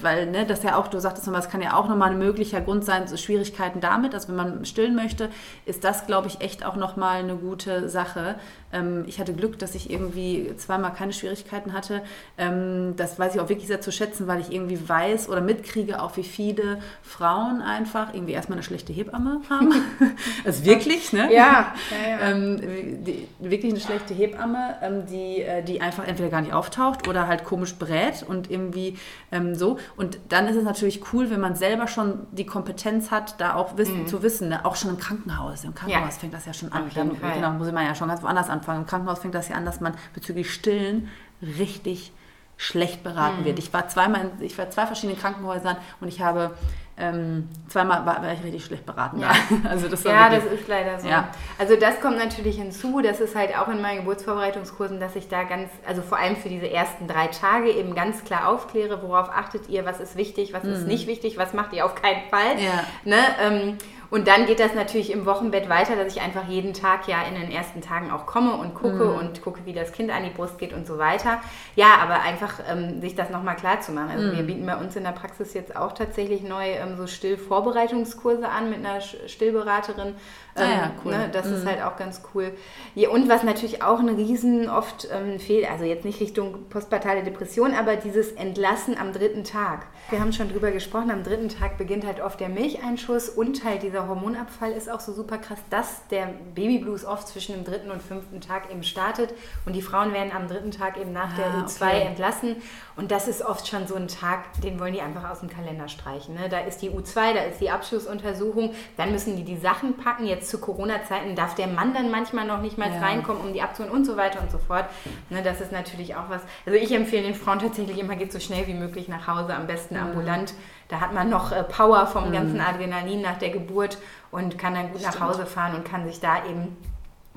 weil 0.00 0.26
ne, 0.26 0.46
das 0.46 0.62
ja 0.62 0.76
auch, 0.76 0.88
du 0.88 1.00
sagtest 1.00 1.26
nochmal, 1.26 1.42
es 1.42 1.48
kann 1.48 1.62
ja 1.62 1.76
auch 1.76 1.88
nochmal 1.88 2.10
ein 2.10 2.18
möglicher 2.18 2.60
Grund 2.60 2.84
sein, 2.84 3.06
so 3.06 3.16
Schwierigkeiten 3.16 3.80
damit, 3.80 4.14
also 4.14 4.28
wenn 4.28 4.36
man 4.36 4.64
stillen 4.64 4.94
möchte, 4.94 5.30
ist 5.64 5.84
das, 5.84 6.06
glaube 6.06 6.28
ich, 6.28 6.40
echt 6.40 6.64
auch 6.64 6.76
nochmal 6.76 7.22
eine 7.22 7.36
gute 7.36 7.88
Sache. 7.88 8.36
Ähm, 8.72 9.04
ich 9.06 9.18
hatte 9.18 9.32
Glück, 9.32 9.58
dass 9.58 9.74
ich 9.74 9.90
irgendwie 9.90 10.54
zweimal 10.56 10.92
keine 10.92 11.12
Schwierigkeiten 11.12 11.72
hatte. 11.72 12.02
Ähm, 12.36 12.94
das 12.96 13.18
weiß 13.18 13.34
ich 13.34 13.40
auch 13.40 13.48
wirklich 13.48 13.68
sehr 13.68 13.80
zu 13.80 13.92
schätzen, 13.92 14.26
weil 14.26 14.40
ich 14.40 14.52
irgendwie 14.52 14.88
weiß 14.88 15.28
oder 15.28 15.40
mitkriege, 15.40 16.02
auch 16.02 16.16
wie 16.16 16.24
viele 16.24 16.80
Frauen 17.02 17.62
einfach 17.62 18.12
irgendwie 18.12 18.32
erstmal 18.32 18.58
eine 18.58 18.64
schlechte 18.64 18.92
Hebamme 18.92 19.40
haben. 19.48 19.72
also 20.44 20.64
wirklich, 20.64 21.12
ne? 21.12 21.32
Ja. 21.32 21.57
Ja, 21.60 22.08
ja. 22.08 22.20
Ähm, 22.20 23.04
die, 23.04 23.28
wirklich 23.38 23.72
eine 23.72 23.80
schlechte 23.80 24.14
Hebamme, 24.14 24.76
ähm, 24.82 25.06
die, 25.06 25.42
äh, 25.42 25.62
die 25.62 25.80
einfach 25.80 26.06
entweder 26.06 26.28
gar 26.28 26.40
nicht 26.40 26.52
auftaucht 26.52 27.08
oder 27.08 27.26
halt 27.26 27.44
komisch 27.44 27.74
brät 27.76 28.22
und 28.22 28.50
irgendwie 28.50 28.98
ähm, 29.32 29.54
so. 29.54 29.78
Und 29.96 30.18
dann 30.28 30.46
ist 30.48 30.56
es 30.56 30.64
natürlich 30.64 31.12
cool, 31.12 31.30
wenn 31.30 31.40
man 31.40 31.54
selber 31.54 31.86
schon 31.86 32.26
die 32.32 32.46
Kompetenz 32.46 33.10
hat, 33.10 33.40
da 33.40 33.54
auch 33.54 33.76
wissen, 33.76 34.02
mhm. 34.02 34.06
zu 34.06 34.22
wissen, 34.22 34.48
ne? 34.48 34.64
auch 34.64 34.76
schon 34.76 34.90
im 34.90 34.98
Krankenhaus. 34.98 35.64
Im 35.64 35.74
Krankenhaus 35.74 36.18
fängt 36.18 36.34
das 36.34 36.46
ja 36.46 36.52
schon 36.52 36.72
an. 36.72 36.90
Dann, 36.94 37.10
genau, 37.20 37.50
muss 37.52 37.72
man 37.72 37.86
ja 37.86 37.94
schon 37.94 38.08
ganz 38.08 38.22
woanders 38.22 38.48
anfangen. 38.48 38.80
Im 38.80 38.86
Krankenhaus 38.86 39.20
fängt 39.20 39.34
das 39.34 39.48
ja 39.48 39.56
an, 39.56 39.64
dass 39.64 39.80
man 39.80 39.94
bezüglich 40.14 40.52
Stillen 40.52 41.08
richtig 41.42 42.12
schlecht 42.56 43.02
beraten 43.04 43.42
mhm. 43.42 43.44
wird. 43.46 43.58
Ich 43.58 43.72
war 43.72 43.88
zweimal, 43.88 44.22
in, 44.22 44.44
ich 44.44 44.58
war 44.58 44.68
zwei 44.70 44.84
verschiedenen 44.84 45.18
Krankenhäusern 45.18 45.76
und 46.00 46.08
ich 46.08 46.20
habe 46.20 46.50
ähm, 46.98 47.48
zweimal 47.68 48.04
war, 48.04 48.22
war, 48.22 48.32
ich 48.32 48.42
richtig 48.42 48.64
schlecht 48.64 48.84
beraten. 48.84 49.20
Ja, 49.20 49.30
also 49.68 49.88
das, 49.88 50.02
ja 50.04 50.28
das 50.28 50.44
ist 50.44 50.66
leider 50.66 50.98
so. 50.98 51.08
Ja. 51.08 51.28
Also 51.58 51.76
das 51.76 52.00
kommt 52.00 52.18
natürlich 52.18 52.56
hinzu. 52.56 53.00
Das 53.00 53.20
ist 53.20 53.36
halt 53.36 53.56
auch 53.56 53.68
in 53.68 53.80
meinen 53.80 53.98
Geburtsvorbereitungskursen, 53.98 54.98
dass 54.98 55.14
ich 55.16 55.28
da 55.28 55.44
ganz, 55.44 55.70
also 55.86 56.02
vor 56.02 56.18
allem 56.18 56.36
für 56.36 56.48
diese 56.48 56.70
ersten 56.70 57.06
drei 57.06 57.28
Tage 57.28 57.70
eben 57.70 57.94
ganz 57.94 58.24
klar 58.24 58.48
aufkläre, 58.48 59.02
worauf 59.02 59.28
achtet 59.30 59.68
ihr, 59.68 59.84
was 59.84 60.00
ist 60.00 60.16
wichtig, 60.16 60.52
was 60.52 60.64
mhm. 60.64 60.72
ist 60.72 60.86
nicht 60.86 61.06
wichtig, 61.06 61.38
was 61.38 61.52
macht 61.52 61.72
ihr 61.72 61.84
auf 61.84 61.94
keinen 61.94 62.28
Fall. 62.30 62.58
Ja. 62.58 62.84
Ne? 63.04 63.18
Ähm, 63.40 63.78
und 64.10 64.26
dann 64.26 64.46
geht 64.46 64.58
das 64.58 64.74
natürlich 64.74 65.12
im 65.12 65.26
Wochenbett 65.26 65.68
weiter, 65.68 65.94
dass 65.94 66.14
ich 66.16 66.22
einfach 66.22 66.48
jeden 66.48 66.72
Tag 66.72 67.08
ja 67.08 67.22
in 67.28 67.34
den 67.34 67.50
ersten 67.50 67.82
Tagen 67.82 68.10
auch 68.10 68.24
komme 68.24 68.54
und 68.54 68.74
gucke 68.74 69.04
mhm. 69.04 69.18
und 69.18 69.42
gucke, 69.42 69.60
wie 69.66 69.74
das 69.74 69.92
Kind 69.92 70.10
an 70.10 70.24
die 70.24 70.30
Brust 70.30 70.58
geht 70.58 70.72
und 70.72 70.86
so 70.86 70.96
weiter. 70.96 71.40
Ja, 71.76 71.96
aber 72.00 72.22
einfach 72.22 72.60
ähm, 72.70 73.00
sich 73.00 73.14
das 73.14 73.28
nochmal 73.28 73.56
klar 73.56 73.80
zu 73.80 73.92
machen. 73.92 74.10
Also 74.10 74.28
mhm. 74.28 74.36
wir 74.36 74.42
bieten 74.44 74.66
bei 74.66 74.76
uns 74.76 74.96
in 74.96 75.04
der 75.04 75.12
Praxis 75.12 75.52
jetzt 75.52 75.76
auch 75.76 75.92
tatsächlich 75.92 76.42
neu 76.42 76.70
ähm, 76.70 76.96
so 76.96 77.06
Stillvorbereitungskurse 77.06 78.48
an 78.48 78.70
mit 78.70 78.78
einer 78.78 79.00
Stillberaterin. 79.00 80.14
Ah 80.60 80.70
ja, 80.70 80.84
ähm, 80.84 80.90
cool. 81.04 81.12
Ne, 81.12 81.28
das 81.30 81.46
mhm. 81.46 81.54
ist 81.54 81.66
halt 81.66 81.82
auch 81.82 81.96
ganz 81.96 82.22
cool. 82.34 82.52
Ja, 82.94 83.10
und 83.10 83.28
was 83.28 83.42
natürlich 83.42 83.82
auch 83.82 83.98
ein 83.98 84.08
riesen 84.08 84.70
oft 84.70 85.08
ähm, 85.12 85.38
fehlt, 85.38 85.70
also 85.70 85.84
jetzt 85.84 86.06
nicht 86.06 86.20
Richtung 86.20 86.68
postpartale 86.70 87.22
Depression, 87.22 87.74
aber 87.74 87.96
dieses 87.96 88.32
Entlassen 88.32 88.96
am 88.98 89.12
dritten 89.12 89.44
Tag. 89.44 89.86
Wir 90.08 90.20
haben 90.20 90.32
schon 90.32 90.48
drüber 90.48 90.70
gesprochen, 90.70 91.10
am 91.10 91.24
dritten 91.24 91.50
Tag 91.50 91.76
beginnt 91.76 92.06
halt 92.06 92.20
oft 92.20 92.40
der 92.40 92.48
Milcheinschuss 92.48 93.28
und 93.28 93.64
halt 93.64 93.82
dieser 93.82 93.98
dieser 93.98 94.08
Hormonabfall 94.08 94.72
ist 94.72 94.88
auch 94.88 95.00
so 95.00 95.12
super 95.12 95.38
krass, 95.38 95.58
dass 95.70 96.06
der 96.08 96.28
Babyblues 96.54 97.04
oft 97.04 97.26
zwischen 97.26 97.54
dem 97.54 97.64
dritten 97.64 97.90
und 97.90 98.00
fünften 98.00 98.40
Tag 98.40 98.70
eben 98.70 98.84
startet 98.84 99.34
und 99.66 99.74
die 99.74 99.82
Frauen 99.82 100.12
werden 100.12 100.30
am 100.32 100.46
dritten 100.46 100.70
Tag 100.70 100.96
eben 100.98 101.12
nach 101.12 101.34
der 101.34 101.46
ah, 101.46 101.64
U2 101.64 101.82
okay. 101.82 102.00
entlassen 102.02 102.56
und 102.98 103.10
das 103.10 103.26
ist 103.28 103.42
oft 103.42 103.66
schon 103.66 103.86
so 103.86 103.94
ein 103.94 104.08
Tag, 104.08 104.60
den 104.62 104.78
wollen 104.78 104.92
die 104.92 105.00
einfach 105.00 105.30
aus 105.30 105.40
dem 105.40 105.48
Kalender 105.48 105.88
streichen. 105.88 106.34
Ne? 106.34 106.48
Da 106.48 106.60
ist 106.60 106.82
die 106.82 106.90
U2, 106.90 107.34
da 107.34 107.42
ist 107.42 107.60
die 107.60 107.70
Abschlussuntersuchung, 107.70 108.74
dann 108.96 109.12
müssen 109.12 109.36
die 109.36 109.44
die 109.44 109.56
Sachen 109.56 109.96
packen. 109.96 110.26
Jetzt 110.26 110.47
zu 110.48 110.58
Corona-Zeiten 110.58 111.34
darf 111.34 111.54
der 111.54 111.66
Mann 111.66 111.94
dann 111.94 112.10
manchmal 112.10 112.46
noch 112.46 112.60
nicht 112.60 112.78
mal 112.78 112.90
ja. 112.90 113.00
reinkommen, 113.00 113.42
um 113.42 113.52
die 113.52 113.62
abzuholen 113.62 113.94
und 113.94 114.04
so 114.04 114.16
weiter 114.16 114.40
und 114.40 114.50
so 114.50 114.58
fort. 114.58 114.86
Ne, 115.30 115.42
das 115.42 115.60
ist 115.60 115.72
natürlich 115.72 116.16
auch 116.16 116.28
was. 116.28 116.42
Also 116.66 116.78
ich 116.78 116.92
empfehle 116.92 117.22
den 117.22 117.34
Frauen 117.34 117.58
tatsächlich 117.58 117.98
immer, 117.98 118.16
geht 118.16 118.32
so 118.32 118.40
schnell 118.40 118.66
wie 118.66 118.74
möglich 118.74 119.08
nach 119.08 119.26
Hause, 119.26 119.54
am 119.54 119.66
besten 119.66 119.96
ambulant. 119.96 120.54
Da 120.88 121.00
hat 121.00 121.12
man 121.12 121.28
noch 121.28 121.52
äh, 121.52 121.62
Power 121.64 122.06
vom 122.06 122.28
mhm. 122.28 122.32
ganzen 122.32 122.60
Adrenalin 122.60 123.20
nach 123.20 123.38
der 123.38 123.50
Geburt 123.50 123.98
und 124.30 124.58
kann 124.58 124.74
dann 124.74 124.90
gut 124.90 125.00
Stimmt. 125.00 125.20
nach 125.20 125.28
Hause 125.28 125.46
fahren 125.46 125.74
und 125.74 125.84
kann 125.84 126.06
sich 126.06 126.20
da 126.20 126.44
eben 126.46 126.76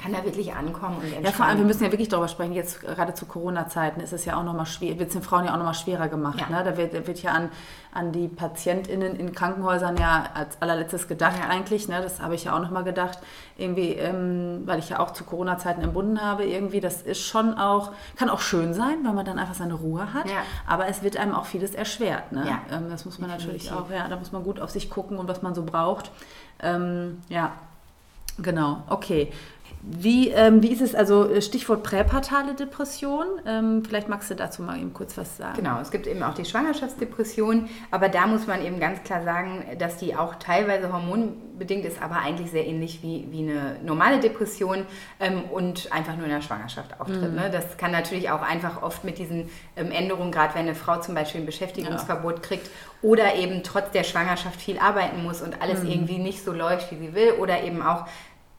kann 0.01 0.13
da 0.13 0.23
wirklich 0.23 0.53
ankommen 0.53 0.97
und. 0.97 1.23
Ja, 1.23 1.31
vor 1.31 1.45
allem, 1.45 1.59
wir 1.59 1.65
müssen 1.65 1.83
ja 1.83 1.91
wirklich 1.91 2.09
darüber 2.09 2.27
sprechen, 2.27 2.53
jetzt 2.53 2.81
gerade 2.81 3.13
zu 3.13 3.25
Corona-Zeiten 3.25 4.01
ist 4.01 4.13
es 4.13 4.25
ja 4.25 4.37
auch 4.37 4.43
nochmal 4.43 4.65
schwer, 4.65 4.97
wird 4.97 5.09
es 5.09 5.13
den 5.13 5.21
Frauen 5.21 5.45
ja 5.45 5.53
auch 5.53 5.57
nochmal 5.57 5.73
schwerer 5.73 6.07
gemacht. 6.07 6.39
Ja. 6.39 6.49
Ne? 6.49 6.63
Da 6.63 6.77
wird, 6.77 7.07
wird 7.07 7.21
ja 7.21 7.31
an, 7.31 7.49
an 7.93 8.11
die 8.11 8.27
PatientInnen 8.27 9.15
in 9.15 9.33
Krankenhäusern 9.33 9.97
ja 9.97 10.25
als 10.33 10.61
allerletztes 10.61 11.07
gedacht 11.07 11.37
ja. 11.39 11.49
eigentlich. 11.49 11.87
Ne? 11.87 12.01
Das 12.01 12.21
habe 12.21 12.35
ich 12.35 12.45
ja 12.45 12.55
auch 12.55 12.61
nochmal 12.61 12.83
gedacht, 12.83 13.19
irgendwie, 13.57 13.91
ähm, 13.91 14.63
weil 14.65 14.79
ich 14.79 14.89
ja 14.89 14.99
auch 14.99 15.11
zu 15.11 15.23
Corona-Zeiten 15.23 15.81
empfunden 15.81 16.21
habe, 16.21 16.45
irgendwie, 16.45 16.79
das 16.79 17.01
ist 17.01 17.21
schon 17.21 17.57
auch, 17.57 17.91
kann 18.15 18.29
auch 18.29 18.41
schön 18.41 18.73
sein, 18.73 18.99
weil 19.03 19.13
man 19.13 19.25
dann 19.25 19.37
einfach 19.37 19.55
seine 19.55 19.75
Ruhe 19.75 20.13
hat, 20.13 20.27
ja. 20.27 20.37
aber 20.67 20.87
es 20.87 21.03
wird 21.03 21.17
einem 21.17 21.35
auch 21.35 21.45
vieles 21.45 21.75
erschwert. 21.75 22.31
Ne? 22.31 22.43
Ähm, 22.71 22.89
das 22.89 23.05
muss 23.05 23.19
man 23.19 23.29
natürlich 23.29 23.71
auch, 23.71 23.89
ja, 23.91 24.07
da 24.07 24.15
muss 24.15 24.31
man 24.31 24.43
gut 24.43 24.59
auf 24.59 24.71
sich 24.71 24.89
gucken 24.89 25.17
und 25.17 25.27
was 25.27 25.41
man 25.41 25.53
so 25.53 25.63
braucht. 25.63 26.11
Ähm, 26.63 27.21
ja, 27.29 27.51
Genau, 28.37 28.83
okay. 28.89 29.31
Wie, 29.83 30.29
ähm, 30.29 30.61
wie 30.61 30.71
ist 30.71 30.81
es, 30.81 30.93
also 30.93 31.27
äh, 31.27 31.41
Stichwort 31.41 31.81
präpartale 31.81 32.53
Depression, 32.53 33.25
ähm, 33.47 33.83
vielleicht 33.83 34.09
magst 34.09 34.29
du 34.29 34.35
dazu 34.35 34.61
mal 34.61 34.77
eben 34.77 34.93
kurz 34.93 35.17
was 35.17 35.37
sagen. 35.37 35.55
Genau, 35.55 35.79
es 35.79 35.89
gibt 35.89 36.05
eben 36.05 36.21
auch 36.21 36.35
die 36.35 36.45
Schwangerschaftsdepression, 36.45 37.67
aber 37.89 38.07
da 38.07 38.27
muss 38.27 38.45
man 38.45 38.63
eben 38.63 38.79
ganz 38.79 39.01
klar 39.03 39.23
sagen, 39.23 39.65
dass 39.79 39.97
die 39.97 40.15
auch 40.15 40.35
teilweise 40.35 40.93
hormonbedingt 40.93 41.83
ist, 41.85 41.99
aber 41.99 42.17
eigentlich 42.17 42.51
sehr 42.51 42.67
ähnlich 42.67 43.01
wie, 43.01 43.27
wie 43.31 43.39
eine 43.39 43.77
normale 43.83 44.19
Depression 44.19 44.85
ähm, 45.19 45.45
und 45.51 45.91
einfach 45.91 46.15
nur 46.15 46.25
in 46.25 46.31
der 46.31 46.41
Schwangerschaft 46.41 46.99
auftritt. 46.99 47.31
Mhm. 47.31 47.35
Ne? 47.35 47.49
Das 47.51 47.77
kann 47.77 47.91
natürlich 47.91 48.29
auch 48.29 48.43
einfach 48.43 48.83
oft 48.83 49.03
mit 49.03 49.17
diesen 49.17 49.49
ähm, 49.75 49.91
Änderungen, 49.91 50.31
gerade 50.31 50.53
wenn 50.53 50.67
eine 50.67 50.75
Frau 50.75 50.99
zum 50.99 51.15
Beispiel 51.15 51.41
ein 51.41 51.47
Beschäftigungsverbot 51.47 52.35
ja. 52.35 52.41
kriegt 52.41 52.69
oder 53.01 53.33
eben 53.33 53.63
trotz 53.63 53.89
der 53.91 54.03
Schwangerschaft 54.03 54.61
viel 54.61 54.77
arbeiten 54.77 55.23
muss 55.23 55.41
und 55.41 55.59
alles 55.59 55.81
mhm. 55.81 55.89
irgendwie 55.89 56.19
nicht 56.19 56.43
so 56.43 56.53
läuft, 56.53 56.91
wie 56.91 56.97
sie 56.97 57.15
will 57.15 57.31
oder 57.39 57.63
eben 57.63 57.81
auch 57.81 58.05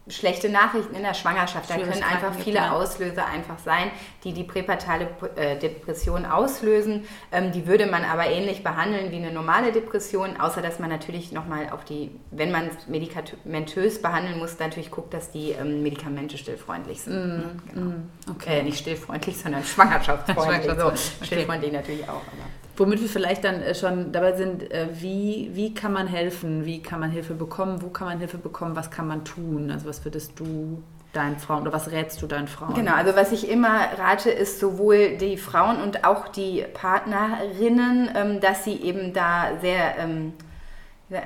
schlechte 0.08 0.48
Nachrichten 0.48 0.94
in 0.96 1.02
der 1.02 1.14
Schwangerschaft. 1.14 1.70
Da 1.70 1.76
können 1.76 2.02
einfach 2.02 2.34
viele 2.34 2.72
Auslöser 2.72 3.26
einfach 3.26 3.58
sein, 3.58 3.90
die 4.24 4.32
die 4.32 4.42
präpartale 4.42 5.08
äh, 5.36 5.56
Depression 5.56 6.24
auslösen. 6.24 7.06
Ähm, 7.30 7.52
die 7.52 7.66
würde 7.66 7.86
man 7.86 8.04
aber 8.04 8.26
ähnlich 8.26 8.64
behandeln 8.64 9.12
wie 9.12 9.16
eine 9.16 9.30
normale 9.30 9.70
Depression, 9.70 10.40
außer 10.40 10.60
dass 10.60 10.80
man 10.80 10.90
natürlich 10.90 11.30
nochmal 11.30 11.70
auf 11.70 11.84
die, 11.84 12.10
wenn 12.30 12.50
man 12.50 12.68
es 12.68 12.88
medikamentös 12.88 14.02
behandeln 14.02 14.38
muss, 14.38 14.58
natürlich 14.58 14.90
guckt, 14.90 15.14
dass 15.14 15.30
die 15.30 15.50
ähm, 15.50 15.82
Medikamente 15.82 16.36
stillfreundlich 16.36 17.02
sind. 17.02 17.38
Mm, 17.38 17.60
genau. 17.72 17.86
mm, 17.86 18.10
okay. 18.30 18.58
Äh, 18.58 18.62
nicht 18.64 18.78
stillfreundlich, 18.78 19.38
sondern 19.38 19.62
schwangerschaftsfreundlich. 19.64 20.78
so. 20.78 21.24
Stillfreundlich 21.24 21.72
natürlich 21.72 22.04
auch. 22.08 22.22
Aber. 22.22 22.50
Womit 22.76 23.02
wir 23.02 23.08
vielleicht 23.08 23.44
dann 23.44 23.62
äh, 23.62 23.74
schon 23.74 24.12
dabei 24.12 24.32
sind, 24.32 24.70
äh, 24.70 24.88
wie, 24.94 25.50
wie 25.52 25.74
kann 25.74 25.92
man 25.92 26.06
helfen, 26.06 26.64
wie 26.64 26.82
kann 26.82 27.00
man 27.00 27.10
Hilfe 27.10 27.34
bekommen, 27.34 27.82
wo 27.82 27.88
kann 27.88 28.08
man 28.08 28.18
Hilfe 28.18 28.38
bekommen, 28.38 28.76
was 28.76 28.90
kann 28.90 29.06
man 29.06 29.24
tun? 29.24 29.70
Also 29.70 29.86
was 29.86 30.04
würdest 30.04 30.38
du 30.40 30.82
deinen 31.12 31.38
Frauen 31.38 31.62
oder 31.62 31.72
was 31.72 31.90
rätst 31.90 32.22
du 32.22 32.26
deinen 32.26 32.48
Frauen? 32.48 32.74
Genau, 32.74 32.94
also 32.94 33.14
was 33.14 33.32
ich 33.32 33.50
immer 33.50 33.78
rate, 33.98 34.30
ist 34.30 34.58
sowohl 34.58 35.18
die 35.18 35.36
Frauen 35.36 35.82
und 35.82 36.04
auch 36.04 36.28
die 36.28 36.64
Partnerinnen, 36.72 38.10
ähm, 38.14 38.40
dass 38.40 38.64
sie 38.64 38.80
eben 38.80 39.12
da 39.12 39.50
sehr 39.60 39.98
ähm, 39.98 40.32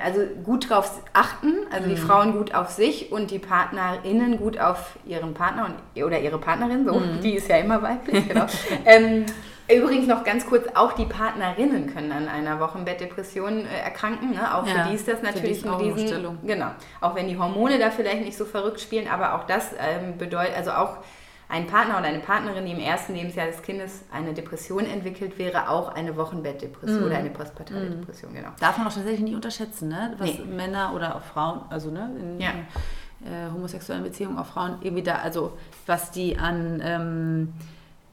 also 0.03 0.21
gut 0.43 0.69
drauf 0.69 1.01
achten, 1.13 1.53
also 1.71 1.87
die 1.87 1.95
mhm. 1.95 2.05
Frauen 2.05 2.33
gut 2.33 2.53
auf 2.53 2.71
sich 2.71 3.11
und 3.11 3.31
die 3.31 3.39
Partnerinnen 3.39 4.37
gut 4.37 4.59
auf 4.59 4.97
ihren 5.05 5.33
Partner 5.33 5.65
und, 5.65 6.03
oder 6.03 6.19
ihre 6.19 6.37
Partnerin, 6.39 6.85
so, 6.85 6.99
mhm. 6.99 7.21
die 7.21 7.35
ist 7.35 7.47
ja 7.47 7.57
immer 7.57 7.81
weiblich, 7.81 8.27
genau. 8.27 8.45
ähm, 8.85 9.25
Übrigens 9.69 10.07
noch 10.07 10.23
ganz 10.23 10.45
kurz, 10.45 10.65
auch 10.75 10.93
die 10.93 11.05
Partnerinnen 11.05 11.93
können 11.93 12.11
an 12.11 12.27
einer 12.27 12.59
Wochenbettdepression 12.59 13.65
äh, 13.65 13.79
erkranken. 13.83 14.31
Ne? 14.31 14.55
Auch 14.55 14.65
ja, 14.65 14.73
für 14.83 14.89
die 14.89 14.95
ist 14.95 15.07
das 15.07 15.21
natürlich 15.21 15.65
ein 15.65 15.73
Riesen... 15.73 16.37
Genau. 16.43 16.71
Auch 17.01 17.15
wenn 17.15 17.27
die 17.27 17.37
Hormone 17.37 17.77
da 17.77 17.91
vielleicht 17.91 18.23
nicht 18.23 18.37
so 18.37 18.45
verrückt 18.45 18.79
spielen, 18.79 19.07
aber 19.07 19.35
auch 19.35 19.45
das 19.45 19.71
ähm, 19.77 20.17
bedeutet, 20.17 20.55
also 20.55 20.71
auch 20.71 20.97
ein 21.49 21.67
Partner 21.67 21.97
oder 21.97 22.07
eine 22.07 22.19
Partnerin, 22.19 22.65
die 22.65 22.71
im 22.71 22.79
ersten 22.79 23.13
Lebensjahr 23.13 23.47
des 23.47 23.61
Kindes 23.61 24.03
eine 24.11 24.33
Depression 24.33 24.85
entwickelt, 24.85 25.37
wäre 25.37 25.69
auch 25.69 25.89
eine 25.93 26.17
Wochenbettdepression 26.17 27.01
mm. 27.01 27.05
oder 27.05 27.17
eine 27.17 27.29
postpartale 27.29 27.89
mm. 27.89 27.99
Depression, 28.01 28.33
genau. 28.33 28.49
Darf 28.59 28.77
man 28.77 28.87
auch 28.87 28.93
tatsächlich 28.93 29.21
nicht 29.21 29.35
unterschätzen, 29.35 29.87
ne? 29.87 30.13
was 30.17 30.27
nee. 30.27 30.43
Männer 30.43 30.91
oder 30.93 31.15
auch 31.15 31.21
Frauen, 31.21 31.61
also 31.69 31.89
ne, 31.89 32.11
in, 32.19 32.41
ja. 32.41 32.49
äh, 32.49 33.49
homosexuellen 33.53 34.03
Beziehungen 34.03 34.37
auch 34.37 34.45
Frauen 34.45 34.77
irgendwie 34.81 35.03
da, 35.03 35.15
also 35.15 35.57
was 35.85 36.11
die 36.11 36.37
an... 36.37 36.81
Ähm, 36.83 37.53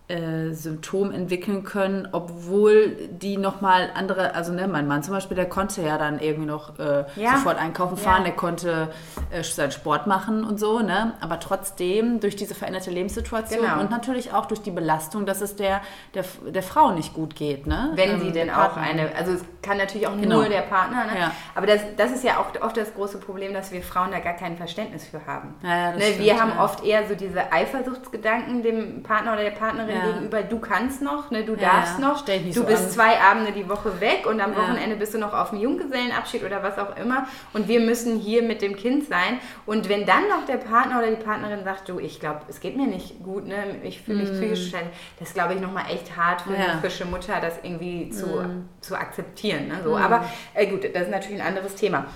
äh, 0.06 0.52
Symptom 0.52 1.12
entwickeln 1.12 1.64
können, 1.64 2.06
obwohl 2.12 3.08
die 3.10 3.38
nochmal 3.38 3.88
andere, 3.94 4.34
also 4.34 4.52
ne, 4.52 4.68
mein 4.68 4.86
Mann 4.86 5.02
zum 5.02 5.14
Beispiel, 5.14 5.34
der 5.34 5.48
konnte 5.48 5.80
ja 5.80 5.96
dann 5.96 6.18
irgendwie 6.18 6.44
noch 6.44 6.78
äh, 6.78 7.06
ja. 7.16 7.38
sofort 7.38 7.56
einkaufen 7.56 7.96
fahren, 7.96 8.18
ja. 8.18 8.24
der 8.24 8.32
konnte 8.34 8.90
äh, 9.30 9.42
seinen 9.42 9.72
Sport 9.72 10.06
machen 10.06 10.44
und 10.44 10.60
so, 10.60 10.80
ne? 10.80 11.14
aber 11.22 11.40
trotzdem 11.40 12.20
durch 12.20 12.36
diese 12.36 12.54
veränderte 12.54 12.90
Lebenssituation 12.90 13.62
genau. 13.62 13.80
und 13.80 13.90
natürlich 13.90 14.30
auch 14.34 14.44
durch 14.44 14.60
die 14.60 14.72
Belastung, 14.72 15.24
dass 15.24 15.40
es 15.40 15.56
der, 15.56 15.80
der, 16.12 16.26
der 16.48 16.62
Frau 16.62 16.90
nicht 16.90 17.14
gut 17.14 17.34
geht. 17.34 17.66
Ne? 17.66 17.92
Wenn 17.94 18.10
ähm, 18.10 18.20
sie 18.20 18.32
denn 18.32 18.50
auch 18.50 18.76
eine, 18.76 19.08
also 19.16 19.32
es 19.32 19.44
kann 19.62 19.78
natürlich 19.78 20.06
auch 20.06 20.20
genau. 20.20 20.40
nur 20.40 20.50
der 20.50 20.60
Partner, 20.60 21.06
ne? 21.06 21.18
ja. 21.18 21.32
aber 21.54 21.66
das, 21.66 21.80
das 21.96 22.12
ist 22.12 22.24
ja 22.24 22.40
auch 22.40 22.60
oft 22.60 22.76
das 22.76 22.92
große 22.92 23.16
Problem, 23.16 23.54
dass 23.54 23.72
wir 23.72 23.80
Frauen 23.80 24.10
da 24.10 24.18
gar 24.18 24.34
kein 24.34 24.58
Verständnis 24.58 25.06
für 25.06 25.24
haben. 25.24 25.54
Ne? 25.62 25.94
stimmt, 25.96 26.18
wir 26.18 26.38
haben 26.38 26.58
oft 26.58 26.84
eher 26.84 27.08
so 27.08 27.14
diese 27.14 27.50
Eifersuchtsgedanken 27.50 28.62
dem 28.62 29.02
Partner 29.02 29.32
oder 29.32 29.44
der 29.44 29.52
Partnerin 29.52 29.93
ja. 29.94 30.06
gegenüber, 30.06 30.42
du 30.42 30.58
kannst 30.58 31.02
noch, 31.02 31.30
ne, 31.30 31.44
du 31.44 31.56
darfst 31.56 31.98
ja, 31.98 32.08
noch, 32.08 32.24
du 32.24 32.52
so 32.52 32.64
bist 32.64 32.84
an. 32.84 32.90
zwei 32.90 33.20
Abende 33.20 33.52
die 33.52 33.68
Woche 33.68 34.00
weg 34.00 34.26
und 34.26 34.40
am. 34.40 34.54
Wochenende 34.54 34.96
bist 34.96 35.14
du 35.14 35.18
noch 35.18 35.32
auf 35.32 35.50
dem 35.50 35.60
Junggesellenabschied 35.60 36.44
oder 36.44 36.62
was 36.62 36.78
auch 36.78 36.96
immer 36.96 37.26
und 37.52 37.68
wir 37.68 37.80
müssen 37.80 38.18
hier 38.18 38.42
mit 38.42 38.62
dem 38.62 38.76
Kind 38.76 39.08
sein 39.08 39.40
und 39.66 39.88
wenn 39.88 40.06
dann 40.06 40.28
noch 40.28 40.46
der 40.46 40.56
Partner 40.56 40.98
oder 40.98 41.10
die 41.10 41.22
Partnerin 41.22 41.64
sagt, 41.64 41.88
du, 41.88 41.98
ich 41.98 42.20
glaube, 42.20 42.42
es 42.48 42.60
geht 42.60 42.76
mir 42.76 42.86
nicht 42.86 43.22
gut, 43.22 43.46
ne, 43.46 43.56
ich 43.82 44.00
fühle 44.00 44.20
mich 44.20 44.30
mm. 44.30 44.34
psychisch 44.34 44.68
schlecht, 44.70 44.86
das 45.18 45.34
glaube 45.34 45.54
ich 45.54 45.60
nochmal 45.60 45.84
echt 45.90 46.16
hart 46.16 46.42
für 46.42 46.54
eine 46.54 46.78
frische 46.80 47.04
Mutter, 47.04 47.40
das 47.40 47.58
irgendwie 47.62 48.10
zu, 48.10 48.26
mm. 48.26 48.68
zu 48.80 48.96
akzeptieren. 48.96 49.68
Ne, 49.68 49.80
so. 49.82 49.96
Mm. 49.96 50.02
Aber 50.02 50.24
äh, 50.54 50.66
gut, 50.66 50.84
das 50.84 51.04
ist 51.04 51.10
natürlich 51.10 51.40
ein 51.40 51.46
anderes 51.46 51.74
Thema. 51.74 52.06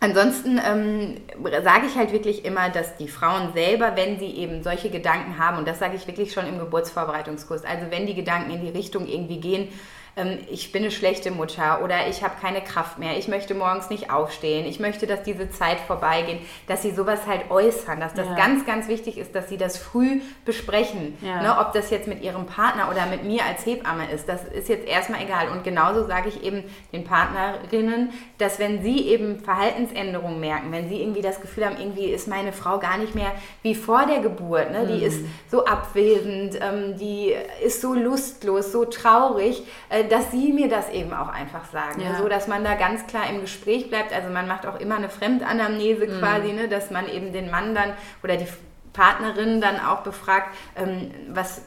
Ansonsten 0.00 0.60
ähm, 0.64 1.16
sage 1.64 1.86
ich 1.86 1.96
halt 1.96 2.12
wirklich 2.12 2.44
immer, 2.44 2.68
dass 2.68 2.96
die 2.96 3.08
Frauen 3.08 3.52
selber, 3.52 3.96
wenn 3.96 4.18
sie 4.18 4.30
eben 4.30 4.62
solche 4.62 4.90
Gedanken 4.90 5.38
haben, 5.38 5.58
und 5.58 5.66
das 5.66 5.80
sage 5.80 5.96
ich 5.96 6.06
wirklich 6.06 6.32
schon 6.32 6.46
im 6.46 6.58
Geburtsvorbereitungskurs, 6.58 7.64
also 7.64 7.86
wenn 7.90 8.06
die 8.06 8.14
Gedanken 8.14 8.52
in 8.52 8.60
die 8.60 8.70
Richtung 8.70 9.08
irgendwie 9.08 9.40
gehen, 9.40 9.68
ähm, 10.18 10.38
ich 10.50 10.72
bin 10.72 10.82
eine 10.82 10.90
schlechte 10.90 11.30
Mutter 11.30 11.82
oder 11.82 12.08
ich 12.08 12.22
habe 12.22 12.34
keine 12.40 12.60
Kraft 12.60 12.98
mehr, 12.98 13.16
ich 13.16 13.28
möchte 13.28 13.54
morgens 13.54 13.88
nicht 13.90 14.10
aufstehen, 14.10 14.66
ich 14.66 14.80
möchte, 14.80 15.06
dass 15.06 15.22
diese 15.22 15.50
Zeit 15.50 15.78
vorbeigeht, 15.80 16.40
dass 16.66 16.82
sie 16.82 16.90
sowas 16.90 17.20
halt 17.26 17.50
äußern, 17.50 18.00
dass 18.00 18.14
das 18.14 18.26
ja. 18.26 18.34
ganz, 18.34 18.66
ganz 18.66 18.88
wichtig 18.88 19.18
ist, 19.18 19.34
dass 19.34 19.48
sie 19.48 19.56
das 19.56 19.78
früh 19.78 20.20
besprechen. 20.44 21.16
Ja. 21.22 21.42
Ne, 21.42 21.56
ob 21.58 21.72
das 21.72 21.90
jetzt 21.90 22.08
mit 22.08 22.22
ihrem 22.22 22.46
Partner 22.46 22.90
oder 22.90 23.06
mit 23.06 23.24
mir 23.24 23.44
als 23.44 23.64
Hebamme 23.64 24.10
ist, 24.10 24.28
das 24.28 24.44
ist 24.44 24.68
jetzt 24.68 24.86
erstmal 24.86 25.22
egal. 25.22 25.48
Und 25.50 25.64
genauso 25.64 26.06
sage 26.06 26.28
ich 26.28 26.42
eben 26.42 26.64
den 26.92 27.04
Partnerinnen, 27.04 28.10
dass 28.38 28.58
wenn 28.58 28.82
sie 28.82 29.08
eben 29.08 29.40
Verhaltensänderungen 29.40 30.40
merken, 30.40 30.72
wenn 30.72 30.88
sie 30.88 31.00
irgendwie 31.00 31.22
das 31.22 31.40
Gefühl 31.40 31.66
haben, 31.66 31.76
irgendwie 31.78 32.06
ist 32.06 32.28
meine 32.28 32.52
Frau 32.52 32.78
gar 32.78 32.98
nicht 32.98 33.14
mehr 33.14 33.32
wie 33.62 33.74
vor 33.74 34.06
der 34.06 34.20
Geburt, 34.20 34.72
ne? 34.72 34.86
die 34.86 34.98
mhm. 34.98 35.06
ist 35.06 35.20
so 35.50 35.64
abwesend, 35.64 36.58
ähm, 36.60 36.96
die 36.98 37.34
ist 37.64 37.80
so 37.80 37.94
lustlos, 37.94 38.72
so 38.72 38.84
traurig, 38.84 39.62
äh, 39.88 40.07
dass 40.08 40.30
sie 40.30 40.52
mir 40.52 40.68
das 40.68 40.90
eben 40.90 41.12
auch 41.12 41.28
einfach 41.28 41.64
sagen. 41.66 42.00
Ja. 42.00 42.16
So, 42.16 42.28
dass 42.28 42.48
man 42.48 42.64
da 42.64 42.74
ganz 42.74 43.06
klar 43.06 43.28
im 43.30 43.40
Gespräch 43.40 43.88
bleibt. 43.88 44.12
Also 44.12 44.30
man 44.30 44.46
macht 44.46 44.66
auch 44.66 44.80
immer 44.80 44.96
eine 44.96 45.08
Fremdanamnese 45.08 46.06
mhm. 46.06 46.18
quasi, 46.18 46.52
ne, 46.52 46.68
dass 46.68 46.90
man 46.90 47.08
eben 47.08 47.32
den 47.32 47.50
Mann 47.50 47.74
dann 47.74 47.92
oder 48.22 48.36
die 48.36 48.46
Partnerin 48.92 49.60
dann 49.60 49.80
auch 49.80 50.00
befragt, 50.00 50.54
ähm, 50.76 51.12
was 51.28 51.62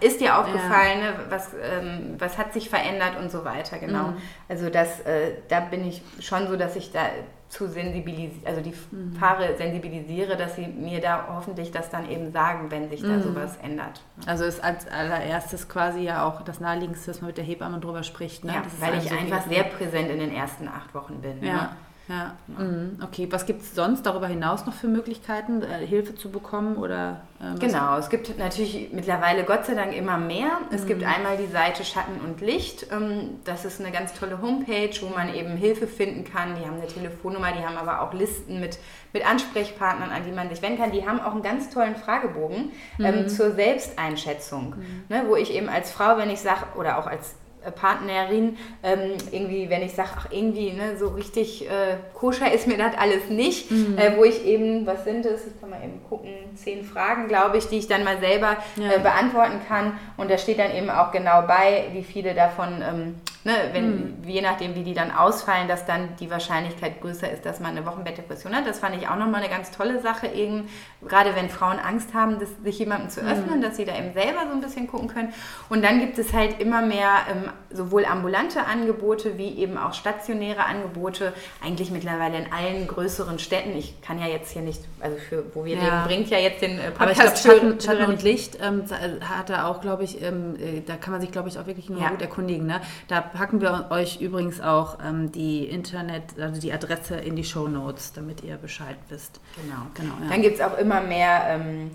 ist 0.00 0.20
dir 0.20 0.38
aufgefallen, 0.38 1.00
ja. 1.00 1.10
ne? 1.10 1.16
was, 1.28 1.50
ähm, 1.54 2.16
was 2.18 2.36
hat 2.36 2.52
sich 2.52 2.68
verändert 2.68 3.16
und 3.18 3.30
so 3.30 3.44
weiter, 3.44 3.78
genau. 3.78 4.08
Mhm. 4.08 4.16
Also 4.48 4.70
das, 4.70 5.00
äh, 5.00 5.34
da 5.48 5.60
bin 5.60 5.86
ich 5.86 6.02
schon 6.20 6.48
so, 6.48 6.56
dass 6.56 6.76
ich 6.76 6.90
da 6.90 7.02
zu 7.48 7.66
sensibilisieren, 7.66 8.46
also 8.46 8.60
die 8.60 8.74
mhm. 8.90 9.14
Paare 9.14 9.56
sensibilisiere, 9.56 10.36
dass 10.36 10.56
sie 10.56 10.66
mir 10.66 11.00
da 11.00 11.28
hoffentlich 11.34 11.70
das 11.70 11.88
dann 11.88 12.08
eben 12.10 12.30
sagen, 12.30 12.70
wenn 12.70 12.90
sich 12.90 13.00
da 13.00 13.08
mhm. 13.08 13.22
sowas 13.22 13.56
ändert. 13.62 14.02
Also 14.26 14.44
ist 14.44 14.62
als 14.62 14.86
allererstes 14.86 15.68
quasi 15.68 16.00
ja 16.00 16.26
auch 16.26 16.42
das 16.42 16.60
Naheliegendste, 16.60 17.10
dass 17.10 17.20
man 17.22 17.28
mit 17.28 17.38
der 17.38 17.44
Hebamme 17.44 17.78
drüber 17.78 18.02
spricht. 18.02 18.44
Ne? 18.44 18.52
Ja, 18.52 18.62
weil 18.80 18.98
ich 18.98 19.10
einfach 19.10 19.46
sehr 19.48 19.64
präsent 19.64 20.10
in 20.10 20.18
den 20.18 20.34
ersten 20.34 20.68
acht 20.68 20.94
Wochen 20.94 21.20
bin. 21.22 21.42
Ja. 21.42 21.54
Ne? 21.54 21.68
Ja, 22.08 22.36
mhm. 22.46 22.98
okay. 23.02 23.28
Was 23.30 23.44
gibt 23.44 23.60
es 23.60 23.74
sonst 23.74 24.06
darüber 24.06 24.26
hinaus 24.26 24.64
noch 24.64 24.72
für 24.72 24.88
Möglichkeiten, 24.88 25.62
äh, 25.62 25.86
Hilfe 25.86 26.14
zu 26.14 26.30
bekommen? 26.30 26.76
Oder, 26.76 27.20
ähm, 27.42 27.58
genau, 27.58 27.98
es 27.98 28.08
gibt 28.08 28.38
natürlich 28.38 28.88
mittlerweile 28.92 29.44
Gott 29.44 29.66
sei 29.66 29.74
Dank 29.74 29.94
immer 29.94 30.16
mehr. 30.16 30.58
Es 30.70 30.86
gibt 30.86 31.02
mhm. 31.02 31.06
einmal 31.06 31.36
die 31.36 31.52
Seite 31.52 31.84
Schatten 31.84 32.18
und 32.24 32.40
Licht. 32.40 32.86
Ähm, 32.90 33.40
das 33.44 33.66
ist 33.66 33.80
eine 33.80 33.92
ganz 33.92 34.14
tolle 34.14 34.40
Homepage, 34.40 34.90
wo 35.02 35.08
man 35.10 35.34
eben 35.34 35.56
Hilfe 35.56 35.86
finden 35.86 36.24
kann. 36.24 36.56
Die 36.58 36.66
haben 36.66 36.78
eine 36.78 36.86
Telefonnummer, 36.86 37.52
die 37.52 37.64
haben 37.64 37.76
aber 37.76 38.00
auch 38.00 38.14
Listen 38.14 38.58
mit, 38.58 38.78
mit 39.12 39.28
Ansprechpartnern, 39.28 40.10
an 40.10 40.22
die 40.24 40.32
man 40.32 40.48
sich 40.48 40.62
wenden 40.62 40.78
kann. 40.78 40.92
Die 40.92 41.06
haben 41.06 41.20
auch 41.20 41.32
einen 41.32 41.42
ganz 41.42 41.68
tollen 41.68 41.94
Fragebogen 41.94 42.72
ähm, 42.98 43.22
mhm. 43.22 43.28
zur 43.28 43.52
Selbsteinschätzung, 43.52 44.76
mhm. 44.76 45.04
ne, 45.10 45.24
wo 45.28 45.36
ich 45.36 45.52
eben 45.52 45.68
als 45.68 45.92
Frau, 45.92 46.16
wenn 46.16 46.30
ich 46.30 46.40
sage, 46.40 46.64
oder 46.74 46.96
auch 46.96 47.06
als 47.06 47.34
Partnerin, 47.74 48.56
ähm, 48.82 49.12
irgendwie, 49.30 49.68
wenn 49.70 49.82
ich 49.82 49.94
sage, 49.94 50.10
ach, 50.16 50.26
irgendwie, 50.30 50.72
ne, 50.72 50.96
so 50.98 51.08
richtig 51.08 51.68
äh, 51.68 51.96
koscher 52.14 52.52
ist 52.52 52.66
mir 52.66 52.78
das 52.78 52.96
alles 52.96 53.28
nicht, 53.28 53.70
mhm. 53.70 53.98
äh, 53.98 54.16
wo 54.16 54.24
ich 54.24 54.44
eben, 54.44 54.86
was 54.86 55.04
sind 55.04 55.26
es, 55.26 55.46
ich 55.46 55.60
kann 55.60 55.70
mal 55.70 55.82
eben 55.82 56.00
gucken, 56.08 56.30
zehn 56.54 56.84
Fragen, 56.84 57.28
glaube 57.28 57.58
ich, 57.58 57.66
die 57.68 57.78
ich 57.78 57.88
dann 57.88 58.04
mal 58.04 58.18
selber 58.20 58.56
ja. 58.76 58.92
äh, 58.94 58.98
beantworten 58.98 59.60
kann 59.66 59.98
und 60.16 60.30
da 60.30 60.38
steht 60.38 60.58
dann 60.58 60.74
eben 60.74 60.90
auch 60.90 61.12
genau 61.12 61.42
bei, 61.42 61.86
wie 61.92 62.02
viele 62.02 62.34
davon 62.34 62.82
ähm, 62.82 63.14
Ne, 63.44 63.54
wenn, 63.72 63.90
mhm. 63.90 64.14
Je 64.26 64.42
nachdem, 64.42 64.74
wie 64.74 64.82
die 64.82 64.94
dann 64.94 65.12
ausfallen, 65.12 65.68
dass 65.68 65.86
dann 65.86 66.16
die 66.18 66.28
Wahrscheinlichkeit 66.28 67.00
größer 67.00 67.30
ist, 67.30 67.46
dass 67.46 67.60
man 67.60 67.70
eine 67.76 67.86
Wochenbettdepression 67.86 68.54
hat. 68.54 68.66
Das 68.66 68.80
fand 68.80 68.96
ich 68.96 69.08
auch 69.08 69.16
nochmal 69.16 69.40
eine 69.40 69.48
ganz 69.48 69.70
tolle 69.70 70.00
Sache, 70.00 70.26
eben, 70.26 70.68
gerade 71.06 71.36
wenn 71.36 71.48
Frauen 71.48 71.78
Angst 71.78 72.14
haben, 72.14 72.40
das, 72.40 72.48
sich 72.62 72.80
jemandem 72.80 73.10
zu 73.10 73.20
öffnen, 73.20 73.58
mhm. 73.58 73.62
dass 73.62 73.76
sie 73.76 73.84
da 73.84 73.96
eben 73.96 74.12
selber 74.12 74.40
so 74.48 74.52
ein 74.52 74.60
bisschen 74.60 74.88
gucken 74.88 75.08
können. 75.08 75.32
Und 75.68 75.82
dann 75.82 76.00
gibt 76.00 76.18
es 76.18 76.32
halt 76.32 76.60
immer 76.60 76.82
mehr 76.82 77.10
ähm, 77.30 77.47
sowohl 77.70 78.04
ambulante 78.04 78.64
Angebote 78.64 79.38
wie 79.38 79.58
eben 79.58 79.78
auch 79.78 79.94
stationäre 79.94 80.64
Angebote, 80.64 81.32
eigentlich 81.62 81.90
mittlerweile 81.90 82.38
in 82.38 82.52
allen 82.52 82.86
größeren 82.86 83.38
Städten. 83.38 83.76
Ich 83.76 84.00
kann 84.00 84.18
ja 84.18 84.26
jetzt 84.26 84.52
hier 84.52 84.62
nicht, 84.62 84.80
also 85.00 85.16
für 85.16 85.44
wo 85.54 85.64
wir 85.64 85.76
ja. 85.76 85.82
leben, 85.82 85.96
bringt 86.04 86.30
ja 86.30 86.38
jetzt 86.38 86.62
den 86.62 86.78
äh, 86.78 86.90
Podcast. 86.90 87.00
Aber 87.00 87.12
ich 87.12 87.42
glaube, 87.42 87.60
Schatten, 87.60 87.80
Schatten, 87.80 88.12
und 88.12 88.22
Licht 88.22 88.58
ähm, 88.62 88.84
hat 89.20 89.50
er 89.50 89.68
auch, 89.68 89.80
glaube 89.80 90.04
ich, 90.04 90.22
ähm, 90.22 90.56
äh, 90.56 90.80
da 90.80 90.96
kann 90.96 91.12
man 91.12 91.20
sich, 91.20 91.30
glaube 91.30 91.48
ich, 91.48 91.58
auch 91.58 91.66
wirklich 91.66 91.90
nur 91.90 92.00
ja. 92.00 92.10
gut 92.10 92.22
erkundigen. 92.22 92.66
Ne? 92.66 92.80
Da 93.08 93.20
packen 93.20 93.60
wir 93.60 93.86
euch 93.90 94.20
übrigens 94.20 94.60
auch 94.60 94.98
ähm, 95.04 95.32
die 95.32 95.64
Internet, 95.64 96.38
also 96.40 96.60
die 96.60 96.72
Adresse 96.72 97.16
in 97.16 97.36
die 97.36 97.44
Show 97.44 97.68
Notes, 97.68 98.12
damit 98.12 98.42
ihr 98.42 98.56
Bescheid 98.56 98.96
wisst. 99.08 99.40
Genau. 99.62 99.82
genau 99.94 100.14
ja. 100.22 100.30
Dann 100.30 100.42
gibt 100.42 100.56
es 100.56 100.60
auch 100.60 100.78
immer 100.78 101.00
mehr 101.00 101.42
ähm, 101.48 101.90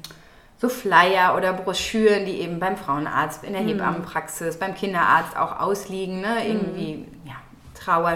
so 0.63 0.69
Flyer 0.69 1.35
oder 1.35 1.51
Broschüren, 1.51 2.25
die 2.25 2.39
eben 2.39 2.57
beim 2.57 2.77
Frauenarzt, 2.77 3.43
in 3.43 3.51
der 3.51 3.63
mhm. 3.63 3.67
Hebammenpraxis, 3.67 4.57
beim 4.57 4.73
Kinderarzt 4.73 5.35
auch 5.35 5.59
ausliegen. 5.59 6.21
Ne? 6.21 6.47
Irgendwie, 6.47 6.95
mhm. 6.95 7.07
ja, 7.25 7.33
Trauer, 7.77 8.15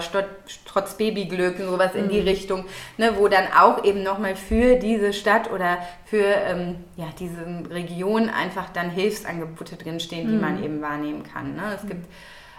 trotz 0.64 0.94
Babyglück, 0.94 1.58
sowas 1.58 1.94
in 1.94 2.08
die 2.08 2.22
mhm. 2.22 2.28
Richtung, 2.28 2.66
ne, 2.98 3.16
wo 3.18 3.28
dann 3.28 3.48
auch 3.52 3.84
eben 3.84 4.02
nochmal 4.02 4.38
für 4.38 4.78
diese 4.78 5.12
Stadt 5.12 5.52
oder 5.52 5.80
für 6.06 6.24
ähm, 6.24 6.76
ja, 6.96 7.08
diese 7.20 7.44
Region 7.70 8.30
einfach 8.30 8.70
dann 8.70 8.92
Hilfsangebote 8.92 9.76
drinstehen, 9.76 10.30
die 10.30 10.36
mhm. 10.36 10.42
man 10.42 10.64
eben 10.64 10.82
wahrnehmen 10.82 11.24
kann. 11.24 11.54
Ne? 11.58 11.64
Es 11.76 11.86
gibt 11.86 12.08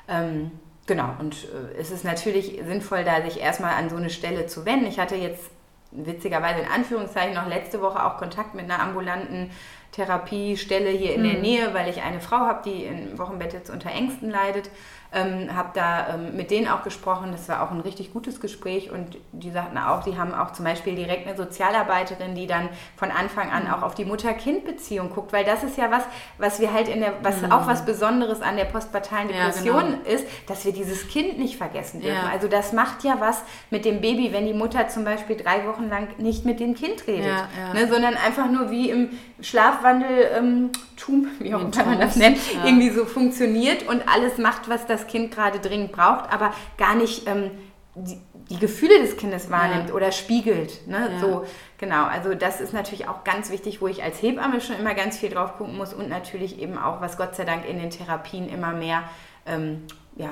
ähm, 0.07 0.51
Genau, 0.86 1.14
und 1.18 1.34
äh, 1.45 1.78
es 1.78 1.91
ist 1.91 2.05
natürlich 2.05 2.61
sinnvoll, 2.66 3.05
da 3.05 3.22
sich 3.22 3.41
erstmal 3.41 3.74
an 3.74 3.91
so 3.91 3.97
eine 3.97 4.09
Stelle 4.09 4.47
zu 4.47 4.64
wenden. 4.64 4.86
Ich 4.86 4.99
hatte 4.99 5.16
jetzt 5.16 5.51
witzigerweise 5.91 6.61
in 6.61 6.68
Anführungszeichen 6.68 7.34
noch 7.34 7.47
letzte 7.47 7.80
Woche 7.80 8.05
auch 8.05 8.18
Kontakt 8.18 8.55
mit 8.55 8.64
einer 8.64 8.80
ambulanten 8.80 9.51
Therapiestelle 9.93 10.91
hier 10.91 11.14
in 11.14 11.22
mhm. 11.22 11.30
der 11.30 11.41
Nähe, 11.41 11.74
weil 11.74 11.89
ich 11.89 12.03
eine 12.03 12.20
Frau 12.20 12.39
habe, 12.39 12.62
die 12.64 12.84
im 12.84 13.18
Wochenbett 13.18 13.53
jetzt 13.53 13.70
unter 13.70 13.91
Ängsten 13.91 14.30
leidet. 14.30 14.70
Ähm, 15.11 15.57
habe 15.57 15.70
da 15.72 16.16
ähm, 16.16 16.36
mit 16.36 16.51
denen 16.51 16.68
auch 16.68 16.82
gesprochen. 16.82 17.32
Das 17.32 17.49
war 17.49 17.62
auch 17.62 17.70
ein 17.70 17.80
richtig 17.80 18.12
gutes 18.12 18.43
Gespräch 18.43 18.91
und 18.91 19.16
die 19.32 19.51
sagten 19.51 19.78
auch, 19.78 20.03
sie 20.03 20.18
haben 20.18 20.34
auch 20.34 20.53
zum 20.53 20.66
Beispiel 20.66 20.95
direkt 20.97 21.26
eine 21.26 21.34
Sozialarbeiterin, 21.34 22.34
die 22.34 22.47
dann 22.47 22.68
von 22.95 23.11
Anfang 23.11 23.51
an 23.51 23.70
auch 23.70 23.80
auf 23.80 23.95
die 23.95 24.05
Mutter-Kind-Beziehung 24.05 25.09
guckt, 25.09 25.32
weil 25.32 25.47
das 25.47 25.64
ist 25.64 25.78
ja 25.78 25.91
was, 25.91 26.03
was 26.36 26.61
wir 26.61 26.74
halt 26.74 26.89
in 26.89 27.01
der, 27.01 27.14
was 27.22 27.41
mhm. 27.41 27.53
auch 27.53 27.66
was 27.66 27.86
Besonderes 27.86 28.43
an 28.43 28.59
der 28.59 28.66
postpartalen 28.66 29.28
Depression 29.28 29.76
ja, 29.76 29.97
genau. 29.97 30.11
ist, 30.14 30.26
dass 30.47 30.66
wir 30.66 30.74
dieses 30.74 31.09
Kind 31.09 31.39
nicht 31.39 31.57
vergessen 31.57 32.03
dürfen. 32.03 32.14
Ja. 32.14 32.30
Also 32.30 32.47
das 32.47 32.74
macht 32.74 33.03
ja 33.03 33.16
was 33.18 33.43
mit 33.70 33.86
dem 33.86 34.03
Baby, 34.03 34.34
wenn 34.34 34.45
die 34.45 34.53
Mutter 34.53 34.89
zum 34.89 35.05
Beispiel 35.05 35.36
drei 35.36 35.66
Wochen 35.66 35.89
lang 35.89 36.09
nicht 36.18 36.45
mit 36.45 36.61
dem 36.61 36.74
Kind 36.74 37.07
redet, 37.07 37.24
ja, 37.24 37.72
ne, 37.72 37.89
sondern 37.89 38.14
einfach 38.14 38.51
nur 38.51 38.70
wie 38.70 38.91
im 38.91 39.18
Schlafwandel 39.41 39.78
ähm, 39.85 40.70
Tum, 40.97 41.26
wie 41.39 41.55
auch 41.55 41.61
immer 41.61 41.85
man 41.85 42.01
das 42.01 42.16
nennt, 42.16 42.39
irgendwie 42.64 42.91
so 42.91 43.05
funktioniert 43.05 43.89
und 43.89 44.03
alles 44.09 44.39
macht, 44.39 44.68
was 44.68 44.87
das 44.87 45.07
Kind 45.07 45.35
gerade 45.35 45.59
dringend 45.59 45.93
braucht, 45.93 46.33
aber 46.33 46.53
gar 46.76 46.95
nicht 46.95 47.26
ähm, 47.26 47.51
die, 47.95 48.18
die, 48.51 48.59
Gefühle 48.59 49.01
des 49.01 49.16
Kindes 49.16 49.51
wahrnimmt 49.51 49.89
ja. 49.89 49.95
oder 49.95 50.12
spiegelt. 50.12 50.87
Ne? 50.87 51.11
Ja. 51.12 51.20
So, 51.20 51.45
genau, 51.79 52.05
also 52.05 52.35
das 52.35 52.61
ist 52.61 52.72
natürlich 52.72 53.09
auch 53.09 53.24
ganz 53.24 53.51
wichtig, 53.51 53.81
wo 53.81 53.89
ich 53.89 54.03
als 54.03 54.22
Hebamme 54.22 54.61
schon 54.61 54.79
immer 54.79 54.95
ganz 54.95 55.18
viel 55.18 55.31
drauf 55.31 55.57
gucken 55.57 55.76
muss 55.76 55.93
und 55.93 56.09
natürlich 56.09 56.61
eben 56.61 56.79
auch, 56.79 57.01
was 57.01 57.16
Gott 57.16 57.35
sei 57.35 57.45
Dank 57.45 57.68
in 57.68 57.79
den 57.79 57.91
Therapien 57.91 58.49
immer 58.49 58.72
mehr 58.72 59.03
ähm, 59.47 59.85
ja, 60.16 60.31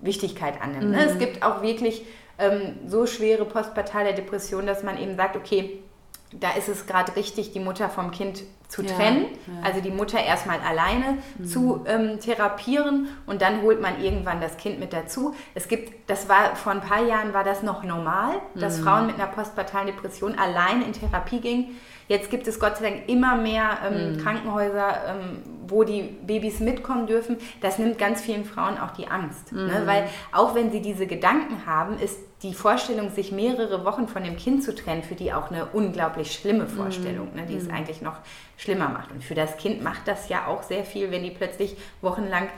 Wichtigkeit 0.00 0.60
annimmt. 0.60 0.86
Mhm. 0.86 0.90
Ne? 0.90 1.04
Es 1.04 1.18
gibt 1.18 1.42
auch 1.42 1.62
wirklich 1.62 2.04
ähm, 2.38 2.76
so 2.86 3.06
schwere 3.06 3.44
postpartale 3.44 4.14
Depressionen, 4.14 4.66
dass 4.66 4.82
man 4.82 4.98
eben 4.98 5.16
sagt, 5.16 5.36
okay, 5.36 5.82
da 6.32 6.52
ist 6.52 6.68
es 6.68 6.86
gerade 6.86 7.14
richtig, 7.16 7.52
die 7.52 7.60
Mutter 7.60 7.88
vom 7.88 8.10
Kind 8.10 8.42
zu 8.68 8.82
ja, 8.82 8.94
trennen. 8.94 9.26
Ja. 9.46 9.68
Also 9.68 9.80
die 9.80 9.90
Mutter 9.90 10.18
erstmal 10.22 10.60
alleine 10.60 11.18
mhm. 11.38 11.46
zu 11.46 11.84
ähm, 11.86 12.18
therapieren 12.20 13.08
und 13.26 13.42
dann 13.42 13.62
holt 13.62 13.80
man 13.80 14.02
irgendwann 14.02 14.40
das 14.40 14.56
Kind 14.56 14.80
mit 14.80 14.92
dazu. 14.92 15.34
Es 15.54 15.68
gibt, 15.68 16.10
das 16.10 16.28
war 16.28 16.56
vor 16.56 16.72
ein 16.72 16.80
paar 16.80 17.04
Jahren 17.04 17.32
war 17.32 17.44
das 17.44 17.62
noch 17.62 17.84
normal, 17.84 18.40
dass 18.54 18.78
mhm. 18.78 18.84
Frauen 18.84 19.06
mit 19.06 19.16
einer 19.16 19.28
postpartalen 19.28 19.86
Depression 19.86 20.36
allein 20.36 20.82
in 20.82 20.92
Therapie 20.92 21.40
gingen. 21.40 21.76
Jetzt 22.08 22.30
gibt 22.30 22.46
es 22.46 22.60
Gott 22.60 22.76
sei 22.76 22.90
Dank 22.90 23.08
immer 23.08 23.36
mehr 23.36 23.78
ähm, 23.84 24.12
mhm. 24.12 24.18
Krankenhäuser, 24.18 24.94
ähm, 25.08 25.42
wo 25.66 25.84
die 25.84 26.02
Babys 26.02 26.60
mitkommen 26.60 27.06
dürfen. 27.06 27.36
Das 27.60 27.78
nimmt 27.78 27.98
ganz 27.98 28.20
vielen 28.20 28.44
Frauen 28.44 28.78
auch 28.78 28.92
die 28.92 29.08
Angst. 29.08 29.52
Ne? 29.52 29.80
Mhm. 29.82 29.86
Weil 29.86 30.08
auch 30.32 30.54
wenn 30.54 30.70
sie 30.70 30.80
diese 30.80 31.06
Gedanken 31.06 31.66
haben, 31.66 31.98
ist 31.98 32.18
die 32.42 32.54
Vorstellung, 32.54 33.10
sich 33.10 33.32
mehrere 33.32 33.84
Wochen 33.84 34.08
von 34.08 34.22
dem 34.22 34.36
Kind 34.36 34.62
zu 34.62 34.74
trennen, 34.74 35.02
für 35.02 35.14
die 35.14 35.32
auch 35.32 35.50
eine 35.50 35.66
unglaublich 35.66 36.32
schlimme 36.32 36.64
mhm. 36.64 36.68
Vorstellung, 36.68 37.34
ne, 37.34 37.46
die 37.48 37.56
es 37.56 37.64
mhm. 37.64 37.74
eigentlich 37.74 38.02
noch 38.02 38.18
schlimmer 38.56 38.88
macht. 38.88 39.10
Und 39.10 39.24
für 39.24 39.34
das 39.34 39.56
Kind 39.56 39.82
macht 39.82 40.06
das 40.06 40.28
ja 40.28 40.46
auch 40.46 40.62
sehr 40.62 40.84
viel, 40.84 41.10
wenn 41.10 41.22
die 41.22 41.30
plötzlich 41.30 41.76
wochenlang 42.02 42.48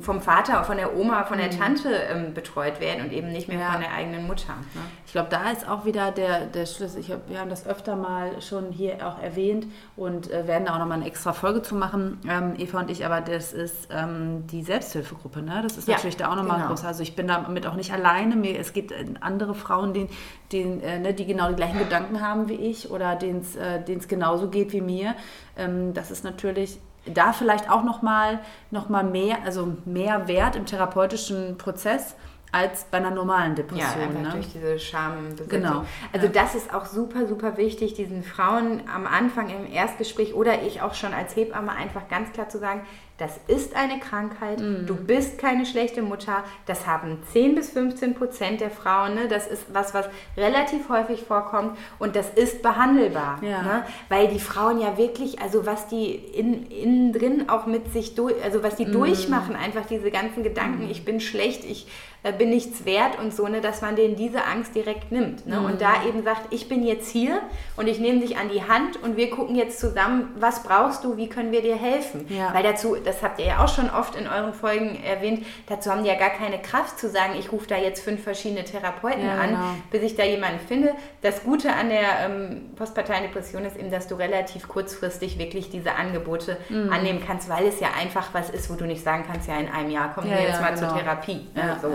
vom 0.00 0.22
Vater, 0.22 0.64
von 0.64 0.78
der 0.78 0.96
Oma, 0.96 1.24
von 1.24 1.36
der 1.36 1.52
mhm. 1.52 1.58
Tante 1.58 1.90
ähm, 1.90 2.32
betreut 2.32 2.80
werden 2.80 3.04
und 3.04 3.12
eben 3.12 3.30
nicht 3.30 3.48
mehr 3.48 3.60
ja. 3.60 3.72
von 3.72 3.82
der 3.82 3.92
eigenen 3.92 4.26
Mutter. 4.26 4.54
Ne? 4.74 4.80
Ich 5.04 5.12
glaube, 5.12 5.28
da 5.28 5.50
ist 5.50 5.68
auch 5.68 5.84
wieder 5.84 6.10
der, 6.10 6.46
der 6.46 6.64
Schlüssel. 6.64 7.00
Ich 7.00 7.12
hab, 7.12 7.28
wir 7.28 7.38
haben 7.38 7.50
das 7.50 7.66
öfter 7.66 7.94
mal 7.94 8.40
schon 8.40 8.72
hier 8.72 9.06
auch 9.06 9.22
erwähnt 9.22 9.66
und 9.96 10.30
äh, 10.30 10.46
werden 10.46 10.64
da 10.64 10.74
auch 10.74 10.78
nochmal 10.78 10.98
eine 10.98 11.06
extra 11.06 11.34
Folge 11.34 11.60
zu 11.60 11.74
machen, 11.74 12.18
ähm, 12.26 12.54
Eva 12.56 12.80
und 12.80 12.90
ich, 12.90 13.04
aber 13.04 13.20
das 13.20 13.52
ist 13.52 13.88
ähm, 13.90 14.46
die 14.46 14.62
Selbsthilfegruppe. 14.62 15.42
Ne? 15.42 15.60
Das 15.62 15.76
ist 15.76 15.86
ja, 15.86 15.96
natürlich 15.96 16.16
da 16.16 16.30
auch 16.30 16.36
nochmal 16.36 16.56
genau. 16.56 16.68
groß. 16.68 16.84
Also 16.86 17.02
ich 17.02 17.14
bin 17.14 17.28
damit 17.28 17.66
auch 17.66 17.74
nicht 17.74 17.92
alleine. 17.92 18.36
Mir, 18.36 18.58
es 18.58 18.72
gibt 18.72 18.90
äh, 18.90 19.04
andere 19.20 19.54
Frauen, 19.54 19.92
die, 19.92 20.08
die, 20.50 20.62
äh, 20.62 20.98
ne, 20.98 21.12
die 21.12 21.26
genau 21.26 21.50
die 21.50 21.56
gleichen 21.56 21.78
Gedanken 21.78 22.22
haben 22.22 22.48
wie 22.48 22.54
ich 22.54 22.90
oder 22.90 23.16
denen 23.16 23.40
es 23.40 23.54
äh, 23.54 23.82
genauso 24.08 24.48
geht 24.48 24.72
wie 24.72 24.80
mir. 24.80 25.14
Ähm, 25.58 25.92
das 25.92 26.10
ist 26.10 26.24
natürlich 26.24 26.80
da 27.06 27.32
vielleicht 27.32 27.70
auch 27.70 27.82
nochmal 27.82 28.40
noch 28.70 28.88
mal 28.88 29.04
mehr, 29.04 29.38
also 29.44 29.76
mehr 29.84 30.28
Wert 30.28 30.56
im 30.56 30.66
therapeutischen 30.66 31.58
Prozess 31.58 32.16
als 32.54 32.84
bei 32.84 32.98
einer 32.98 33.10
normalen 33.10 33.56
Depression. 33.56 34.00
Ja, 34.00 34.06
einfach 34.06 34.20
ne? 34.20 34.30
durch 34.30 34.52
diese 34.52 34.78
Schambesetzung. 34.78 35.48
Genau. 35.48 35.84
Also 36.12 36.26
ja. 36.26 36.32
das 36.32 36.54
ist 36.54 36.72
auch 36.72 36.86
super, 36.86 37.26
super 37.26 37.56
wichtig, 37.56 37.94
diesen 37.94 38.22
Frauen 38.22 38.82
am 38.94 39.06
Anfang 39.06 39.50
im 39.50 39.70
Erstgespräch 39.70 40.34
oder 40.34 40.62
ich 40.62 40.80
auch 40.80 40.94
schon 40.94 41.12
als 41.12 41.34
Hebamme 41.34 41.72
einfach 41.72 42.08
ganz 42.08 42.32
klar 42.32 42.48
zu 42.48 42.58
sagen, 42.58 42.82
das 43.16 43.38
ist 43.46 43.76
eine 43.76 44.00
Krankheit, 44.00 44.58
mhm. 44.58 44.86
du 44.86 44.96
bist 44.96 45.38
keine 45.38 45.66
schlechte 45.66 46.02
Mutter, 46.02 46.42
das 46.66 46.86
haben 46.86 47.18
10 47.32 47.54
bis 47.54 47.70
15 47.70 48.14
Prozent 48.14 48.60
der 48.60 48.70
Frauen, 48.70 49.14
ne? 49.14 49.28
das 49.28 49.46
ist 49.46 49.66
was, 49.72 49.94
was 49.94 50.08
relativ 50.36 50.88
häufig 50.88 51.22
vorkommt 51.22 51.78
und 52.00 52.16
das 52.16 52.30
ist 52.30 52.62
behandelbar, 52.62 53.38
ja. 53.42 53.62
ne? 53.62 53.84
weil 54.08 54.26
die 54.26 54.40
Frauen 54.40 54.80
ja 54.80 54.98
wirklich, 54.98 55.40
also 55.40 55.64
was 55.64 55.86
die 55.86 56.12
in, 56.12 56.66
innen 56.66 57.12
drin 57.12 57.48
auch 57.48 57.66
mit 57.66 57.92
sich 57.92 58.16
durch, 58.16 58.34
also 58.42 58.64
was 58.64 58.74
die 58.74 58.86
mhm. 58.86 58.92
durchmachen, 58.92 59.54
einfach 59.54 59.86
diese 59.86 60.10
ganzen 60.10 60.42
Gedanken, 60.42 60.84
mhm. 60.84 60.90
ich 60.90 61.04
bin 61.04 61.20
schlecht, 61.20 61.64
ich 61.64 61.86
äh, 62.24 62.32
bin 62.32 62.48
nichts 62.50 62.84
wert 62.86 63.18
und 63.18 63.34
so, 63.34 63.46
ne, 63.46 63.60
dass 63.60 63.82
man 63.82 63.96
denen 63.96 64.16
diese 64.16 64.44
Angst 64.44 64.74
direkt 64.74 65.12
nimmt 65.12 65.46
ne? 65.46 65.60
und 65.60 65.80
da 65.80 66.00
mhm. 66.00 66.08
eben 66.08 66.22
sagt, 66.24 66.52
ich 66.52 66.68
bin 66.68 66.82
jetzt 66.82 67.10
hier 67.10 67.40
und 67.76 67.86
ich 67.86 68.00
nehme 68.00 68.20
dich 68.20 68.38
an 68.38 68.48
die 68.48 68.62
Hand 68.62 69.00
und 69.02 69.16
wir 69.16 69.30
gucken 69.30 69.54
jetzt 69.54 69.78
zusammen, 69.78 70.32
was 70.36 70.62
brauchst 70.62 71.04
du, 71.04 71.16
wie 71.16 71.28
können 71.28 71.52
wir 71.52 71.60
dir 71.60 71.76
helfen, 71.76 72.26
ja. 72.28 72.52
weil 72.52 72.62
dazu 72.62 72.96
das 73.04 73.22
habt 73.22 73.38
ihr 73.38 73.46
ja 73.46 73.64
auch 73.64 73.68
schon 73.68 73.90
oft 73.90 74.16
in 74.16 74.26
euren 74.26 74.52
Folgen 74.52 75.02
erwähnt, 75.02 75.44
dazu 75.66 75.90
haben 75.90 76.02
die 76.02 76.08
ja 76.08 76.18
gar 76.18 76.30
keine 76.30 76.60
Kraft 76.60 76.98
zu 76.98 77.08
sagen, 77.08 77.34
ich 77.38 77.52
rufe 77.52 77.66
da 77.66 77.76
jetzt 77.76 78.02
fünf 78.02 78.22
verschiedene 78.22 78.64
Therapeuten 78.64 79.24
ja, 79.24 79.38
an, 79.38 79.50
genau. 79.50 79.74
bis 79.90 80.02
ich 80.02 80.16
da 80.16 80.24
jemanden 80.24 80.60
finde. 80.66 80.92
Das 81.22 81.42
Gute 81.42 81.72
an 81.72 81.88
der 81.88 82.26
ähm, 82.26 82.70
postparteilen 82.76 83.24
Depression 83.24 83.64
ist 83.64 83.76
eben, 83.76 83.90
dass 83.90 84.08
du 84.08 84.14
relativ 84.16 84.68
kurzfristig 84.68 85.38
wirklich 85.38 85.70
diese 85.70 85.94
Angebote 85.94 86.56
mhm. 86.68 86.92
annehmen 86.92 87.22
kannst, 87.24 87.48
weil 87.48 87.66
es 87.66 87.80
ja 87.80 87.88
einfach 87.98 88.28
was 88.32 88.50
ist, 88.50 88.70
wo 88.70 88.74
du 88.74 88.86
nicht 88.86 89.04
sagen 89.04 89.24
kannst, 89.30 89.48
ja 89.48 89.58
in 89.58 89.68
einem 89.68 89.90
Jahr 89.90 90.12
kommen 90.14 90.30
ja, 90.30 90.38
wir 90.38 90.42
jetzt 90.44 90.60
mal 90.60 90.74
genau. 90.74 90.88
zur 90.88 90.98
Therapie. 90.98 91.46
Ne? 91.54 91.76
so. 91.80 91.92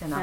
Genau. 0.00 0.16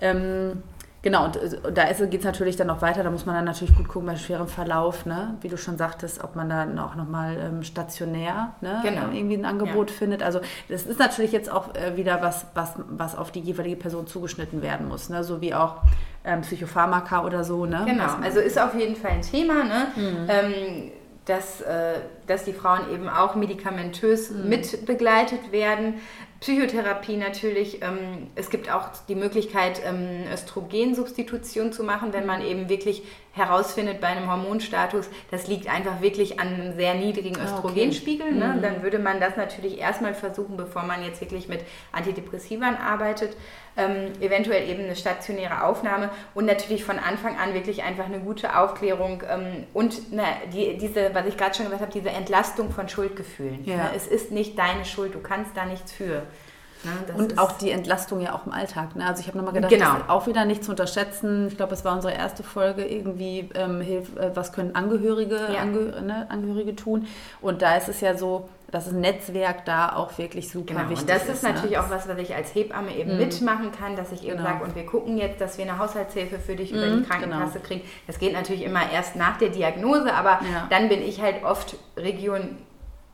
Ähm, 0.00 0.62
Genau, 1.06 1.26
und 1.26 1.36
äh, 1.36 1.72
da 1.72 1.84
geht 1.84 2.18
es 2.18 2.24
natürlich 2.24 2.56
dann 2.56 2.66
noch 2.66 2.82
weiter. 2.82 3.04
Da 3.04 3.10
muss 3.12 3.26
man 3.26 3.36
dann 3.36 3.44
natürlich 3.44 3.76
gut 3.76 3.86
gucken 3.86 4.08
bei 4.08 4.16
schwerem 4.16 4.48
Verlauf, 4.48 5.06
ne? 5.06 5.36
wie 5.40 5.46
du 5.46 5.56
schon 5.56 5.78
sagtest, 5.78 6.24
ob 6.24 6.34
man 6.34 6.48
dann 6.48 6.76
auch 6.80 6.96
nochmal 6.96 7.36
ähm, 7.38 7.62
stationär 7.62 8.56
ne? 8.60 8.80
genau. 8.82 9.12
irgendwie 9.12 9.36
ein 9.36 9.44
Angebot 9.44 9.92
ja. 9.92 9.96
findet. 9.98 10.24
Also 10.24 10.40
das 10.68 10.84
ist 10.84 10.98
natürlich 10.98 11.30
jetzt 11.30 11.48
auch 11.48 11.76
äh, 11.76 11.96
wieder 11.96 12.22
was, 12.22 12.46
was, 12.54 12.72
was 12.88 13.16
auf 13.16 13.30
die 13.30 13.38
jeweilige 13.38 13.76
Person 13.76 14.08
zugeschnitten 14.08 14.62
werden 14.62 14.88
muss, 14.88 15.08
ne? 15.08 15.22
so 15.22 15.40
wie 15.40 15.54
auch 15.54 15.76
ähm, 16.24 16.40
Psychopharmaka 16.40 17.24
oder 17.24 17.44
so. 17.44 17.66
Ne? 17.66 17.84
Genau, 17.86 18.16
also 18.20 18.40
ist 18.40 18.58
auf 18.58 18.74
jeden 18.74 18.96
Fall 18.96 19.12
ein 19.12 19.22
Thema. 19.22 19.62
Ne? 19.62 19.86
Mhm. 19.94 20.26
Ähm, 20.28 20.90
dass, 21.26 21.60
äh, 21.60 21.94
dass 22.26 22.44
die 22.44 22.52
Frauen 22.52 22.90
eben 22.92 23.08
auch 23.08 23.34
medikamentös 23.34 24.30
mhm. 24.30 24.48
mit 24.48 24.86
begleitet 24.86 25.52
werden. 25.52 25.94
Psychotherapie 26.40 27.16
natürlich. 27.16 27.82
Ähm, 27.82 28.28
es 28.34 28.50
gibt 28.50 28.70
auch 28.70 28.88
die 29.08 29.14
Möglichkeit, 29.14 29.80
ähm, 29.84 30.24
Östrogensubstitution 30.32 31.72
zu 31.72 31.82
machen, 31.82 32.12
wenn 32.12 32.26
man 32.26 32.42
eben 32.42 32.68
wirklich 32.68 33.02
herausfindet 33.36 34.00
bei 34.00 34.08
einem 34.08 34.30
Hormonstatus, 34.30 35.08
das 35.30 35.46
liegt 35.46 35.68
einfach 35.68 36.00
wirklich 36.00 36.40
an 36.40 36.48
einem 36.48 36.74
sehr 36.74 36.94
niedrigen 36.94 37.36
ah, 37.38 37.44
Östrogenspiegel. 37.44 38.28
Okay. 38.28 38.36
Ne? 38.36 38.54
Mhm. 38.56 38.62
Dann 38.62 38.82
würde 38.82 38.98
man 38.98 39.20
das 39.20 39.36
natürlich 39.36 39.78
erstmal 39.78 40.14
versuchen, 40.14 40.56
bevor 40.56 40.82
man 40.82 41.04
jetzt 41.04 41.20
wirklich 41.20 41.46
mit 41.46 41.60
Antidepressivern 41.92 42.76
arbeitet. 42.76 43.36
Ähm, 43.78 44.12
eventuell 44.20 44.70
eben 44.70 44.84
eine 44.84 44.96
stationäre 44.96 45.62
Aufnahme 45.64 46.08
und 46.34 46.46
natürlich 46.46 46.82
von 46.82 46.98
Anfang 46.98 47.36
an 47.36 47.52
wirklich 47.52 47.82
einfach 47.82 48.06
eine 48.06 48.20
gute 48.20 48.58
Aufklärung 48.58 49.22
ähm, 49.30 49.64
und 49.74 50.12
na, 50.12 50.24
die, 50.50 50.78
diese, 50.78 51.14
was 51.14 51.26
ich 51.26 51.36
gerade 51.36 51.54
schon 51.54 51.66
gesagt 51.66 51.82
habe, 51.82 51.92
diese 51.92 52.08
Entlastung 52.08 52.70
von 52.70 52.88
Schuldgefühlen. 52.88 53.66
Ja. 53.66 53.76
Ne? 53.76 53.90
Es 53.94 54.06
ist 54.06 54.32
nicht 54.32 54.58
deine 54.58 54.86
Schuld, 54.86 55.14
du 55.14 55.20
kannst 55.20 55.54
da 55.58 55.66
nichts 55.66 55.92
für. 55.92 56.22
Ne, 56.84 57.14
und 57.14 57.38
auch 57.38 57.52
die 57.52 57.70
Entlastung 57.70 58.20
ja 58.20 58.34
auch 58.34 58.46
im 58.46 58.52
Alltag. 58.52 58.96
Ne? 58.96 59.06
Also 59.06 59.20
ich 59.20 59.28
habe 59.28 59.38
nochmal 59.38 59.54
gedacht, 59.54 59.70
genau. 59.70 59.92
das 59.94 60.02
ist 60.02 60.10
auch 60.10 60.26
wieder 60.26 60.44
nicht 60.44 60.62
zu 60.62 60.70
unterschätzen. 60.70 61.48
Ich 61.48 61.56
glaube, 61.56 61.74
es 61.74 61.84
war 61.84 61.94
unsere 61.94 62.12
erste 62.12 62.42
Folge 62.42 62.84
irgendwie, 62.84 63.48
ähm, 63.54 63.80
hilf, 63.80 64.16
äh, 64.16 64.34
was 64.34 64.52
können 64.52 64.74
Angehörige, 64.74 65.48
ja. 65.52 65.60
Angeh 65.60 66.00
ne, 66.02 66.26
Angehörige 66.28 66.76
tun. 66.76 67.06
Und 67.40 67.62
da 67.62 67.76
ist 67.76 67.88
es 67.88 68.00
ja 68.00 68.16
so, 68.16 68.48
dass 68.70 68.84
das 68.84 68.94
Netzwerk 68.94 69.64
da 69.64 69.94
auch 69.94 70.18
wirklich 70.18 70.50
super 70.50 70.74
genau. 70.74 70.90
wichtig 70.90 70.98
ist. 70.98 71.02
Und 71.02 71.10
das 71.10 71.22
ist, 71.22 71.34
ist 71.34 71.42
ne? 71.42 71.50
natürlich 71.50 71.76
ne? 71.76 71.80
auch 71.82 71.90
was, 71.90 72.08
was 72.08 72.18
ich 72.18 72.34
als 72.34 72.54
Hebamme 72.54 72.94
eben 72.94 73.12
mhm. 73.12 73.18
mitmachen 73.18 73.72
kann, 73.72 73.96
dass 73.96 74.12
ich 74.12 74.24
eben 74.24 74.38
genau. 74.38 74.50
sage, 74.50 74.64
und 74.64 74.74
wir 74.74 74.84
gucken 74.86 75.16
jetzt, 75.18 75.40
dass 75.40 75.56
wir 75.58 75.64
eine 75.64 75.78
Haushaltshilfe 75.78 76.38
für 76.38 76.56
dich 76.56 76.72
mhm, 76.72 76.78
über 76.78 76.86
die 76.86 76.96
mhm, 76.96 77.06
Krankenkasse 77.08 77.54
genau. 77.54 77.64
kriegen. 77.64 77.80
Das 78.06 78.18
geht 78.18 78.32
natürlich 78.32 78.64
immer 78.64 78.90
erst 78.92 79.16
nach 79.16 79.38
der 79.38 79.50
Diagnose, 79.50 80.12
aber 80.12 80.40
ja. 80.52 80.66
dann 80.70 80.88
bin 80.88 81.00
ich 81.02 81.20
halt 81.22 81.44
oft 81.44 81.76
Region 81.96 82.56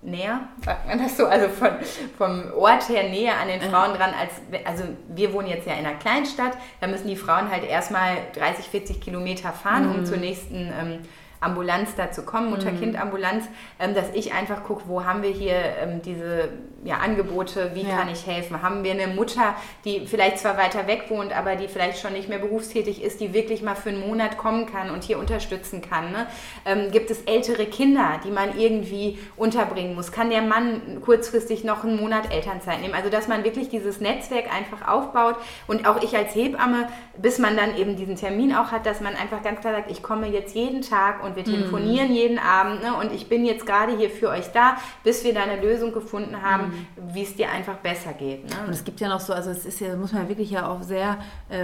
näher, 0.02 0.40
sagt 0.64 0.86
man 0.86 0.98
das 0.98 1.16
so, 1.16 1.26
also 1.26 1.48
von, 1.48 1.70
vom 2.18 2.52
Ort 2.56 2.88
her 2.88 3.04
näher 3.04 3.38
an 3.40 3.48
den 3.48 3.60
Frauen 3.60 3.94
dran, 3.94 4.12
als, 4.18 4.32
also 4.66 4.84
wir 5.08 5.32
wohnen 5.32 5.48
jetzt 5.48 5.66
ja 5.66 5.74
in 5.74 5.86
einer 5.86 5.96
Kleinstadt, 5.96 6.52
da 6.80 6.88
müssen 6.88 7.08
die 7.08 7.16
Frauen 7.16 7.50
halt 7.50 7.64
erstmal 7.64 8.16
30, 8.34 8.66
40 8.66 9.00
Kilometer 9.00 9.52
fahren, 9.52 9.88
mhm. 9.88 9.94
um 9.94 10.04
zur 10.04 10.16
nächsten 10.16 10.56
ähm, 10.56 10.98
Ambulanz 11.40 11.94
dazu 11.96 12.22
kommen, 12.22 12.50
Mutter-Kind-Ambulanz, 12.50 13.44
ähm, 13.78 13.94
dass 13.94 14.10
ich 14.14 14.32
einfach 14.32 14.64
gucke, 14.64 14.84
wo 14.86 15.04
haben 15.04 15.22
wir 15.22 15.30
hier 15.30 15.56
ähm, 15.80 16.02
diese 16.02 16.50
ja, 16.84 16.96
Angebote, 16.96 17.70
wie 17.74 17.82
ja. 17.82 17.96
kann 17.96 18.08
ich 18.08 18.26
helfen? 18.26 18.60
Haben 18.62 18.82
wir 18.82 18.90
eine 18.92 19.06
Mutter, 19.06 19.54
die 19.84 20.06
vielleicht 20.06 20.38
zwar 20.38 20.56
weiter 20.56 20.86
weg 20.86 21.04
wohnt, 21.08 21.36
aber 21.36 21.54
die 21.54 21.68
vielleicht 21.68 22.00
schon 22.00 22.12
nicht 22.12 22.28
mehr 22.28 22.40
berufstätig 22.40 23.02
ist, 23.02 23.20
die 23.20 23.32
wirklich 23.32 23.62
mal 23.62 23.76
für 23.76 23.90
einen 23.90 24.00
Monat 24.00 24.36
kommen 24.36 24.66
kann 24.66 24.90
und 24.90 25.04
hier 25.04 25.18
unterstützen 25.18 25.80
kann? 25.80 26.10
Ne? 26.10 26.26
Ähm, 26.66 26.90
gibt 26.90 27.10
es 27.10 27.22
ältere 27.22 27.66
Kinder, 27.66 28.20
die 28.24 28.30
man 28.30 28.58
irgendwie 28.58 29.18
unterbringen 29.36 29.94
muss? 29.94 30.10
Kann 30.10 30.30
der 30.30 30.42
Mann 30.42 31.00
kurzfristig 31.04 31.62
noch 31.62 31.84
einen 31.84 31.96
Monat 31.96 32.32
Elternzeit 32.32 32.80
nehmen? 32.80 32.94
Also, 32.94 33.10
dass 33.10 33.28
man 33.28 33.44
wirklich 33.44 33.68
dieses 33.68 34.00
Netzwerk 34.00 34.52
einfach 34.52 34.88
aufbaut 34.88 35.36
und 35.68 35.86
auch 35.86 36.02
ich 36.02 36.16
als 36.16 36.34
Hebamme, 36.34 36.88
bis 37.16 37.38
man 37.38 37.56
dann 37.56 37.76
eben 37.76 37.96
diesen 37.96 38.16
Termin 38.16 38.54
auch 38.54 38.72
hat, 38.72 38.86
dass 38.86 39.00
man 39.00 39.14
einfach 39.14 39.42
ganz 39.42 39.60
klar 39.60 39.74
sagt, 39.74 39.90
ich 39.90 40.02
komme 40.02 40.26
jetzt 40.26 40.56
jeden 40.56 40.82
Tag 40.82 41.22
und 41.22 41.36
wir 41.36 41.44
telefonieren 41.44 42.08
mhm. 42.08 42.14
jeden 42.14 42.38
Abend 42.38 42.82
ne? 42.82 42.96
und 42.96 43.12
ich 43.12 43.28
bin 43.28 43.44
jetzt 43.44 43.66
gerade 43.66 43.96
hier 43.96 44.10
für 44.10 44.30
euch 44.30 44.50
da, 44.52 44.76
bis 45.04 45.22
wir 45.22 45.32
da 45.32 45.44
eine 45.44 45.60
Lösung 45.60 45.92
gefunden 45.92 46.42
haben, 46.42 46.68
mhm. 46.68 46.71
Wie 47.12 47.22
es 47.22 47.34
dir 47.36 47.50
einfach 47.50 47.76
besser 47.76 48.12
geht. 48.12 48.48
Ne? 48.48 48.56
Und 48.66 48.72
es 48.72 48.84
gibt 48.84 49.00
ja 49.00 49.08
noch 49.08 49.20
so, 49.20 49.32
also 49.32 49.50
es 49.50 49.64
ist 49.64 49.80
ja, 49.80 49.94
muss 49.96 50.12
man 50.12 50.22
ja 50.22 50.28
wirklich 50.28 50.50
ja 50.50 50.68
auch 50.68 50.82
sehr 50.82 51.18
äh, 51.48 51.56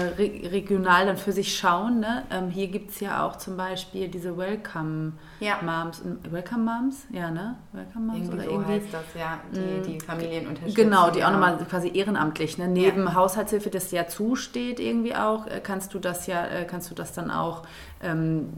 regional 0.49 1.07
dann 1.07 1.17
für 1.17 1.33
sich 1.33 1.57
schauen. 1.57 2.01
Ne? 2.01 2.25
Ähm, 2.31 2.51
hier 2.51 2.69
gibt 2.69 2.91
es 2.91 3.01
ja 3.01 3.27
auch 3.27 3.37
zum 3.37 3.57
Beispiel 3.57 4.09
diese 4.09 4.37
Welcome 4.37 5.13
ja. 5.41 5.59
Moms. 5.63 6.03
Welcome 6.31 6.65
Moms? 6.65 7.07
Ja, 7.11 7.31
ne? 7.31 7.57
Welcome 7.73 8.07
Moms 8.07 8.19
irgendwie 8.19 8.35
oder 8.35 8.45
so 8.45 8.51
irgendwie. 8.51 8.73
heißt 8.73 8.87
das, 8.93 9.05
ja, 9.19 9.41
die, 9.55 9.61
mm, 9.61 9.83
die 9.83 10.01
Familien 10.01 10.47
unterstützen. 10.49 10.75
Genau, 10.75 11.11
die 11.11 11.25
auch 11.25 11.31
nochmal 11.31 11.59
quasi 11.69 11.91
ehrenamtlich, 11.95 12.59
ne? 12.59 12.69
Neben 12.69 13.05
ja. 13.05 13.15
Haushaltshilfe, 13.15 13.71
das 13.71 13.91
ja 13.91 14.09
zusteht 14.09 14.81
irgendwie 14.81 15.15
auch, 15.15 15.47
äh, 15.47 15.61
kannst 15.63 15.95
du 15.95 15.99
das 15.99 16.27
ja, 16.27 16.45
äh, 16.47 16.65
kannst 16.65 16.91
du 16.91 16.95
das 16.95 17.13
dann 17.13 17.31
auch 17.31 17.63
ähm, 18.03 18.53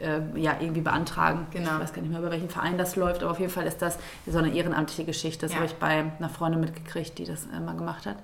äh, 0.00 0.20
ja, 0.34 0.56
irgendwie 0.60 0.80
beantragen. 0.80 1.46
Genau. 1.50 1.74
Ich 1.74 1.80
weiß 1.80 1.92
gar 1.92 2.02
nicht 2.02 2.10
mehr, 2.10 2.20
über 2.20 2.30
welchen 2.30 2.50
Verein 2.50 2.78
das 2.78 2.96
läuft, 2.96 3.22
aber 3.22 3.32
auf 3.32 3.40
jeden 3.40 3.52
Fall 3.52 3.66
ist 3.66 3.82
das 3.82 3.98
so 4.26 4.38
eine 4.38 4.54
ehrenamtliche 4.54 5.04
Geschichte. 5.04 5.46
Das 5.46 5.52
ja. 5.52 5.56
habe 5.58 5.66
ich 5.66 5.74
bei 5.74 6.04
einer 6.18 6.28
Freundin 6.28 6.60
mitgekriegt, 6.60 7.18
die 7.18 7.24
das 7.24 7.46
äh, 7.46 7.60
mal 7.60 7.76
gemacht 7.76 8.06
hat. 8.06 8.16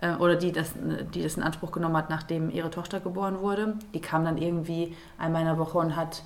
Äh, 0.00 0.14
oder 0.16 0.36
die 0.36 0.52
das, 0.52 0.74
die 1.14 1.22
das 1.22 1.36
in 1.36 1.42
Anspruch 1.42 1.72
genommen 1.72 1.96
hat, 1.96 2.10
nachdem 2.10 2.50
ihre 2.50 2.70
Tochter 2.70 3.00
geboren 3.00 3.40
wurde. 3.40 3.76
Die 3.94 4.00
kam 4.00 4.24
dann 4.24 4.38
irgendwie 4.38 4.96
einmal 5.18 5.42
in 5.42 5.48
der 5.48 5.58
Woche 5.58 5.78
und 5.78 5.96
hat 5.96 6.22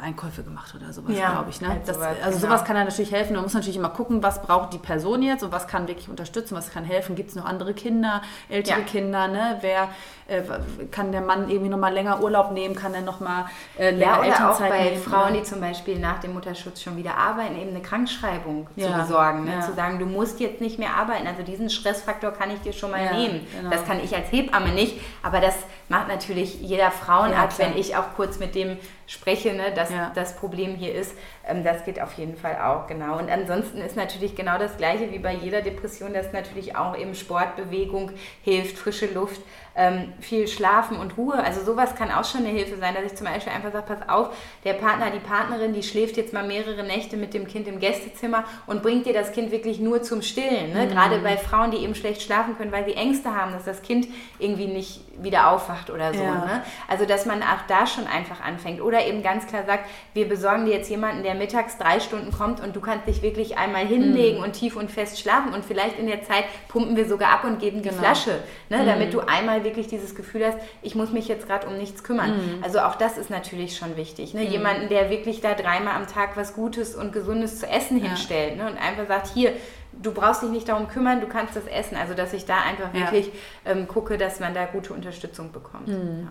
Einkäufe 0.00 0.42
gemacht 0.42 0.74
oder 0.74 0.92
sowas, 0.92 1.16
ja, 1.16 1.32
glaube 1.32 1.50
ich. 1.50 1.60
Ne? 1.60 1.68
Halt 1.68 1.88
das, 1.88 1.96
sowas, 1.96 2.16
also 2.22 2.38
genau. 2.38 2.52
sowas 2.52 2.64
kann 2.64 2.76
da 2.76 2.84
natürlich 2.84 3.10
helfen. 3.10 3.34
Man 3.34 3.42
muss 3.42 3.54
natürlich 3.54 3.76
immer 3.76 3.88
gucken, 3.88 4.22
was 4.22 4.42
braucht 4.42 4.72
die 4.72 4.78
Person 4.78 5.22
jetzt 5.22 5.42
und 5.42 5.50
was 5.50 5.66
kann 5.66 5.88
wirklich 5.88 6.08
unterstützen, 6.08 6.54
was 6.54 6.70
kann 6.70 6.84
helfen. 6.84 7.16
Gibt 7.16 7.30
es 7.30 7.36
noch 7.36 7.44
andere 7.44 7.74
Kinder, 7.74 8.22
ältere 8.48 8.78
ja. 8.78 8.84
Kinder? 8.84 9.26
Ne? 9.28 9.58
Wer 9.60 9.88
äh, 10.28 10.42
kann 10.90 11.10
der 11.10 11.22
Mann 11.22 11.50
irgendwie 11.50 11.68
noch 11.68 11.78
mal 11.78 11.92
länger 11.92 12.22
Urlaub 12.22 12.52
nehmen? 12.52 12.76
Kann 12.76 12.94
er 12.94 13.00
noch 13.00 13.18
mal 13.18 13.46
äh, 13.76 13.90
länger 13.90 14.24
ja, 14.24 14.40
oder 14.40 14.50
auch 14.52 14.60
bei 14.60 14.84
nehmen, 14.84 15.02
Frauen, 15.02 15.34
die 15.34 15.42
zum 15.42 15.60
Beispiel 15.60 15.98
nach 15.98 16.20
dem 16.20 16.34
Mutterschutz 16.34 16.80
schon 16.80 16.96
wieder 16.96 17.16
arbeiten, 17.16 17.56
eben 17.56 17.70
eine 17.70 17.82
Krankschreibung 17.82 18.68
ja. 18.76 18.86
zu 18.86 18.92
besorgen. 19.02 19.44
Ne? 19.44 19.60
Zu 19.66 19.74
sagen, 19.74 19.98
du 19.98 20.06
musst 20.06 20.38
jetzt 20.38 20.60
nicht 20.60 20.78
mehr 20.78 20.94
arbeiten. 20.94 21.26
Also 21.26 21.42
diesen 21.42 21.70
Stressfaktor 21.70 22.30
kann 22.30 22.50
ich 22.50 22.60
dir 22.60 22.72
schon 22.72 22.92
mal 22.92 23.12
nehmen. 23.14 23.46
Genau. 23.56 23.70
Das 23.70 23.84
kann 23.84 23.98
ich 24.02 24.14
als 24.14 24.30
Hebamme 24.30 24.68
nicht, 24.70 25.00
aber 25.22 25.40
das 25.40 25.56
macht 25.88 26.08
natürlich 26.08 26.60
jeder 26.60 26.90
Frauenarzt, 26.90 27.58
wenn 27.58 27.76
ich 27.76 27.96
auch 27.96 28.14
kurz 28.14 28.38
mit 28.38 28.54
dem 28.54 28.76
spreche, 29.06 29.54
ne, 29.54 29.72
dass 29.74 29.90
ja. 29.90 30.12
das 30.14 30.36
Problem 30.36 30.76
hier 30.76 30.94
ist. 30.94 31.14
Ähm, 31.46 31.64
das 31.64 31.84
geht 31.84 32.00
auf 32.00 32.12
jeden 32.14 32.36
Fall 32.36 32.58
auch, 32.58 32.86
genau. 32.86 33.18
Und 33.18 33.30
ansonsten 33.30 33.78
ist 33.78 33.96
natürlich 33.96 34.36
genau 34.36 34.58
das 34.58 34.76
Gleiche 34.76 35.10
wie 35.10 35.18
bei 35.18 35.32
jeder 35.32 35.62
Depression, 35.62 36.12
dass 36.12 36.32
natürlich 36.32 36.76
auch 36.76 36.96
eben 36.96 37.14
Sportbewegung 37.14 38.12
hilft, 38.42 38.76
frische 38.76 39.06
Luft 39.06 39.40
ähm, 39.76 40.12
viel 40.20 40.48
Schlafen 40.48 40.96
und 40.96 41.16
Ruhe. 41.16 41.34
Also 41.42 41.64
sowas 41.64 41.94
kann 41.94 42.10
auch 42.10 42.24
schon 42.24 42.40
eine 42.40 42.50
Hilfe 42.50 42.76
sein, 42.78 42.94
dass 42.94 43.04
ich 43.04 43.14
zum 43.16 43.26
Beispiel 43.26 43.52
einfach 43.52 43.72
sage, 43.72 43.86
pass 43.86 44.08
auf, 44.08 44.36
der 44.64 44.74
Partner, 44.74 45.10
die 45.10 45.20
Partnerin, 45.20 45.72
die 45.72 45.82
schläft 45.82 46.16
jetzt 46.16 46.32
mal 46.32 46.46
mehrere 46.46 46.82
Nächte 46.82 47.16
mit 47.16 47.34
dem 47.34 47.46
Kind 47.46 47.68
im 47.68 47.78
Gästezimmer 47.80 48.44
und 48.66 48.82
bringt 48.82 49.06
dir 49.06 49.12
das 49.12 49.32
Kind 49.32 49.50
wirklich 49.50 49.80
nur 49.80 50.02
zum 50.02 50.22
Stillen. 50.22 50.72
Ne? 50.72 50.86
Mhm. 50.86 50.90
Gerade 50.90 51.18
bei 51.18 51.36
Frauen, 51.36 51.70
die 51.70 51.78
eben 51.78 51.94
schlecht 51.94 52.22
schlafen 52.22 52.56
können, 52.56 52.72
weil 52.72 52.84
sie 52.84 52.94
Ängste 52.94 53.34
haben, 53.34 53.52
dass 53.52 53.64
das 53.64 53.82
Kind 53.82 54.08
irgendwie 54.38 54.66
nicht 54.66 55.00
wieder 55.22 55.50
aufwacht 55.50 55.90
oder 55.90 56.14
so. 56.14 56.22
Ja. 56.22 56.34
Ne? 56.34 56.62
Also 56.86 57.04
dass 57.04 57.26
man 57.26 57.42
auch 57.42 57.66
da 57.66 57.86
schon 57.86 58.06
einfach 58.06 58.40
anfängt. 58.40 58.80
Oder 58.80 59.06
eben 59.06 59.22
ganz 59.22 59.46
klar 59.46 59.64
sagt, 59.66 59.88
wir 60.14 60.28
besorgen 60.28 60.66
dir 60.66 60.72
jetzt 60.74 60.90
jemanden, 60.90 61.22
der 61.22 61.34
mittags 61.34 61.78
drei 61.78 62.00
Stunden 62.00 62.32
kommt 62.32 62.60
und 62.60 62.74
du 62.74 62.80
kannst 62.80 63.06
dich 63.06 63.22
wirklich 63.22 63.58
einmal 63.58 63.86
hinlegen 63.86 64.38
mhm. 64.38 64.44
und 64.44 64.52
tief 64.52 64.76
und 64.76 64.90
fest 64.90 65.20
schlafen 65.20 65.52
und 65.52 65.64
vielleicht 65.64 65.98
in 65.98 66.06
der 66.06 66.22
Zeit 66.22 66.44
pumpen 66.68 66.96
wir 66.96 67.08
sogar 67.08 67.30
ab 67.30 67.44
und 67.44 67.58
geben 67.58 67.82
die 67.82 67.88
genau. 67.88 68.00
Flasche, 68.00 68.40
ne? 68.68 68.78
Mhm. 68.78 68.86
damit 68.86 69.14
du 69.14 69.20
einmal 69.20 69.64
wirklich 69.68 69.86
dieses 69.86 70.14
Gefühl 70.14 70.44
hast, 70.44 70.58
ich 70.82 70.94
muss 70.94 71.12
mich 71.12 71.28
jetzt 71.28 71.46
gerade 71.46 71.66
um 71.66 71.76
nichts 71.76 72.02
kümmern. 72.02 72.30
Mhm. 72.30 72.64
Also 72.64 72.80
auch 72.80 72.96
das 72.96 73.18
ist 73.18 73.30
natürlich 73.30 73.76
schon 73.76 73.96
wichtig. 73.96 74.34
Ne? 74.34 74.44
Mhm. 74.44 74.50
Jemanden, 74.50 74.88
der 74.88 75.10
wirklich 75.10 75.40
da 75.40 75.54
dreimal 75.54 75.94
am 75.94 76.06
Tag 76.06 76.36
was 76.36 76.54
Gutes 76.54 76.94
und 76.94 77.12
Gesundes 77.12 77.60
zu 77.60 77.68
essen 77.68 77.98
ja. 77.98 78.08
hinstellt 78.08 78.56
ne? 78.56 78.66
und 78.68 78.76
einfach 78.76 79.06
sagt, 79.06 79.28
hier, 79.28 79.52
du 79.92 80.12
brauchst 80.12 80.42
dich 80.42 80.50
nicht 80.50 80.68
darum 80.68 80.88
kümmern, 80.88 81.20
du 81.20 81.28
kannst 81.28 81.54
das 81.54 81.66
essen. 81.66 81.96
Also 81.96 82.14
dass 82.14 82.32
ich 82.32 82.46
da 82.46 82.62
einfach 82.62 82.92
ja. 82.94 83.00
wirklich 83.00 83.30
ähm, 83.64 83.86
gucke, 83.86 84.18
dass 84.18 84.40
man 84.40 84.54
da 84.54 84.64
gute 84.66 84.92
Unterstützung 84.92 85.52
bekommt. 85.52 85.88
Mhm. 85.88 86.28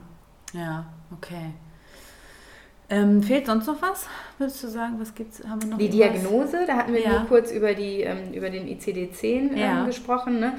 Ja. 0.54 0.60
ja, 0.62 0.86
okay. 1.16 1.54
Ähm, 2.90 3.22
fehlt 3.22 3.48
sonst 3.48 3.68
noch 3.68 3.82
was? 3.82 4.08
Würdest 4.38 4.64
du 4.64 4.70
sagen, 4.70 4.96
was 4.98 5.14
gibt's? 5.14 5.44
Haben 5.46 5.62
wir 5.62 5.70
noch 5.70 5.78
die 5.78 5.88
irgendwas? 5.88 6.22
Diagnose, 6.22 6.66
da 6.66 6.78
hatten 6.78 6.94
wir 6.94 7.02
ja. 7.02 7.20
nur 7.20 7.28
kurz 7.28 7.52
über, 7.52 7.74
die, 7.74 8.02
ähm, 8.02 8.32
über 8.32 8.50
den 8.50 8.66
ICD-10 8.66 9.26
ähm, 9.26 9.58
ja. 9.58 9.86
gesprochen. 9.86 10.40
Ne? 10.40 10.54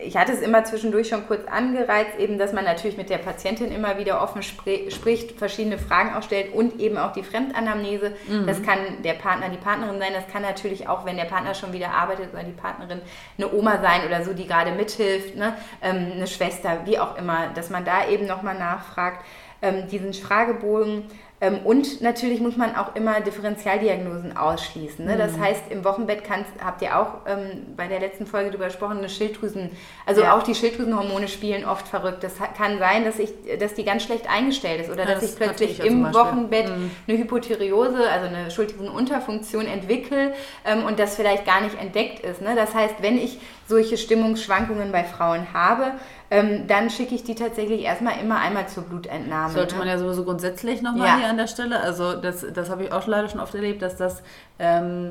Ich 0.00 0.16
hatte 0.16 0.32
es 0.32 0.40
immer 0.40 0.64
zwischendurch 0.64 1.08
schon 1.08 1.26
kurz 1.26 1.46
angereizt, 1.46 2.18
eben, 2.18 2.38
dass 2.38 2.52
man 2.52 2.64
natürlich 2.64 2.96
mit 2.96 3.10
der 3.10 3.18
Patientin 3.18 3.70
immer 3.70 3.98
wieder 3.98 4.22
offen 4.22 4.42
spr 4.42 4.90
spricht, 4.90 5.38
verschiedene 5.38 5.78
Fragen 5.78 6.14
auch 6.14 6.22
stellt 6.22 6.54
und 6.54 6.80
eben 6.80 6.96
auch 6.96 7.12
die 7.12 7.22
Fremdanamnese. 7.22 8.12
Mhm. 8.26 8.46
Das 8.46 8.62
kann 8.62 8.78
der 9.04 9.14
Partner, 9.14 9.48
die 9.50 9.58
Partnerin 9.58 9.98
sein, 9.98 10.12
das 10.14 10.26
kann 10.28 10.42
natürlich 10.42 10.88
auch, 10.88 11.04
wenn 11.04 11.16
der 11.16 11.24
Partner 11.24 11.54
schon 11.54 11.72
wieder 11.72 11.90
arbeitet 11.90 12.32
oder 12.32 12.42
die 12.42 12.52
Partnerin 12.52 13.00
eine 13.36 13.52
Oma 13.52 13.80
sein 13.80 14.06
oder 14.06 14.24
so, 14.24 14.32
die 14.32 14.46
gerade 14.46 14.72
mithilft, 14.72 15.36
ne? 15.36 15.56
Ähm, 15.82 16.12
eine 16.16 16.26
Schwester, 16.26 16.80
wie 16.84 16.98
auch 16.98 17.16
immer, 17.16 17.48
dass 17.54 17.68
man 17.68 17.84
da 17.84 18.08
eben 18.08 18.26
nochmal 18.26 18.58
nachfragt. 18.58 19.24
Ähm, 19.60 19.88
diesen 19.88 20.12
Fragebogen 20.12 21.04
und 21.64 22.00
natürlich 22.00 22.40
muss 22.40 22.56
man 22.56 22.76
auch 22.76 22.94
immer 22.94 23.20
Differentialdiagnosen 23.20 24.36
ausschließen. 24.36 25.04
Ne? 25.04 25.16
Das 25.16 25.36
mhm. 25.36 25.42
heißt, 25.42 25.62
im 25.70 25.84
Wochenbett 25.84 26.22
kannst, 26.22 26.50
habt 26.64 26.82
ihr 26.82 26.96
auch 26.96 27.26
ähm, 27.26 27.74
bei 27.76 27.88
der 27.88 27.98
letzten 27.98 28.26
Folge 28.26 28.50
darüber 28.50 28.66
gesprochen, 28.66 28.98
eine 28.98 29.08
Schilddrüsen, 29.08 29.70
also 30.06 30.22
ja. 30.22 30.36
auch 30.36 30.44
die 30.44 30.54
Schilddrüsenhormone 30.54 31.26
spielen 31.26 31.64
oft 31.64 31.88
verrückt. 31.88 32.22
Das 32.22 32.34
kann 32.56 32.78
sein, 32.78 33.04
dass, 33.04 33.18
ich, 33.18 33.32
dass 33.58 33.74
die 33.74 33.84
ganz 33.84 34.04
schlecht 34.04 34.30
eingestellt 34.30 34.82
ist 34.82 34.90
oder 34.90 35.00
ja, 35.00 35.14
dass 35.14 35.20
das 35.20 35.30
ich 35.30 35.36
plötzlich 35.36 35.80
ich 35.80 35.84
im 35.84 36.14
Wochenbett 36.14 36.68
mhm. 36.68 36.92
eine 37.08 37.18
Hypothyreose, 37.18 38.08
also 38.08 38.28
eine 38.28 38.48
Schilddrüsenunterfunktion 38.52 39.66
entwickle 39.66 40.34
ähm, 40.64 40.84
und 40.84 41.00
das 41.00 41.16
vielleicht 41.16 41.44
gar 41.44 41.60
nicht 41.60 41.76
entdeckt 41.76 42.20
ist. 42.20 42.40
Ne? 42.40 42.54
Das 42.54 42.72
heißt, 42.72 42.96
wenn 43.00 43.18
ich 43.18 43.40
solche 43.66 43.96
Stimmungsschwankungen 43.96 44.92
bei 44.92 45.02
Frauen 45.02 45.52
habe, 45.52 45.92
ähm, 46.32 46.66
dann 46.66 46.88
schicke 46.88 47.14
ich 47.14 47.24
die 47.24 47.34
tatsächlich 47.34 47.82
erstmal 47.82 48.18
immer 48.18 48.38
einmal 48.38 48.66
zur 48.66 48.84
Blutentnahme. 48.84 49.52
Sollte 49.52 49.74
ne? 49.74 49.80
man 49.80 49.88
ja 49.88 49.98
sowieso 49.98 50.24
grundsätzlich 50.24 50.80
nochmal 50.80 51.08
ja. 51.08 51.18
hier 51.18 51.28
an 51.28 51.36
der 51.36 51.46
Stelle. 51.46 51.78
Also 51.78 52.14
das, 52.14 52.46
das 52.54 52.70
habe 52.70 52.84
ich 52.84 52.92
auch 52.92 53.06
leider 53.06 53.28
schon 53.28 53.38
oft 53.38 53.54
erlebt, 53.54 53.82
dass 53.82 53.96
das 53.98 54.22
ähm, 54.58 55.10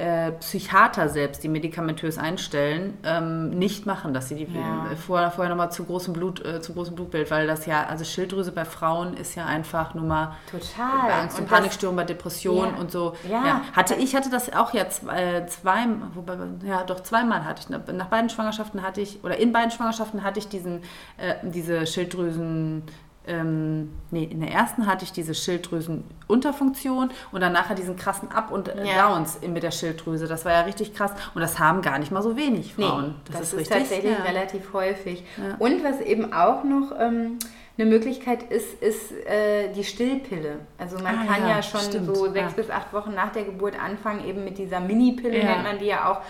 äh, 0.00 0.32
Psychiater 0.32 1.08
selbst, 1.10 1.42
die 1.42 1.48
medikamentös 1.48 2.16
einstellen, 2.16 2.96
ähm, 3.04 3.50
nicht 3.50 3.84
machen, 3.84 4.14
dass 4.14 4.28
sie 4.28 4.34
die 4.34 4.44
ja. 4.44 4.86
vorher, 5.06 5.30
vorher 5.30 5.50
nochmal 5.50 5.70
zu 5.70 5.84
großem 5.84 6.14
Blut, 6.14 6.44
äh, 6.44 6.62
zu 6.62 6.72
großem 6.72 6.94
Blutbild, 6.94 7.30
weil 7.30 7.46
das 7.46 7.66
ja, 7.66 7.84
also 7.86 8.04
Schilddrüse 8.04 8.50
bei 8.52 8.64
Frauen 8.64 9.14
ist 9.14 9.34
ja 9.34 9.44
einfach 9.44 9.94
nur 9.94 10.04
mal 10.04 10.36
total 10.50 11.06
bei 11.06 11.14
Angst 11.14 11.38
und, 11.38 11.44
und 11.44 11.50
Panikstörung, 11.50 11.96
bei 11.96 12.04
Depressionen 12.04 12.74
ja. 12.74 12.80
und 12.80 12.90
so. 12.90 13.14
Ja. 13.28 13.44
ja. 13.44 13.60
Hatte 13.74 13.94
ich 13.96 14.16
hatte 14.16 14.30
das 14.30 14.50
auch 14.54 14.72
ja 14.72 14.88
zwei, 14.88 15.34
äh, 15.34 15.46
zwei, 15.46 15.86
wobei, 16.14 16.38
ja 16.64 16.82
doch 16.84 17.02
zweimal 17.02 17.44
hatte 17.44 17.62
ich. 17.62 17.94
Nach 17.94 18.06
beiden 18.06 18.30
Schwangerschaften 18.30 18.82
hatte 18.82 19.02
ich 19.02 19.22
oder 19.22 19.36
in 19.36 19.52
beiden 19.52 19.70
Schwangerschaften 19.70 20.24
hatte 20.24 20.38
ich 20.38 20.48
diesen 20.48 20.82
äh, 21.18 21.34
diese 21.42 21.86
Schilddrüsen 21.86 22.84
ähm, 23.26 23.92
nee, 24.10 24.24
in 24.24 24.40
der 24.40 24.50
ersten 24.50 24.86
hatte 24.86 25.04
ich 25.04 25.12
diese 25.12 25.34
Schilddrüsenunterfunktion 25.34 27.10
und 27.32 27.40
dann 27.40 27.52
nachher 27.52 27.74
diesen 27.74 27.96
krassen 27.96 28.30
Up- 28.32 28.50
und 28.50 28.68
ja. 28.68 29.08
Downs 29.08 29.38
mit 29.46 29.62
der 29.62 29.70
Schilddrüse. 29.70 30.26
Das 30.26 30.44
war 30.44 30.52
ja 30.52 30.60
richtig 30.62 30.94
krass. 30.94 31.12
Und 31.34 31.40
das 31.42 31.58
haben 31.58 31.82
gar 31.82 31.98
nicht 31.98 32.10
mal 32.10 32.22
so 32.22 32.36
wenig 32.36 32.74
Frauen. 32.74 33.08
Nee, 33.08 33.14
das, 33.26 33.36
das, 33.36 33.40
ist, 33.40 33.52
ist 33.52 33.58
richtig, 33.58 33.76
tatsächlich 33.76 34.18
ja. 34.18 34.24
relativ 34.24 34.72
häufig. 34.72 35.24
Ja. 35.36 35.56
Und 35.58 35.84
was 35.84 36.00
eben 36.00 36.32
auch 36.32 36.64
noch 36.64 36.92
ähm, 36.98 37.38
eine 37.80 37.88
Möglichkeit 37.88 38.42
ist, 38.44 38.82
ist 38.82 39.12
äh, 39.26 39.72
die 39.72 39.84
Stillpille. 39.84 40.60
Also 40.78 40.96
man 40.98 41.18
ah, 41.18 41.24
kann 41.26 41.48
ja, 41.48 41.62
schon 41.62 41.80
stimmt. 41.80 42.14
so 42.14 42.30
sechs 42.30 42.54
bis 42.54 42.70
acht 42.70 42.92
Wochen 42.92 43.14
nach 43.14 43.32
der 43.32 43.44
Geburt 43.44 43.74
anfangen, 43.80 44.26
eben 44.26 44.44
mit 44.44 44.58
dieser 44.58 44.80
Mini-Pille, 44.80 45.44
nennt 45.44 45.62
man 45.62 45.78
die 45.78 45.86
ja 45.86 46.10
auch, 46.10 46.20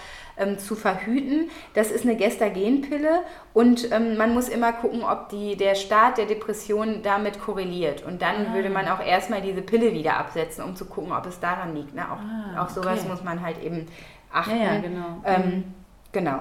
ähm, 0.41 0.59
zu 0.59 0.75
verhüten. 0.75 1.51
Das 1.75 1.91
ist 1.91 2.05
eine 2.05 2.17
Gestagenpille 2.17 3.21
und 3.53 3.93
ähm, 3.93 4.17
man 4.17 4.35
muss 4.35 4.49
immer 4.49 4.73
gucken, 4.73 5.05
ob 5.05 5.29
die, 5.29 5.57
der 5.57 5.75
Start 5.75 6.19
der 6.19 6.27
Depression 6.27 7.03
damit 7.03 7.41
korreliert. 7.41 8.05
Und 8.05 8.23
dann 8.23 8.47
ah. 8.49 8.55
würde 8.55 8.71
man 8.71 8.89
auch 8.89 9.05
erstmal 9.05 9.43
diese 9.43 9.63
Pille 9.63 9.93
wieder 9.93 10.17
absetzen, 10.17 10.65
um 10.65 10.75
zu 10.75 10.87
gucken, 10.87 11.13
ob 11.13 11.27
es 11.27 11.39
daran 11.39 11.75
liegt. 11.77 11.95
Ne? 11.95 12.03
Auch, 12.11 12.19
ah, 12.19 12.65
auch 12.65 12.69
sowas 12.71 13.01
okay. 13.01 13.09
muss 13.09 13.23
man 13.23 13.43
halt 13.43 13.63
eben 13.63 13.87
achten. 14.33 14.59
Ja, 14.59 14.75
ja 14.75 14.81
genau. 14.81 15.23
Ähm, 15.25 15.43
mhm. 15.43 15.65
Genau. 16.13 16.39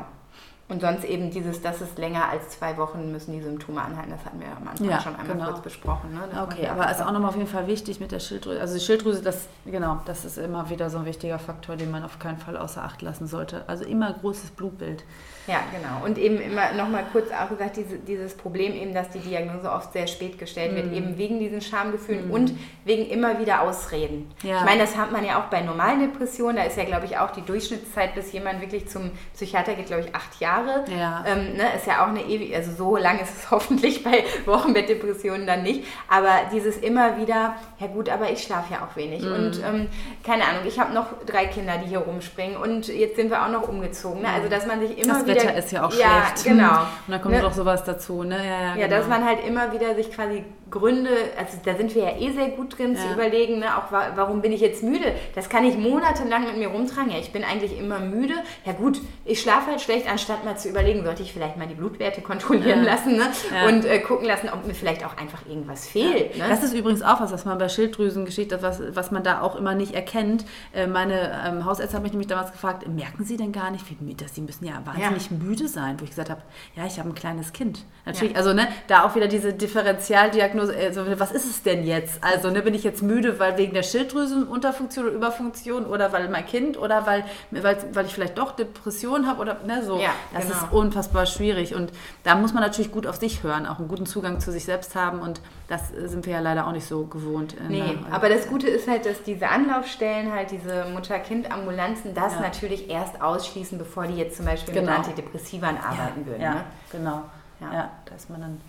Und 0.70 0.82
sonst 0.82 1.04
eben 1.04 1.32
dieses, 1.32 1.64
dass 1.64 1.82
es 1.82 1.98
länger 1.98 2.30
als 2.30 2.50
zwei 2.50 2.78
Wochen 2.78 3.12
müssen 3.12 3.34
die 3.34 3.42
Symptome 3.42 3.82
anhalten, 3.82 4.12
das 4.12 4.24
hatten 4.24 4.40
wir 4.40 4.48
am 4.56 4.68
Anfang 4.68 4.88
ja, 4.88 5.02
schon 5.02 5.16
einmal 5.16 5.36
genau. 5.36 5.50
kurz 5.50 5.62
besprochen. 5.62 6.14
Ne? 6.14 6.44
Okay, 6.44 6.68
aber 6.68 6.92
ist 6.92 7.02
auch 7.02 7.12
nochmal 7.12 7.30
auf 7.30 7.36
jeden 7.36 7.48
Fall 7.48 7.66
wichtig 7.66 8.00
mit 8.00 8.12
der 8.12 8.20
Schilddrüse. 8.20 8.62
Also 8.62 8.76
die 8.76 8.80
Schilddrüse, 8.80 9.24
das, 9.24 9.48
genau, 9.66 10.00
das 10.06 10.26
ist 10.26 10.38
immer 10.38 10.70
wieder 10.70 10.92
so 10.92 11.00
ein 11.00 11.06
wichtiger 11.06 11.40
Faktor, 11.40 11.76
den 11.76 11.90
man 11.90 12.04
auf 12.04 12.20
keinen 12.20 12.38
Fall 12.38 12.56
außer 12.56 12.84
Acht 12.84 13.02
lassen 13.02 13.26
sollte. 13.26 13.64
Also 13.66 13.84
immer 13.84 14.14
großes 14.14 14.52
Blutbild. 14.52 15.04
Ja, 15.48 15.62
genau. 15.72 16.06
Und 16.06 16.18
eben 16.18 16.40
immer 16.40 16.74
nochmal 16.74 17.06
kurz 17.12 17.30
auch 17.32 17.50
gesagt, 17.50 17.78
diese, 17.78 17.98
dieses 17.98 18.36
Problem 18.36 18.74
eben, 18.74 18.94
dass 18.94 19.10
die 19.10 19.20
Diagnose 19.20 19.72
oft 19.72 19.94
sehr 19.94 20.08
spät 20.08 20.38
gestellt 20.38 20.74
mm. 20.74 20.76
wird, 20.76 20.86
mhm. 20.88 20.94
eben 20.94 21.18
wegen 21.18 21.40
diesen 21.40 21.62
Schamgefühlen 21.62 22.30
mm. 22.30 22.32
und 22.32 22.54
wegen 22.86 23.10
immer 23.10 23.40
wieder 23.40 23.62
Ausreden. 23.62 24.32
Ja. 24.44 24.60
Ich 24.60 24.66
meine, 24.66 24.82
das 24.82 24.96
hat 24.96 25.12
man 25.12 25.26
ja 25.26 25.40
auch 25.40 25.46
bei 25.46 25.62
normalen 25.62 26.00
Depressionen, 26.02 26.58
da 26.58 26.64
ist 26.64 26.78
ja, 26.78 26.84
glaube 26.84 27.06
ich, 27.06 27.18
auch 27.18 27.32
die 27.32 27.42
Durchschnittszeit, 27.42 28.16
bis 28.16 28.32
jemand 28.32 28.62
wirklich 28.62 28.88
zum 28.88 29.12
Psychiater 29.34 29.74
geht, 29.74 29.88
glaube 29.88 30.04
ich, 30.04 30.16
acht 30.16 30.40
Jahre. 30.40 30.86
Ja. 30.96 31.24
Ähm, 31.26 31.54
ne, 31.58 31.64
ist 31.76 31.88
ja 31.88 32.04
auch 32.04 32.10
eine 32.10 32.22
ewig, 32.22 32.56
also 32.56 32.72
so 32.72 32.98
lang 32.98 33.20
ist 33.20 33.36
es 33.36 33.52
hoffentlich 33.52 34.04
bei 34.04 34.24
Wochenbettdepressionen 34.46 35.48
dann 35.48 35.64
nicht, 35.64 35.84
aber 36.08 36.50
dieses 36.54 36.78
immer 36.78 37.18
wieder, 37.18 37.56
ja 37.80 37.88
gut, 37.88 38.10
aber 38.10 38.32
ich 38.32 38.44
schlafe 38.44 38.74
ja 38.74 38.86
auch 38.86 38.96
wenig 38.96 39.24
mm. 39.24 39.34
und 39.34 39.64
ähm, 39.64 39.88
keine 40.24 40.46
Ahnung, 40.46 40.62
ich 40.68 40.80
habe 40.80 40.94
noch 40.94 41.08
drei 41.26 41.46
Kinder, 41.46 41.78
die 41.84 41.90
hier 41.90 42.00
rumspringen 42.00 42.58
und 42.58 42.88
jetzt 42.88 43.16
sind 43.16 43.30
wir 43.30 43.44
auch 43.44 43.50
noch 43.50 43.68
umgezogen. 43.68 44.22
Ne? 44.22 44.30
Also, 44.30 44.50
dass 44.50 44.68
man 44.68 44.80
sich 44.80 44.98
immer 44.98 45.16
das 45.16 45.26
wieder 45.26 45.39
Wetter 45.40 45.56
ist 45.56 45.72
ja 45.72 45.86
auch 45.86 45.94
ja, 45.94 46.26
schlecht. 46.28 46.44
genau. 46.46 46.82
Und 46.82 46.88
dann 47.10 47.22
kommt 47.22 47.36
ne? 47.36 47.42
noch 47.42 47.54
sowas 47.54 47.84
dazu, 47.84 48.24
ne? 48.24 48.38
Ja, 48.38 48.44
ja, 48.44 48.76
ja 48.76 48.88
genau. 48.88 48.98
dass 48.98 49.08
man 49.08 49.26
halt 49.26 49.46
immer 49.46 49.72
wieder 49.72 49.96
sich 49.96 50.12
quasi 50.12 50.44
Gründe, 50.70 51.10
also 51.38 51.58
da 51.64 51.76
sind 51.76 51.96
wir 51.96 52.04
ja 52.04 52.18
eh 52.18 52.32
sehr 52.32 52.50
gut 52.50 52.78
drin 52.78 52.96
ja. 52.96 53.02
zu 53.02 53.14
überlegen, 53.14 53.60
ne? 53.60 53.78
auch 53.78 53.92
warum 53.92 54.42
bin 54.42 54.52
ich 54.52 54.62
jetzt 54.62 54.84
müde? 54.84 55.14
Das 55.36 55.50
kann 55.50 55.64
ich 55.64 55.78
monatelang 55.78 56.46
mit 56.46 56.58
mir 56.58 56.68
rumtragen. 56.68 57.12
Ja, 57.12 57.18
ich 57.18 57.32
bin 57.32 57.44
eigentlich 57.44 57.78
immer 57.78 58.00
müde. 58.00 58.36
Ja 58.66 58.74
gut, 58.74 59.02
ich 59.26 59.42
schlafe 59.42 59.72
halt 59.72 59.82
schlecht, 59.82 60.10
anstatt 60.10 60.46
mal 60.46 60.58
zu 60.58 60.70
überlegen, 60.70 61.04
sollte 61.04 61.24
ich 61.24 61.34
vielleicht 61.34 61.58
mal 61.58 61.68
die 61.68 61.76
Blutwerte 61.76 62.22
kontrollieren 62.22 62.84
ja. 62.84 62.94
lassen 62.94 63.18
ne? 63.18 63.28
und 63.68 63.86
äh, 63.86 64.00
gucken 64.00 64.28
lassen, 64.28 64.50
ob 64.50 64.66
mir 64.66 64.74
vielleicht 64.74 65.06
auch 65.06 65.18
einfach 65.18 65.46
irgendwas 65.48 65.88
fehlt. 65.88 66.38
Ne? 66.38 66.46
Das 66.48 66.64
ist 66.64 66.74
übrigens 66.74 67.02
auch 67.02 67.20
was, 67.20 67.32
was 67.32 67.46
man 67.46 67.58
bei 67.58 67.70
Schilddrüsengeschichte, 67.70 68.62
was, 68.62 68.82
was 68.94 69.12
man 69.12 69.24
da 69.24 69.42
auch 69.42 69.56
immer 69.56 69.76
nicht 69.76 69.94
erkennt. 69.94 70.46
Äh, 70.74 70.88
meine 70.88 71.32
ähm, 71.46 71.66
Hausärzte 71.66 71.96
haben 71.96 72.04
mich 72.04 72.12
nämlich 72.12 72.28
damals 72.28 72.52
gefragt, 72.52 72.88
merken 72.88 73.26
Sie 73.26 73.38
denn 73.38 73.52
gar 73.52 73.72
nicht, 73.72 73.86
wie 73.90 74.04
müde 74.04 74.26
Sie 74.32 74.42
müssen 74.42 74.66
ja 74.66 74.82
wahnsinnig 74.86 75.32
müde 75.32 75.68
sein, 75.68 76.00
wo 76.00 76.04
ich 76.04 76.12
gesagt 76.12 76.30
habe, 76.30 76.42
ja, 76.76 76.86
ich 76.86 77.00
habe 77.00 77.10
ein 77.10 77.16
kleines 77.16 77.54
Kind. 77.54 77.86
Natürlich, 78.06 78.36
also 78.36 78.54
ne, 78.54 78.68
da 78.88 79.04
auch 79.04 79.16
wieder 79.16 79.28
diese 79.28 79.54
Differentialdiagnose 79.54 80.59
Diagnose, 80.60 81.02
also 81.04 81.20
was 81.20 81.32
ist 81.32 81.46
es 81.46 81.64
denn 81.64 81.86
jetzt? 81.86 82.24
Also 82.24 82.50
ne, 82.50 82.62
bin 82.62 82.74
ich 82.74 82.84
jetzt 82.84 83.02
müde, 83.02 83.40
weil 83.40 83.58
wegen 83.58 83.74
der 83.74 83.84
Schilddrüsenunterfunktion 83.84 85.06
oder 85.06 85.16
Überfunktion 85.16 85.86
oder 85.86 86.12
weil 86.12 86.30
mein 86.30 86.46
Kind 86.46 86.78
oder 86.78 87.06
weil, 87.06 87.24
weil, 87.52 87.78
weil 87.94 88.06
ich 88.06 88.14
vielleicht 88.14 88.38
doch 88.38 88.52
Depression 88.52 89.28
habe 89.28 89.42
oder 89.42 89.58
ne, 89.66 89.84
so. 89.84 90.00
Ja, 90.00 90.12
das 90.34 90.46
genau. 90.46 90.56
ist 90.56 90.72
unfassbar 90.72 91.26
schwierig 91.26 91.76
und 91.76 91.92
da 92.24 92.36
muss 92.36 92.54
man 92.54 92.64
natürlich 92.64 92.92
gut 92.92 93.08
auf 93.08 93.16
sich 93.16 93.44
hören, 93.44 93.66
auch 93.66 93.80
einen 93.80 93.88
guten 93.88 94.06
Zugang 94.06 94.40
zu 94.40 94.52
sich 94.52 94.66
selbst 94.66 94.96
haben 94.96 95.20
und 95.20 95.42
das 95.68 95.90
sind 95.90 96.26
wir 96.26 96.34
ja 96.34 96.40
leider 96.40 96.68
auch 96.68 96.72
nicht 96.72 96.88
so 96.88 97.06
gewohnt. 97.06 97.56
Nee, 97.68 97.80
der, 97.80 98.14
aber 98.14 98.30
das 98.30 98.48
Gute 98.48 98.68
ist 98.68 98.88
halt, 98.88 99.06
dass 99.06 99.24
diese 99.24 99.48
Anlaufstellen, 99.48 100.32
halt 100.34 100.52
diese 100.52 100.86
Mutter-Kind-Ambulanzen, 100.94 102.14
das 102.14 102.34
ja. 102.36 102.42
natürlich 102.42 102.90
erst 102.90 103.22
ausschließen, 103.22 103.78
bevor 103.78 104.08
die 104.08 104.16
jetzt 104.16 104.38
zum 104.38 104.46
Beispiel 104.46 104.74
genau. 104.74 104.92
mit 104.92 105.00
Antidepressivern 105.00 105.78
arbeiten 105.78 106.22
ja, 106.22 106.26
würden. 106.26 106.42
Ja, 106.42 106.54
ne? 106.54 106.64
genau. 106.92 107.24
Ja. 107.62 107.74
ja, 107.74 107.92
da 108.06 108.16
ist 108.16 108.30
man 108.30 108.40
dann, 108.40 108.62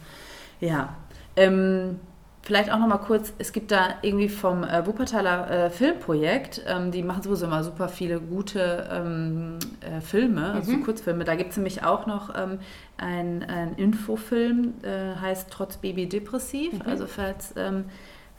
ja, 0.58 0.88
ähm, 1.36 2.00
vielleicht 2.42 2.72
auch 2.72 2.78
noch 2.78 2.86
mal 2.86 2.98
kurz, 2.98 3.32
es 3.38 3.52
gibt 3.52 3.70
da 3.70 3.94
irgendwie 4.02 4.28
vom 4.28 4.64
äh, 4.64 4.86
Wuppertaler 4.86 5.50
äh, 5.50 5.70
Filmprojekt, 5.70 6.62
ähm, 6.66 6.90
die 6.90 7.02
machen 7.02 7.22
sowieso 7.22 7.46
immer 7.46 7.62
super 7.62 7.88
viele 7.88 8.20
gute 8.20 8.88
ähm, 8.90 9.58
äh, 9.80 10.00
Filme, 10.00 10.52
also 10.52 10.72
mhm. 10.72 10.84
Kurzfilme. 10.84 11.24
Da 11.24 11.34
gibt 11.34 11.50
es 11.50 11.56
nämlich 11.56 11.84
auch 11.84 12.06
noch 12.06 12.34
ähm, 12.34 12.58
ein, 12.96 13.44
ein 13.44 13.74
Infofilm, 13.76 14.74
äh, 14.82 15.20
heißt 15.20 15.50
Trotz 15.50 15.76
Baby 15.76 16.08
depressiv. 16.08 16.72
Mhm. 16.72 16.82
Also 16.86 17.06
falls, 17.06 17.54
ähm, 17.56 17.84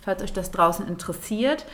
falls 0.02 0.24
euch 0.24 0.34
das 0.34 0.52
draußen 0.52 0.88
interessiert. 0.88 1.66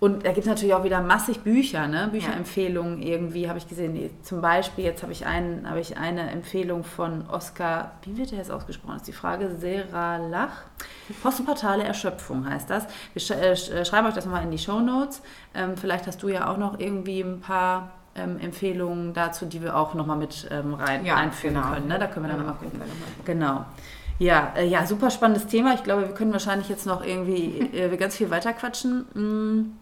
Und 0.00 0.24
da 0.24 0.32
gibt 0.32 0.46
es 0.46 0.46
natürlich 0.46 0.74
auch 0.74 0.82
wieder 0.82 1.02
massig 1.02 1.40
Bücher, 1.40 1.86
ne? 1.86 2.08
Bücherempfehlungen 2.10 3.02
irgendwie 3.02 3.50
habe 3.50 3.58
ich 3.58 3.68
gesehen. 3.68 4.10
Zum 4.22 4.40
Beispiel, 4.40 4.82
jetzt 4.86 5.02
habe 5.02 5.12
ich, 5.12 5.26
einen, 5.26 5.68
habe 5.68 5.78
ich 5.78 5.98
eine 5.98 6.30
Empfehlung 6.30 6.84
von 6.84 7.28
Oskar, 7.28 7.92
wie 8.04 8.16
wird 8.16 8.30
der 8.30 8.38
jetzt 8.38 8.50
ausgesprochen? 8.50 8.94
Das 8.94 9.02
ist 9.02 9.08
die 9.08 9.12
Frage, 9.12 9.50
Seralach. 9.58 10.62
Postpartale 11.22 11.84
Erschöpfung 11.84 12.48
heißt 12.48 12.70
das. 12.70 12.86
Wir 13.12 13.20
sch 13.20 13.30
äh, 13.32 13.52
äh 13.52 13.84
schreiben 13.84 14.06
euch 14.06 14.14
das 14.14 14.24
nochmal 14.24 14.42
in 14.42 14.50
die 14.50 14.58
Show 14.58 14.80
Notes. 14.80 15.20
Ähm, 15.54 15.76
vielleicht 15.76 16.06
hast 16.06 16.22
du 16.22 16.28
ja 16.28 16.50
auch 16.50 16.56
noch 16.56 16.80
irgendwie 16.80 17.20
ein 17.20 17.40
paar 17.40 17.90
ähm, 18.14 18.38
Empfehlungen 18.40 19.12
dazu, 19.12 19.44
die 19.44 19.60
wir 19.60 19.76
auch 19.76 19.92
nochmal 19.92 20.16
mit 20.16 20.48
ähm, 20.50 20.72
rein 20.72 21.04
ja, 21.04 21.16
einführen 21.16 21.56
genau. 21.56 21.74
können. 21.74 21.88
Ne? 21.88 21.98
Da 21.98 22.06
können 22.06 22.24
wir 22.24 22.32
dann 22.32 22.40
ja, 22.40 22.50
nochmal 22.50 22.70
gucken. 22.70 22.80
Genau. 23.26 23.66
Ja, 24.18 24.54
äh, 24.56 24.66
ja, 24.66 24.86
super 24.86 25.10
spannendes 25.10 25.46
Thema. 25.46 25.74
Ich 25.74 25.84
glaube, 25.84 26.08
wir 26.08 26.14
können 26.14 26.32
wahrscheinlich 26.32 26.70
jetzt 26.70 26.86
noch 26.86 27.04
irgendwie 27.04 27.58
äh, 27.74 27.94
ganz 27.98 28.16
viel 28.16 28.30
weiter 28.30 28.54
quatschen. 28.54 29.06
Mm. 29.12 29.76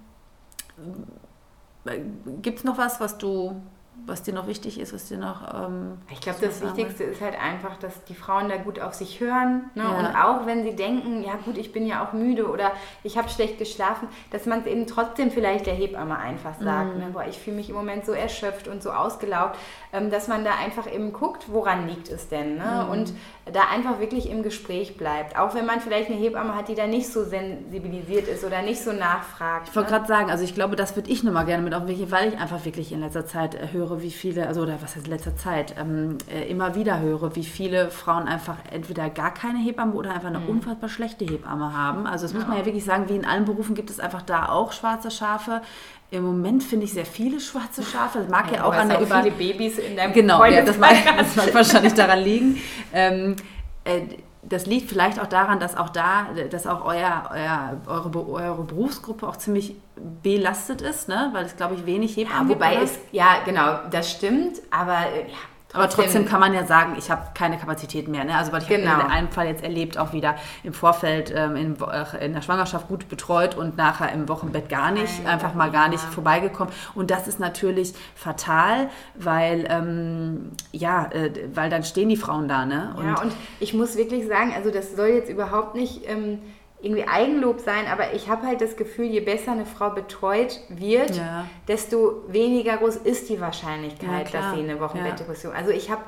Gibt 2.43 2.59
es 2.59 2.65
noch 2.65 2.79
was, 2.79 3.01
was 3.01 3.19
du 3.19 3.61
was 4.07 4.23
dir 4.23 4.33
noch 4.35 4.47
wichtig 4.47 4.81
ist, 4.81 4.93
was 4.93 5.09
dir 5.09 5.19
noch. 5.19 5.43
Ähm, 5.55 5.99
ich 6.11 6.21
glaube, 6.21 6.39
das 6.41 6.63
Wichtigste 6.63 7.05
ist 7.05 7.21
halt 7.21 7.35
einfach, 7.41 7.77
dass 7.77 8.05
die 8.05 8.15
Frauen 8.15 8.49
da 8.49 8.57
gut 8.57 8.81
auf 8.81 8.95
sich 8.95 9.21
hören. 9.21 9.71
Ne? 9.75 9.83
Ja. 9.83 9.99
Und 9.99 10.07
auch 10.07 10.47
wenn 10.47 10.65
sie 10.65 10.75
denken, 10.75 11.23
ja 11.23 11.35
gut, 11.45 11.59
ich 11.59 11.73
bin 11.73 11.87
ja 11.87 12.05
auch 12.05 12.13
müde 12.13 12.49
oder 12.49 12.73
ich 13.03 13.19
habe 13.19 13.29
schlecht 13.29 13.59
geschlafen, 13.59 14.09
dass 14.31 14.47
man 14.47 14.61
es 14.61 14.67
eben 14.67 14.87
trotzdem 14.87 15.31
vielleicht 15.31 15.67
der 15.67 15.75
Hebamme 15.75 16.19
einfach 16.19 16.55
sagt. 16.61 16.95
Mhm. 16.95 17.01
Ne? 17.01 17.07
Boah, 17.13 17.25
ich 17.29 17.39
fühle 17.39 17.57
mich 17.57 17.69
im 17.69 17.77
Moment 17.77 18.07
so 18.07 18.13
erschöpft 18.13 18.69
und 18.69 18.83
so 18.83 18.91
ausgelaugt, 18.91 19.57
ähm, 19.93 20.11
dass 20.11 20.29
man 20.29 20.45
da 20.45 20.53
einfach 20.55 20.93
eben 20.93 21.13
guckt, 21.13 21.47
woran 21.49 21.87
liegt 21.89 22.09
es 22.09 22.29
denn. 22.29 22.57
Ne? 22.57 22.85
Mhm. 22.85 22.91
Und 22.91 23.13
da 23.53 23.63
einfach 23.73 24.01
wirklich 24.01 24.31
im 24.31 24.43
Gespräch 24.43 24.97
bleibt. 24.97 25.39
Auch 25.39 25.55
wenn 25.55 25.67
man 25.67 25.81
vielleicht 25.81 26.11
eine 26.11 26.19
Hebamme 26.19 26.55
hat, 26.55 26.69
die 26.69 26.75
da 26.75 26.87
nicht 26.87 27.11
so 27.11 27.25
sensibilisiert 27.25 28.29
ist 28.29 28.45
oder 28.45 28.63
nicht 28.63 28.83
so 28.83 28.93
nachfragt. 28.93 29.69
Ich 29.69 29.77
wollte 29.77 29.91
ne? 29.91 29.97
gerade 29.97 30.09
sagen, 30.09 30.31
also 30.31 30.45
ich 30.45 30.55
glaube, 30.55 30.77
das 30.77 30.97
würde 30.97 31.11
ich 31.11 31.23
nochmal 31.23 31.47
gerne 31.47 31.63
mit 31.63 31.75
auf 31.75 31.87
welche, 31.87 32.11
weil 32.11 32.29
ich 32.29 32.39
einfach 32.39 32.65
wirklich 32.65 32.93
in 32.93 33.01
letzter 33.01 33.27
Zeit 33.27 33.55
äh, 33.55 33.69
höre, 33.73 33.88
höre, 33.89 34.03
wie 34.03 34.11
viele, 34.11 34.47
also 34.47 34.63
oder 34.63 34.81
was 34.81 34.97
heißt 34.97 35.07
in 35.07 35.13
letzter 35.13 35.37
Zeit, 35.37 35.75
ähm, 35.79 36.19
äh, 36.33 36.49
immer 36.49 36.75
wieder 36.75 37.01
höre, 37.01 37.35
wie 37.37 37.45
viele 37.45 37.91
Frauen 37.91 38.29
einfach 38.29 38.57
entweder 38.71 39.11
gar 39.11 39.33
keine 39.33 39.59
Hebamme 39.59 39.93
oder 39.95 40.15
einfach 40.15 40.29
eine 40.29 40.41
mhm. 40.41 40.49
unfassbar 40.49 40.89
schlechte 40.89 41.25
Hebamme 41.25 41.77
haben. 41.77 42.07
Also 42.07 42.27
das 42.27 42.35
muss 42.35 42.47
man 42.47 42.59
ja 42.59 42.67
wirklich 42.67 42.85
sagen, 42.85 43.09
wie 43.09 43.17
in 43.17 43.25
allen 43.25 43.45
Berufen 43.45 43.75
gibt 43.75 43.91
es 43.91 44.01
einfach 44.01 44.23
da 44.23 44.49
auch 44.49 44.73
schwarze 44.73 45.11
Schafe. 45.11 45.63
Im 46.11 46.25
Moment 46.25 46.63
finde 46.63 46.87
ich 46.87 46.95
sehr 46.95 47.05
viele 47.05 47.39
schwarze 47.39 47.83
Schafe. 47.83 48.21
Das 48.21 48.29
mag 48.29 48.51
ja, 48.51 48.59
ja 48.59 48.65
auch 48.65 48.73
an 48.73 48.89
der 48.89 49.01
über 49.01 49.23
viele 49.23 49.35
Babys 49.35 49.79
in 49.79 49.97
deinem 49.97 50.13
Genau, 50.15 50.45
ja, 50.45 50.63
das, 50.63 50.79
mag, 50.79 50.95
das 51.19 51.37
mag 51.37 51.55
wahrscheinlich 51.55 51.95
daran 51.95 52.21
liegen. 52.21 52.61
Ähm, 52.93 53.37
äh, 53.85 54.01
das 54.49 54.67
liegt 54.67 54.89
vielleicht 54.89 55.21
auch 55.21 55.27
daran, 55.27 55.61
dass 55.61 55.77
auch 55.77 55.91
da, 55.91 56.27
dass 56.51 56.67
auch 56.67 56.85
euer, 56.85 57.31
euer, 57.33 57.77
eure, 57.87 58.29
eure 58.29 58.65
Berufsgruppe 58.65 59.27
auch 59.27 59.37
ziemlich 59.37 59.77
belastet 60.23 60.81
ist, 60.81 61.09
ne? 61.09 61.31
weil 61.33 61.45
es, 61.45 61.57
glaube 61.57 61.75
ich, 61.75 61.87
wenig 61.87 62.17
Hebammen 62.17 62.49
ja, 62.49 62.55
Wobei 62.55 62.75
es, 62.77 62.99
ja, 63.13 63.39
genau, 63.45 63.79
das 63.91 64.11
stimmt, 64.11 64.61
aber 64.71 65.01
ja, 65.01 65.37
Trotzdem. 65.71 65.83
Aber 65.83 65.93
trotzdem 65.93 66.25
kann 66.25 66.41
man 66.41 66.55
ja 66.55 66.65
sagen, 66.65 66.95
ich 66.97 67.11
habe 67.11 67.29
keine 67.35 67.59
Kapazität 67.59 68.09
mehr. 68.09 68.25
Ne? 68.25 68.35
Also 68.35 68.53
weil 68.53 68.63
ich 68.63 68.69
genau. 68.69 68.91
habe 68.91 69.03
in 69.03 69.11
einem 69.11 69.29
Fall 69.29 69.47
jetzt 69.49 69.63
erlebt, 69.63 69.99
auch 69.99 70.15
wieder 70.15 70.37
im 70.65 70.73
Vorfeld 70.73 71.31
ähm, 71.35 71.57
in, 71.57 71.77
in, 72.21 72.33
der 72.33 72.41
Schwangerschaft 72.41 72.89
gut 72.89 73.09
betreut 73.11 73.55
und 73.55 73.77
nachher 73.77 74.11
im 74.13 74.31
Wochenbett 74.31 74.71
gar 74.71 74.91
nicht, 74.91 75.25
Nein, 75.25 75.35
einfach 75.35 75.53
mal 75.53 75.71
gar 75.71 75.89
nicht 75.89 76.03
ja. 76.03 76.11
vorbeigekommen. 76.11 76.73
Und 76.95 77.11
das 77.11 77.29
ist 77.29 77.39
natürlich 77.39 77.93
fatal, 78.15 78.89
weil 79.15 79.67
ähm, 79.69 80.53
ja, 80.73 81.11
äh, 81.13 81.31
weil 81.53 81.69
dann 81.69 81.85
stehen 81.85 82.09
die 82.09 82.17
Frauen 82.17 82.49
da. 82.49 82.65
Ne? 82.65 82.95
Und 82.97 83.05
ja, 83.05 83.21
und 83.21 83.33
ich 83.61 83.75
muss 83.75 83.97
wirklich 83.99 84.27
sagen, 84.27 84.55
also 84.57 84.71
das 84.71 84.97
soll 84.97 85.09
jetzt 85.09 85.29
überhaupt 85.29 85.75
nicht. 85.75 86.09
Ähm, 86.09 86.41
irgendwie 86.81 87.07
Eigenlob 87.09 87.61
sein, 87.61 87.87
aber 87.91 88.13
ich 88.15 88.29
habe 88.29 88.47
halt 88.47 88.61
das 88.61 88.77
Gefühl, 88.77 89.07
je 89.07 89.21
besser 89.21 89.53
eine 89.53 89.67
Frau 89.67 89.91
betreut 89.91 90.61
wird, 90.69 91.17
ja. 91.17 91.47
desto 91.67 92.23
weniger 92.29 92.77
groß 92.77 92.97
ist 92.97 93.29
die 93.29 93.41
Wahrscheinlichkeit, 93.41 94.33
ja, 94.33 94.41
dass 94.41 94.55
sie 94.55 94.61
eine 94.61 94.79
Wochenbettdepression. 94.79 95.53
Ja. 95.53 95.59
Also 95.59 95.73
ich 95.73 95.91
habe 95.91 96.03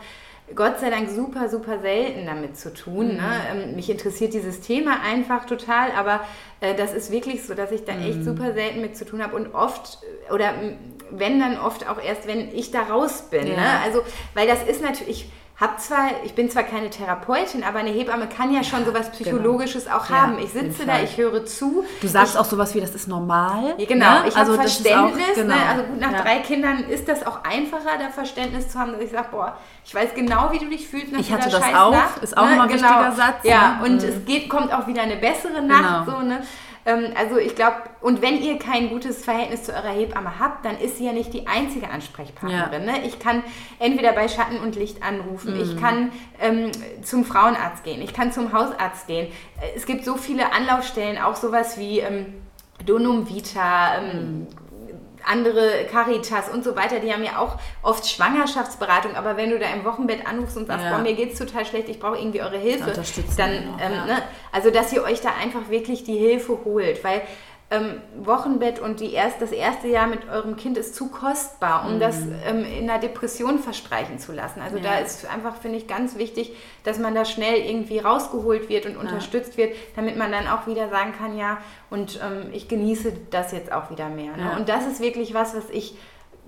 Gott 0.55 0.81
sei 0.81 0.91
Dank 0.91 1.09
super, 1.09 1.49
super 1.49 1.79
selten 1.81 2.27
damit 2.27 2.57
zu 2.57 2.73
tun. 2.73 3.16
Ne? 3.16 3.23
Mhm. 3.55 3.61
Ne? 3.61 3.66
Mich 3.77 3.89
interessiert 3.89 4.33
dieses 4.33 4.61
Thema 4.61 5.01
einfach 5.03 5.47
total, 5.47 5.93
aber 5.93 6.21
äh, 6.61 6.75
das 6.75 6.93
ist 6.93 7.11
wirklich 7.12 7.45
so, 7.45 7.55
dass 7.55 7.71
ich 7.73 7.85
da 7.85 7.93
echt 7.93 8.18
mhm. 8.18 8.25
super 8.25 8.53
selten 8.53 8.81
mit 8.81 8.97
zu 8.97 9.05
tun 9.05 9.23
habe 9.23 9.37
und 9.37 9.55
oft 9.55 9.99
oder 10.33 10.55
wenn 11.11 11.41
dann 11.41 11.59
oft 11.59 11.89
auch 11.89 12.01
erst, 12.03 12.27
wenn 12.27 12.55
ich 12.55 12.71
da 12.71 12.83
raus 12.83 13.29
bin. 13.31 13.49
Ne? 13.49 13.81
Also, 13.85 14.03
weil 14.35 14.47
das 14.47 14.62
ist 14.62 14.83
natürlich 14.83 15.31
hab 15.61 15.79
zwar, 15.79 16.09
ich 16.25 16.35
bin 16.35 16.51
zwar 16.51 16.63
keine 16.63 16.89
Therapeutin, 16.89 17.63
aber 17.63 17.81
eine 17.81 17.91
Hebamme 17.91 18.29
kann 18.29 18.51
ja 18.53 18.65
schon 18.65 18.87
sowas 18.87 19.11
genau. 19.11 19.31
Psychologisches 19.31 19.85
genau. 19.85 19.99
auch 19.99 20.09
ja, 20.09 20.23
haben. 20.23 20.39
Ich 20.39 20.53
sitze 20.53 20.87
da, 20.87 21.03
ich 21.03 21.19
höre 21.19 21.45
zu. 21.45 21.85
Du 22.01 22.09
sagst 22.09 22.35
ich, 22.35 22.41
auch 22.41 22.47
sowas 22.47 22.75
wie, 22.75 22.81
das 22.81 22.95
ist 22.95 23.09
normal. 23.09 23.75
Ja, 23.77 23.85
genau, 23.85 24.21
ne? 24.21 24.29
ich 24.29 24.37
also 24.37 24.53
habe 24.53 24.63
Verständnis. 24.63 25.29
Auch, 25.31 25.35
genau. 25.35 25.55
ne? 25.55 25.61
Also 25.69 25.83
gut, 25.83 26.01
nach 26.01 26.13
ja. 26.13 26.23
drei 26.23 26.39
Kindern 26.39 26.85
ist 26.85 27.07
das 27.09 27.27
auch 27.27 27.45
einfacher, 27.45 27.99
da 27.99 28.09
Verständnis 28.09 28.71
zu 28.71 28.79
haben, 28.79 28.93
dass 28.93 29.03
ich 29.03 29.11
sage, 29.11 29.29
boah, 29.31 29.55
ich 29.85 29.95
weiß 29.95 30.15
genau, 30.15 30.51
wie 30.51 30.59
du 30.61 30.67
dich 30.71 30.89
fühlst 30.89 31.13
nach 31.13 31.21
Ich 31.21 31.31
hatte 31.31 31.51
das 31.51 31.63
auch, 31.63 31.93
Nacht, 31.93 32.23
ist 32.23 32.39
auch 32.39 32.47
ne? 32.47 32.55
immer 32.55 32.63
ein 32.63 32.69
genau. 32.71 32.83
wichtiger 32.83 33.13
Satz. 33.13 33.45
Ja, 33.45 33.77
ne? 33.81 33.85
und 33.85 34.03
mhm. 34.03 34.09
es 34.09 34.25
geht, 34.25 34.49
kommt 34.49 34.73
auch 34.73 34.87
wieder 34.87 35.03
eine 35.03 35.17
bessere 35.17 35.61
Nacht. 35.61 36.07
Genau. 36.07 36.21
So, 36.21 36.27
ne? 36.27 36.43
Ähm, 36.87 37.12
also 37.16 37.39
ich 37.39 37.55
glaube, 37.55 37.76
und 38.01 38.22
wenn 38.22 38.43
ihr 38.43 38.59
kein 38.59 38.89
gutes 38.89 39.24
Verhältnis 39.24 39.64
zu 39.64 39.72
eurer 39.72 39.91
Hebamme 39.91 40.39
habt, 40.39 40.64
dann 40.64 40.78
ist 40.78 40.99
sie 40.99 41.07
ja 41.07 41.12
nicht 41.12 41.33
die 41.33 41.47
einzige 41.47 41.91
Ansprechpartnerin. 41.91 42.87
Ja. 42.87 42.93
Ne? 42.93 43.07
Ich 43.07 43.18
kann 43.18 43.43
entweder 43.78 44.12
bei 44.12 44.28
Schatten 44.28 44.59
und 44.59 44.76
Licht 44.76 45.03
anrufen, 45.03 45.55
mhm. 45.55 45.61
ich 45.61 45.76
kann 45.81 46.12
ähm, 46.41 46.70
zum 47.03 47.24
Frauenarzt 47.24 47.85
gehen, 47.85 48.03
ich 48.03 48.14
kann 48.14 48.33
zum 48.33 48.53
Hausarzt 48.53 49.07
gehen. 49.07 49.33
Es 49.76 49.87
gibt 49.87 50.05
so 50.05 50.16
viele 50.16 50.53
Anlaufstellen, 50.53 51.18
auch 51.18 51.37
sowas 51.37 51.78
wie 51.78 52.01
ähm, 52.01 52.35
Donum 52.87 53.28
Vita, 53.28 53.99
ähm, 53.99 54.41
mhm 54.41 54.47
andere 55.27 55.87
Caritas 55.91 56.49
und 56.49 56.64
so 56.64 56.77
weiter, 56.77 57.01
die 57.01 57.12
haben 57.12 57.25
ja 57.25 57.39
auch 57.39 57.57
oft 57.83 58.07
Schwangerschaftsberatung, 58.09 59.16
aber 59.16 59.37
wenn 59.37 59.51
du 59.51 59.59
da 59.59 59.66
im 59.73 59.85
Wochenbett 59.85 60.27
anrufst 60.27 60.57
und 60.57 60.66
sagst, 60.66 60.85
ja. 60.85 60.93
boah, 60.93 61.03
mir 61.03 61.14
geht's 61.14 61.39
total 61.39 61.64
schlecht, 61.64 61.89
ich 61.89 61.99
brauche 61.99 62.18
irgendwie 62.18 62.43
eure 62.43 62.59
Hilfe, 62.59 62.93
dann, 63.37 63.51
ähm, 63.51 63.93
ja. 63.93 64.07
ne, 64.07 64.23
also 64.53 64.71
dass 64.71 64.93
ihr 64.93 65.03
euch 65.03 65.21
da 65.21 65.31
einfach 65.41 65.68
wirklich 65.68 66.05
die 66.05 66.16
Hilfe 66.16 66.59
holt, 66.64 67.03
weil 67.05 67.23
ähm, 67.73 68.01
Wochenbett 68.18 68.81
und 68.81 68.99
die 68.99 69.12
erst, 69.12 69.41
das 69.41 69.53
erste 69.53 69.87
Jahr 69.87 70.09
mit 70.09 70.29
eurem 70.29 70.57
Kind 70.57 70.77
ist 70.77 70.97
zu 70.97 71.09
kostbar, 71.09 71.87
um 71.87 71.95
mhm. 71.95 72.01
das 72.01 72.16
ähm, 72.45 72.64
in 72.64 72.91
einer 72.91 72.99
Depression 72.99 73.61
verstreichen 73.61 74.18
zu 74.18 74.33
lassen. 74.33 74.61
Also 74.61 74.79
ja. 74.79 74.83
da 74.83 74.99
ist 74.99 75.25
einfach, 75.31 75.57
finde 75.57 75.79
ich, 75.79 75.87
ganz 75.87 76.16
wichtig, 76.16 76.53
dass 76.83 76.99
man 76.99 77.14
da 77.14 77.25
schnell 77.25 77.61
irgendwie 77.61 78.01
rausgeholt 78.01 78.68
wird 78.68 78.87
und 78.87 78.95
ja. 78.95 79.01
unterstützt 79.01 79.57
wird, 79.57 79.75
damit 79.95 80.16
man 80.16 80.33
dann 80.33 80.49
auch 80.49 80.66
wieder 80.66 80.89
sagen 80.89 81.12
kann, 81.16 81.39
ja, 81.39 81.59
und 81.91 82.18
ähm, 82.23 82.51
ich 82.53 82.66
genieße 82.66 83.12
das 83.31 83.53
jetzt 83.53 83.71
auch 83.71 83.91
wieder 83.91 84.09
mehr. 84.09 84.37
Ne? 84.37 84.57
Und 84.59 84.68
das 84.68 84.87
ist 84.87 85.01
wirklich 85.01 85.33
was, 85.33 85.55
was 85.55 85.71
ich 85.71 85.95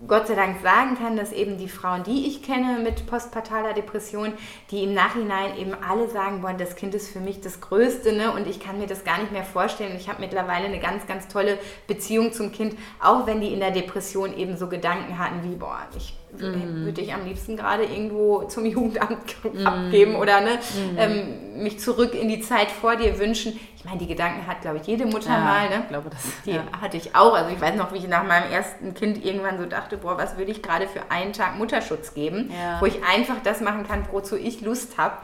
Gott 0.09 0.26
sei 0.26 0.34
Dank 0.34 0.61
sagen 0.62 0.96
kann, 0.98 1.16
dass 1.16 1.30
eben 1.30 1.59
die 1.59 1.68
Frauen, 1.68 2.03
die 2.03 2.26
ich 2.26 2.42
kenne 2.42 2.80
mit 2.80 3.07
postpartaler 3.07 3.72
Depression, 3.72 4.32
die 4.72 4.82
im 4.82 4.94
Nachhinein 4.94 5.57
eben 5.57 5.74
alle 5.74 6.09
sagen, 6.09 6.40
boah, 6.40 6.53
das 6.55 6.74
Kind 6.74 6.92
ist 6.94 7.12
für 7.12 7.20
mich 7.20 7.40
das 7.40 7.61
Größte 7.61 8.12
ne? 8.12 8.32
und 8.32 8.48
ich 8.48 8.59
kann 8.59 8.78
mir 8.78 8.88
das 8.88 9.05
gar 9.05 9.18
nicht 9.18 9.30
mehr 9.30 9.44
vorstellen. 9.44 9.94
Ich 9.96 10.09
habe 10.09 10.20
mittlerweile 10.20 10.66
eine 10.66 10.80
ganz, 10.80 11.07
ganz 11.07 11.28
tolle 11.28 11.57
Beziehung 11.86 12.32
zum 12.32 12.50
Kind, 12.50 12.76
auch 13.00 13.26
wenn 13.26 13.40
die 13.40 13.53
in 13.53 13.61
der 13.61 13.70
Depression 13.70 14.36
eben 14.36 14.57
so 14.57 14.66
Gedanken 14.68 15.18
hatten 15.18 15.44
wie, 15.44 15.55
boah, 15.55 15.86
ich 15.96 16.14
mm. 16.39 16.85
würde 16.85 17.01
ich 17.01 17.12
am 17.12 17.24
liebsten 17.24 17.57
gerade 17.57 17.85
irgendwo 17.85 18.43
zum 18.45 18.66
Jugendamt 18.66 19.37
mm. 19.53 19.66
abgeben 19.66 20.14
oder 20.16 20.41
ne, 20.41 20.51
mm. 20.57 20.99
ähm, 20.99 21.62
mich 21.62 21.78
zurück 21.78 22.14
in 22.14 22.28
die 22.28 22.41
Zeit 22.41 22.70
vor 22.70 22.97
dir 22.97 23.18
wünschen. 23.18 23.59
Ich 23.76 23.85
meine, 23.85 23.99
die 23.99 24.07
Gedanken 24.07 24.47
hat, 24.47 24.61
glaube 24.61 24.78
ich, 24.78 24.87
jede 24.87 25.07
Mutter 25.07 25.30
ja, 25.30 25.41
mal. 25.41 25.68
Ne? 25.68 25.80
Ich 25.83 25.89
glaube, 25.89 26.09
das 26.09 26.20
die 26.47 26.53
ja. 26.53 26.62
hatte 26.80 26.97
ich 26.97 27.16
auch. 27.16 27.35
Also 27.35 27.51
ich 27.51 27.61
weiß 27.61 27.74
noch, 27.74 27.93
wie 27.93 27.99
ich 27.99 28.07
nach 28.07 28.24
meinem 28.24 28.51
ersten 28.51 28.95
Kind 28.95 29.24
irgendwann 29.24 29.59
so 29.59 29.66
dachte, 29.66 29.97
boah, 29.97 30.16
was 30.16 30.39
würde 30.39 30.53
ich 30.53 30.62
gerade 30.62 30.87
für 30.87 31.11
einen 31.11 31.33
Tag 31.33 31.59
Mutterschutz 31.59 32.14
geben, 32.14 32.51
ja. 32.51 32.80
wo 32.80 32.87
ich 32.87 33.03
einfach 33.05 33.43
das 33.43 33.61
machen 33.61 33.87
kann, 33.87 34.07
wozu 34.12 34.37
ich 34.37 34.61
Lust 34.61 34.99
habe. 34.99 35.16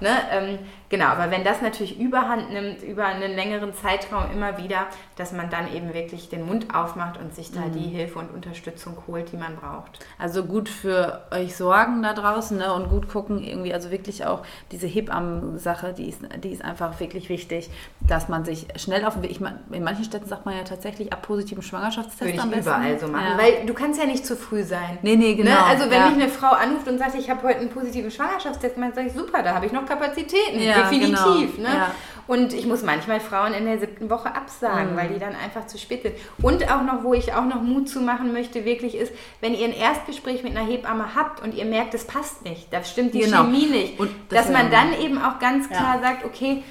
Ne? 0.00 0.10
Ähm, 0.30 0.58
Genau, 0.92 1.06
aber 1.06 1.30
wenn 1.30 1.42
das 1.42 1.62
natürlich 1.62 1.98
überhand 1.98 2.52
nimmt, 2.52 2.82
über 2.82 3.06
einen 3.06 3.34
längeren 3.34 3.72
Zeitraum 3.72 4.30
immer 4.30 4.58
wieder, 4.58 4.88
dass 5.16 5.32
man 5.32 5.48
dann 5.48 5.74
eben 5.74 5.94
wirklich 5.94 6.28
den 6.28 6.44
Mund 6.44 6.74
aufmacht 6.74 7.18
und 7.18 7.34
sich 7.34 7.50
da 7.50 7.60
mhm. 7.60 7.72
die 7.72 7.88
Hilfe 7.88 8.18
und 8.18 8.30
Unterstützung 8.30 8.98
holt, 9.06 9.32
die 9.32 9.38
man 9.38 9.56
braucht. 9.56 10.04
Also 10.18 10.44
gut 10.52 10.68
für 10.68 11.22
euch 11.30 11.56
sorgen 11.56 12.02
da 12.02 12.12
draußen 12.12 12.58
ne, 12.58 12.72
und 12.74 12.90
gut 12.90 13.08
gucken, 13.08 13.42
irgendwie, 13.42 13.72
also 13.72 13.90
wirklich 13.90 14.26
auch 14.26 14.42
diese 14.70 14.86
Hebammen-Sache, 14.86 15.94
die 15.96 16.10
ist, 16.10 16.20
die 16.44 16.50
ist 16.50 16.62
einfach 16.62 17.00
wirklich 17.00 17.30
wichtig, 17.30 17.70
dass 18.00 18.28
man 18.28 18.44
sich 18.44 18.66
schnell 18.76 19.04
auf 19.06 19.14
den 19.14 19.22
Weg, 19.22 19.30
ich 19.30 19.40
meine, 19.40 19.60
in 19.72 19.82
manchen 19.82 20.04
Städten 20.04 20.28
sagt 20.28 20.44
man 20.44 20.56
ja 20.56 20.64
tatsächlich 20.64 21.12
ab 21.12 21.22
positiven 21.22 21.62
Schwangerschaftstest 21.62 22.20
Würde 22.20 22.34
ich 22.34 22.40
am 22.40 22.50
besten. 22.50 22.68
überall 22.68 22.98
so 22.98 23.08
machen, 23.08 23.24
ja. 23.30 23.38
weil 23.38 23.66
du 23.66 23.72
kannst 23.72 23.98
ja 23.98 24.06
nicht 24.06 24.26
zu 24.26 24.36
früh 24.36 24.62
sein. 24.62 24.98
Nee, 25.00 25.16
nee, 25.16 25.34
genau. 25.34 25.50
Ne? 25.50 25.64
Also 25.64 25.84
wenn 25.84 26.00
ja. 26.00 26.10
mich 26.10 26.22
eine 26.22 26.28
Frau 26.28 26.50
anruft 26.54 26.86
und 26.86 26.98
sagt, 26.98 27.14
ich 27.14 27.30
habe 27.30 27.42
heute 27.42 27.60
einen 27.60 27.70
positiven 27.70 28.10
Schwangerschaftstest, 28.10 28.76
dann 28.76 28.92
sage 28.92 29.08
ich, 29.08 29.14
super, 29.14 29.42
da 29.42 29.54
habe 29.54 29.64
ich 29.66 29.72
noch 29.72 29.86
Kapazitäten. 29.86 30.60
Ja 30.60 30.82
definitiv. 30.82 31.56
Genau. 31.56 31.68
Ne? 31.68 31.86
Und 32.26 32.52
ich 32.52 32.66
muss 32.66 32.82
manchmal 32.82 33.20
Frauen 33.20 33.52
in 33.52 33.64
der 33.64 33.78
siebten 33.78 34.08
Woche 34.08 34.34
absagen, 34.34 34.92
mhm. 34.92 34.96
weil 34.96 35.08
die 35.08 35.18
dann 35.18 35.34
einfach 35.34 35.66
zu 35.66 35.76
spät 35.76 36.02
sind. 36.02 36.14
Und 36.40 36.70
auch 36.70 36.82
noch, 36.82 37.02
wo 37.02 37.14
ich 37.14 37.34
auch 37.34 37.44
noch 37.44 37.62
Mut 37.62 37.88
zu 37.88 38.00
machen 38.00 38.32
möchte, 38.32 38.64
wirklich 38.64 38.94
ist, 38.94 39.12
wenn 39.40 39.54
ihr 39.54 39.66
ein 39.66 39.74
Erstgespräch 39.74 40.41
mit 40.42 40.56
einer 40.56 40.66
Hebamme 40.66 41.14
habt 41.14 41.42
und 41.42 41.54
ihr 41.54 41.64
merkt, 41.64 41.94
es 41.94 42.06
passt 42.06 42.44
nicht, 42.44 42.72
da 42.72 42.82
stimmt 42.84 43.14
die 43.14 43.20
genau. 43.20 43.44
Chemie 43.44 43.66
nicht, 43.66 44.00
das 44.00 44.08
dass 44.28 44.50
man 44.50 44.70
dann 44.70 44.92
eben 45.00 45.18
auch 45.18 45.38
ganz 45.38 45.68
klar 45.68 45.96
ja. 45.96 46.02
sagt, 46.02 46.24
okay, 46.24 46.62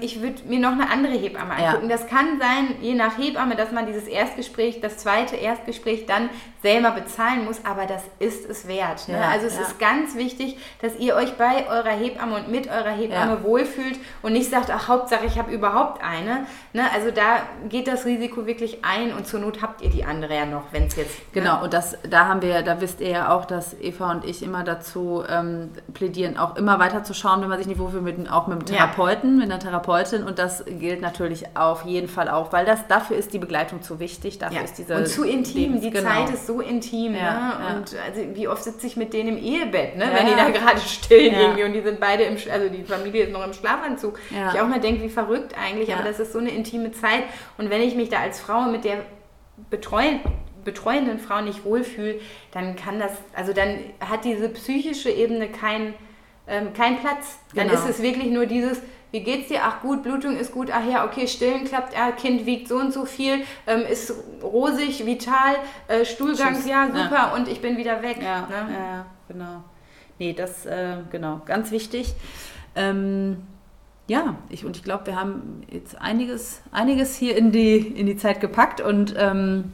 ich 0.00 0.22
würde 0.22 0.42
mir 0.46 0.58
noch 0.58 0.72
eine 0.72 0.90
andere 0.90 1.12
Hebamme 1.12 1.52
angucken. 1.52 1.90
Ja. 1.90 1.96
Das 1.96 2.06
kann 2.06 2.40
sein, 2.40 2.76
je 2.80 2.94
nach 2.94 3.18
Hebamme, 3.18 3.56
dass 3.56 3.72
man 3.72 3.86
dieses 3.86 4.08
Erstgespräch, 4.08 4.80
das 4.80 4.96
zweite 4.96 5.36
Erstgespräch 5.36 6.06
dann 6.06 6.30
selber 6.62 6.92
bezahlen 6.92 7.44
muss, 7.44 7.64
aber 7.64 7.86
das 7.86 8.02
ist 8.18 8.48
es 8.48 8.66
wert. 8.66 9.06
Ne? 9.08 9.14
Ja, 9.14 9.28
also 9.28 9.46
es 9.46 9.56
ja. 9.56 9.62
ist 9.62 9.78
ganz 9.78 10.16
wichtig, 10.16 10.56
dass 10.80 10.96
ihr 10.98 11.14
euch 11.14 11.34
bei 11.34 11.68
eurer 11.68 11.90
Hebamme 11.90 12.36
und 12.36 12.48
mit 12.50 12.68
eurer 12.68 12.90
Hebamme 12.90 13.42
wohlfühlt 13.44 13.98
und 14.22 14.32
nicht 14.32 14.50
sagt, 14.50 14.70
ach 14.70 14.88
Hauptsache 14.88 15.26
ich 15.26 15.38
habe 15.38 15.52
überhaupt 15.52 16.02
eine. 16.02 16.46
Ne? 16.72 16.82
Also 16.94 17.10
da 17.10 17.42
geht 17.68 17.86
das 17.86 18.06
Risiko 18.06 18.46
wirklich 18.46 18.84
ein 18.84 19.12
und 19.12 19.26
zur 19.26 19.40
Not 19.40 19.62
habt 19.62 19.82
ihr 19.82 19.90
die 19.90 20.04
andere 20.04 20.34
ja 20.34 20.46
noch, 20.46 20.64
wenn 20.72 20.86
es 20.86 20.96
jetzt... 20.96 21.18
Ne? 21.18 21.42
Genau, 21.42 21.62
und 21.62 21.72
das, 21.72 21.98
da 22.08 22.26
haben 22.26 22.40
wir, 22.40 22.62
da 22.62 22.80
wisst 22.80 23.00
ihr 23.00 23.10
ja 23.10 23.36
auch, 23.36 23.44
dass 23.44 23.78
Eva 23.78 24.10
und 24.10 24.24
ich 24.24 24.42
immer 24.42 24.64
dazu 24.64 25.22
ähm, 25.28 25.70
plädieren, 25.92 26.38
auch 26.38 26.56
immer 26.56 26.78
weiter 26.78 27.04
zu 27.04 27.12
schauen, 27.14 27.42
wenn 27.42 27.48
man 27.48 27.58
sich 27.58 27.66
nicht 27.66 27.78
wohlfühlt, 27.78 28.02
mit, 28.02 28.32
auch 28.32 28.46
mit 28.46 28.58
dem 28.58 28.66
Therapeuten, 28.66 29.36
mit 29.36 29.44
einer 29.44 29.60
Therapeutin 29.66 30.22
und 30.22 30.38
das 30.38 30.64
gilt 30.64 31.00
natürlich 31.00 31.44
auf 31.56 31.84
jeden 31.84 32.08
Fall 32.08 32.28
auch, 32.28 32.52
weil 32.52 32.64
das 32.64 32.86
dafür 32.86 33.16
ist 33.16 33.32
die 33.32 33.38
Begleitung 33.38 33.82
zu 33.82 33.98
wichtig, 33.98 34.38
dafür 34.38 34.58
ja. 34.58 34.62
ist 34.64 34.78
diese 34.78 34.96
und 34.96 35.08
zu 35.08 35.24
intim, 35.24 35.80
die 35.80 35.90
genau. 35.90 36.08
Zeit 36.08 36.30
ist 36.30 36.46
so 36.46 36.60
intim, 36.60 37.14
ja, 37.14 37.20
ne? 37.20 37.20
ja. 37.20 37.76
und 37.76 37.96
also 38.06 38.34
wie 38.34 38.46
oft 38.46 38.62
sitze 38.62 38.86
ich 38.86 38.96
mit 38.96 39.12
denen 39.12 39.36
im 39.36 39.38
Ehebett, 39.38 39.96
ne? 39.96 40.08
wenn 40.12 40.26
die 40.26 40.36
da 40.36 40.50
gerade 40.50 40.80
stillen 40.80 41.34
irgendwie 41.34 41.64
und 41.64 41.72
die 41.72 41.82
sind 41.82 41.98
beide 41.98 42.22
im, 42.22 42.36
also 42.52 42.68
die 42.68 42.84
Familie 42.84 43.24
ist 43.24 43.32
noch 43.32 43.44
im 43.44 43.52
Schlafanzug. 43.52 44.18
Ich 44.30 44.60
auch 44.60 44.68
mal 44.68 44.80
denke, 44.80 45.02
wie 45.02 45.08
verrückt 45.08 45.54
eigentlich, 45.60 45.92
aber 45.92 46.04
das 46.04 46.20
ist 46.20 46.32
so 46.32 46.38
eine 46.38 46.50
intime 46.50 46.92
Zeit 46.92 47.24
und 47.58 47.68
wenn 47.70 47.80
ich 47.80 47.96
mich 47.96 48.08
da 48.08 48.20
als 48.20 48.40
Frau 48.40 48.62
mit 48.62 48.84
der 48.84 48.98
betreuen 49.70 50.20
betreuenden 50.64 51.20
Frau 51.20 51.42
nicht 51.42 51.64
wohlfühle, 51.64 52.16
dann 52.50 52.74
kann 52.74 52.98
das, 52.98 53.12
also 53.36 53.52
dann 53.52 53.78
hat 54.00 54.24
diese 54.24 54.48
psychische 54.48 55.10
Ebene 55.10 55.48
keinen 55.48 55.94
ähm, 56.48 56.72
kein 56.72 57.00
Platz. 57.00 57.38
Dann 57.54 57.68
genau. 57.68 57.80
ist 57.80 57.88
es 57.88 58.02
wirklich 58.02 58.30
nur 58.30 58.46
dieses, 58.46 58.80
wie 59.12 59.20
geht's 59.20 59.48
dir? 59.48 59.60
Ach 59.62 59.80
gut, 59.80 60.02
Blutung 60.02 60.36
ist 60.36 60.52
gut, 60.52 60.70
ach 60.72 60.84
ja, 60.84 61.04
okay, 61.04 61.26
Stillen 61.26 61.64
klappt, 61.64 61.94
ja, 61.94 62.10
Kind 62.12 62.46
wiegt 62.46 62.68
so 62.68 62.76
und 62.76 62.92
so 62.92 63.04
viel, 63.04 63.44
ähm, 63.66 63.82
ist 63.82 64.12
rosig, 64.42 65.06
vital, 65.06 65.56
äh, 65.88 66.04
Stuhlgang, 66.04 66.54
Tschüss. 66.54 66.66
ja, 66.66 66.86
super 66.86 67.14
ja. 67.14 67.34
und 67.34 67.48
ich 67.48 67.60
bin 67.60 67.76
wieder 67.76 68.02
weg. 68.02 68.18
Ja, 68.20 68.42
ne? 68.42 68.72
ja 68.72 69.06
genau. 69.28 69.64
Nee, 70.18 70.32
das, 70.32 70.66
äh, 70.66 70.98
genau, 71.10 71.42
ganz 71.44 71.70
wichtig. 71.70 72.14
Ähm, 72.74 73.38
ja, 74.08 74.36
ich, 74.48 74.64
und 74.64 74.76
ich 74.76 74.84
glaube, 74.84 75.06
wir 75.06 75.16
haben 75.16 75.62
jetzt 75.70 76.00
einiges, 76.00 76.62
einiges 76.70 77.16
hier 77.16 77.36
in 77.36 77.52
die, 77.52 77.76
in 77.76 78.06
die 78.06 78.16
Zeit 78.16 78.40
gepackt 78.40 78.80
und 78.80 79.14
ähm, 79.18 79.72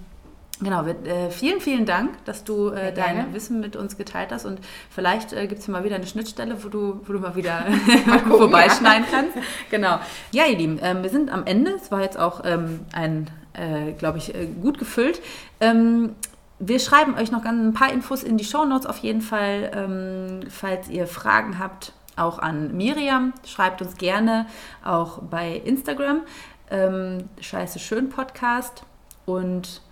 Genau, 0.63 0.87
wir, 0.87 0.95
äh, 1.07 1.31
vielen, 1.31 1.61
vielen 1.61 1.87
Dank, 1.87 2.25
dass 2.25 2.45
du 2.45 2.69
äh, 2.69 2.93
dein 2.93 3.35
Wissen 3.35 3.61
mit 3.61 3.75
uns 3.75 3.97
geteilt 3.97 4.31
hast 4.31 4.45
und 4.47 4.61
vielleicht 4.91 5.33
äh, 5.33 5.47
gibt 5.47 5.59
es 5.61 5.67
hier 5.67 5.73
mal 5.73 5.83
wieder 5.83 5.97
eine 5.97 6.07
Schnittstelle, 6.07 6.63
wo 6.63 6.69
du, 6.69 7.01
wo 7.05 7.13
du 7.13 7.19
mal 7.19 7.35
wieder 7.35 7.65
mal 8.07 8.19
gucken, 8.21 8.39
vorbeischneiden 8.39 9.07
ja. 9.11 9.19
kannst. 9.19 9.39
Genau. 9.71 9.99
Ja, 10.31 10.45
ihr 10.47 10.57
Lieben, 10.57 10.79
ähm, 10.81 11.03
wir 11.03 11.11
sind 11.11 11.31
am 11.31 11.47
Ende. 11.47 11.73
Es 11.73 11.91
war 11.91 12.03
jetzt 12.03 12.19
auch 12.19 12.43
ähm, 12.45 12.81
ein, 12.93 13.29
äh, 13.55 13.93
glaube 13.93 14.19
ich, 14.19 14.35
äh, 14.35 14.47
gut 14.47 14.79
gefüllt. 14.79 15.21
Ähm, 15.61 16.15
wir 16.61 16.79
schreiben 16.79 17.17
euch 17.17 17.33
noch 17.33 17.45
ein 17.45 17.73
paar 17.73 17.93
Infos 17.93 18.23
in 18.23 18.37
die 18.37 18.45
Show 18.45 18.65
Notes 18.65 18.87
auf 18.87 18.99
jeden 18.99 19.21
Fall. 19.21 19.73
Ähm, 19.75 20.49
falls 20.49 20.89
ihr 20.89 21.09
Fragen 21.09 21.59
habt, 21.59 21.93
auch 22.15 22.39
an 22.39 22.77
Miriam. 22.77 23.33
Schreibt 23.45 23.83
uns 23.83 23.97
gerne 23.97 24.47
auch 24.85 25.19
bei 25.23 25.61
Instagram. 25.65 26.23
Ähm, 26.71 27.29
Scheiße 27.41 27.81
schön 27.81 28.11
Podcast. 28.11 28.85
Und 29.27 29.83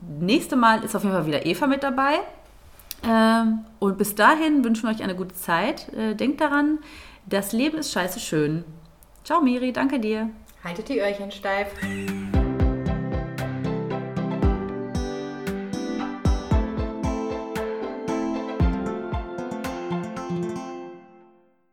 nächste 0.00 0.56
Mal 0.56 0.84
ist 0.84 0.94
auf 0.94 1.02
jeden 1.02 1.14
Fall 1.14 1.26
wieder 1.26 1.46
Eva 1.46 1.66
mit 1.66 1.82
dabei. 1.82 2.20
Ähm, 3.06 3.64
und 3.78 3.98
bis 3.98 4.14
dahin 4.14 4.64
wünschen 4.64 4.88
wir 4.88 4.94
euch 4.94 5.02
eine 5.02 5.14
gute 5.14 5.34
Zeit. 5.34 5.92
Äh, 5.92 6.14
denkt 6.14 6.40
daran, 6.40 6.78
das 7.26 7.52
Leben 7.52 7.78
ist 7.78 7.92
scheiße 7.92 8.20
schön. 8.20 8.64
Ciao 9.24 9.40
Miri, 9.40 9.72
danke 9.72 10.00
dir. 10.00 10.30
Haltet 10.62 10.88
die 10.88 11.00
Öhrchen 11.00 11.30
steif. 11.30 11.68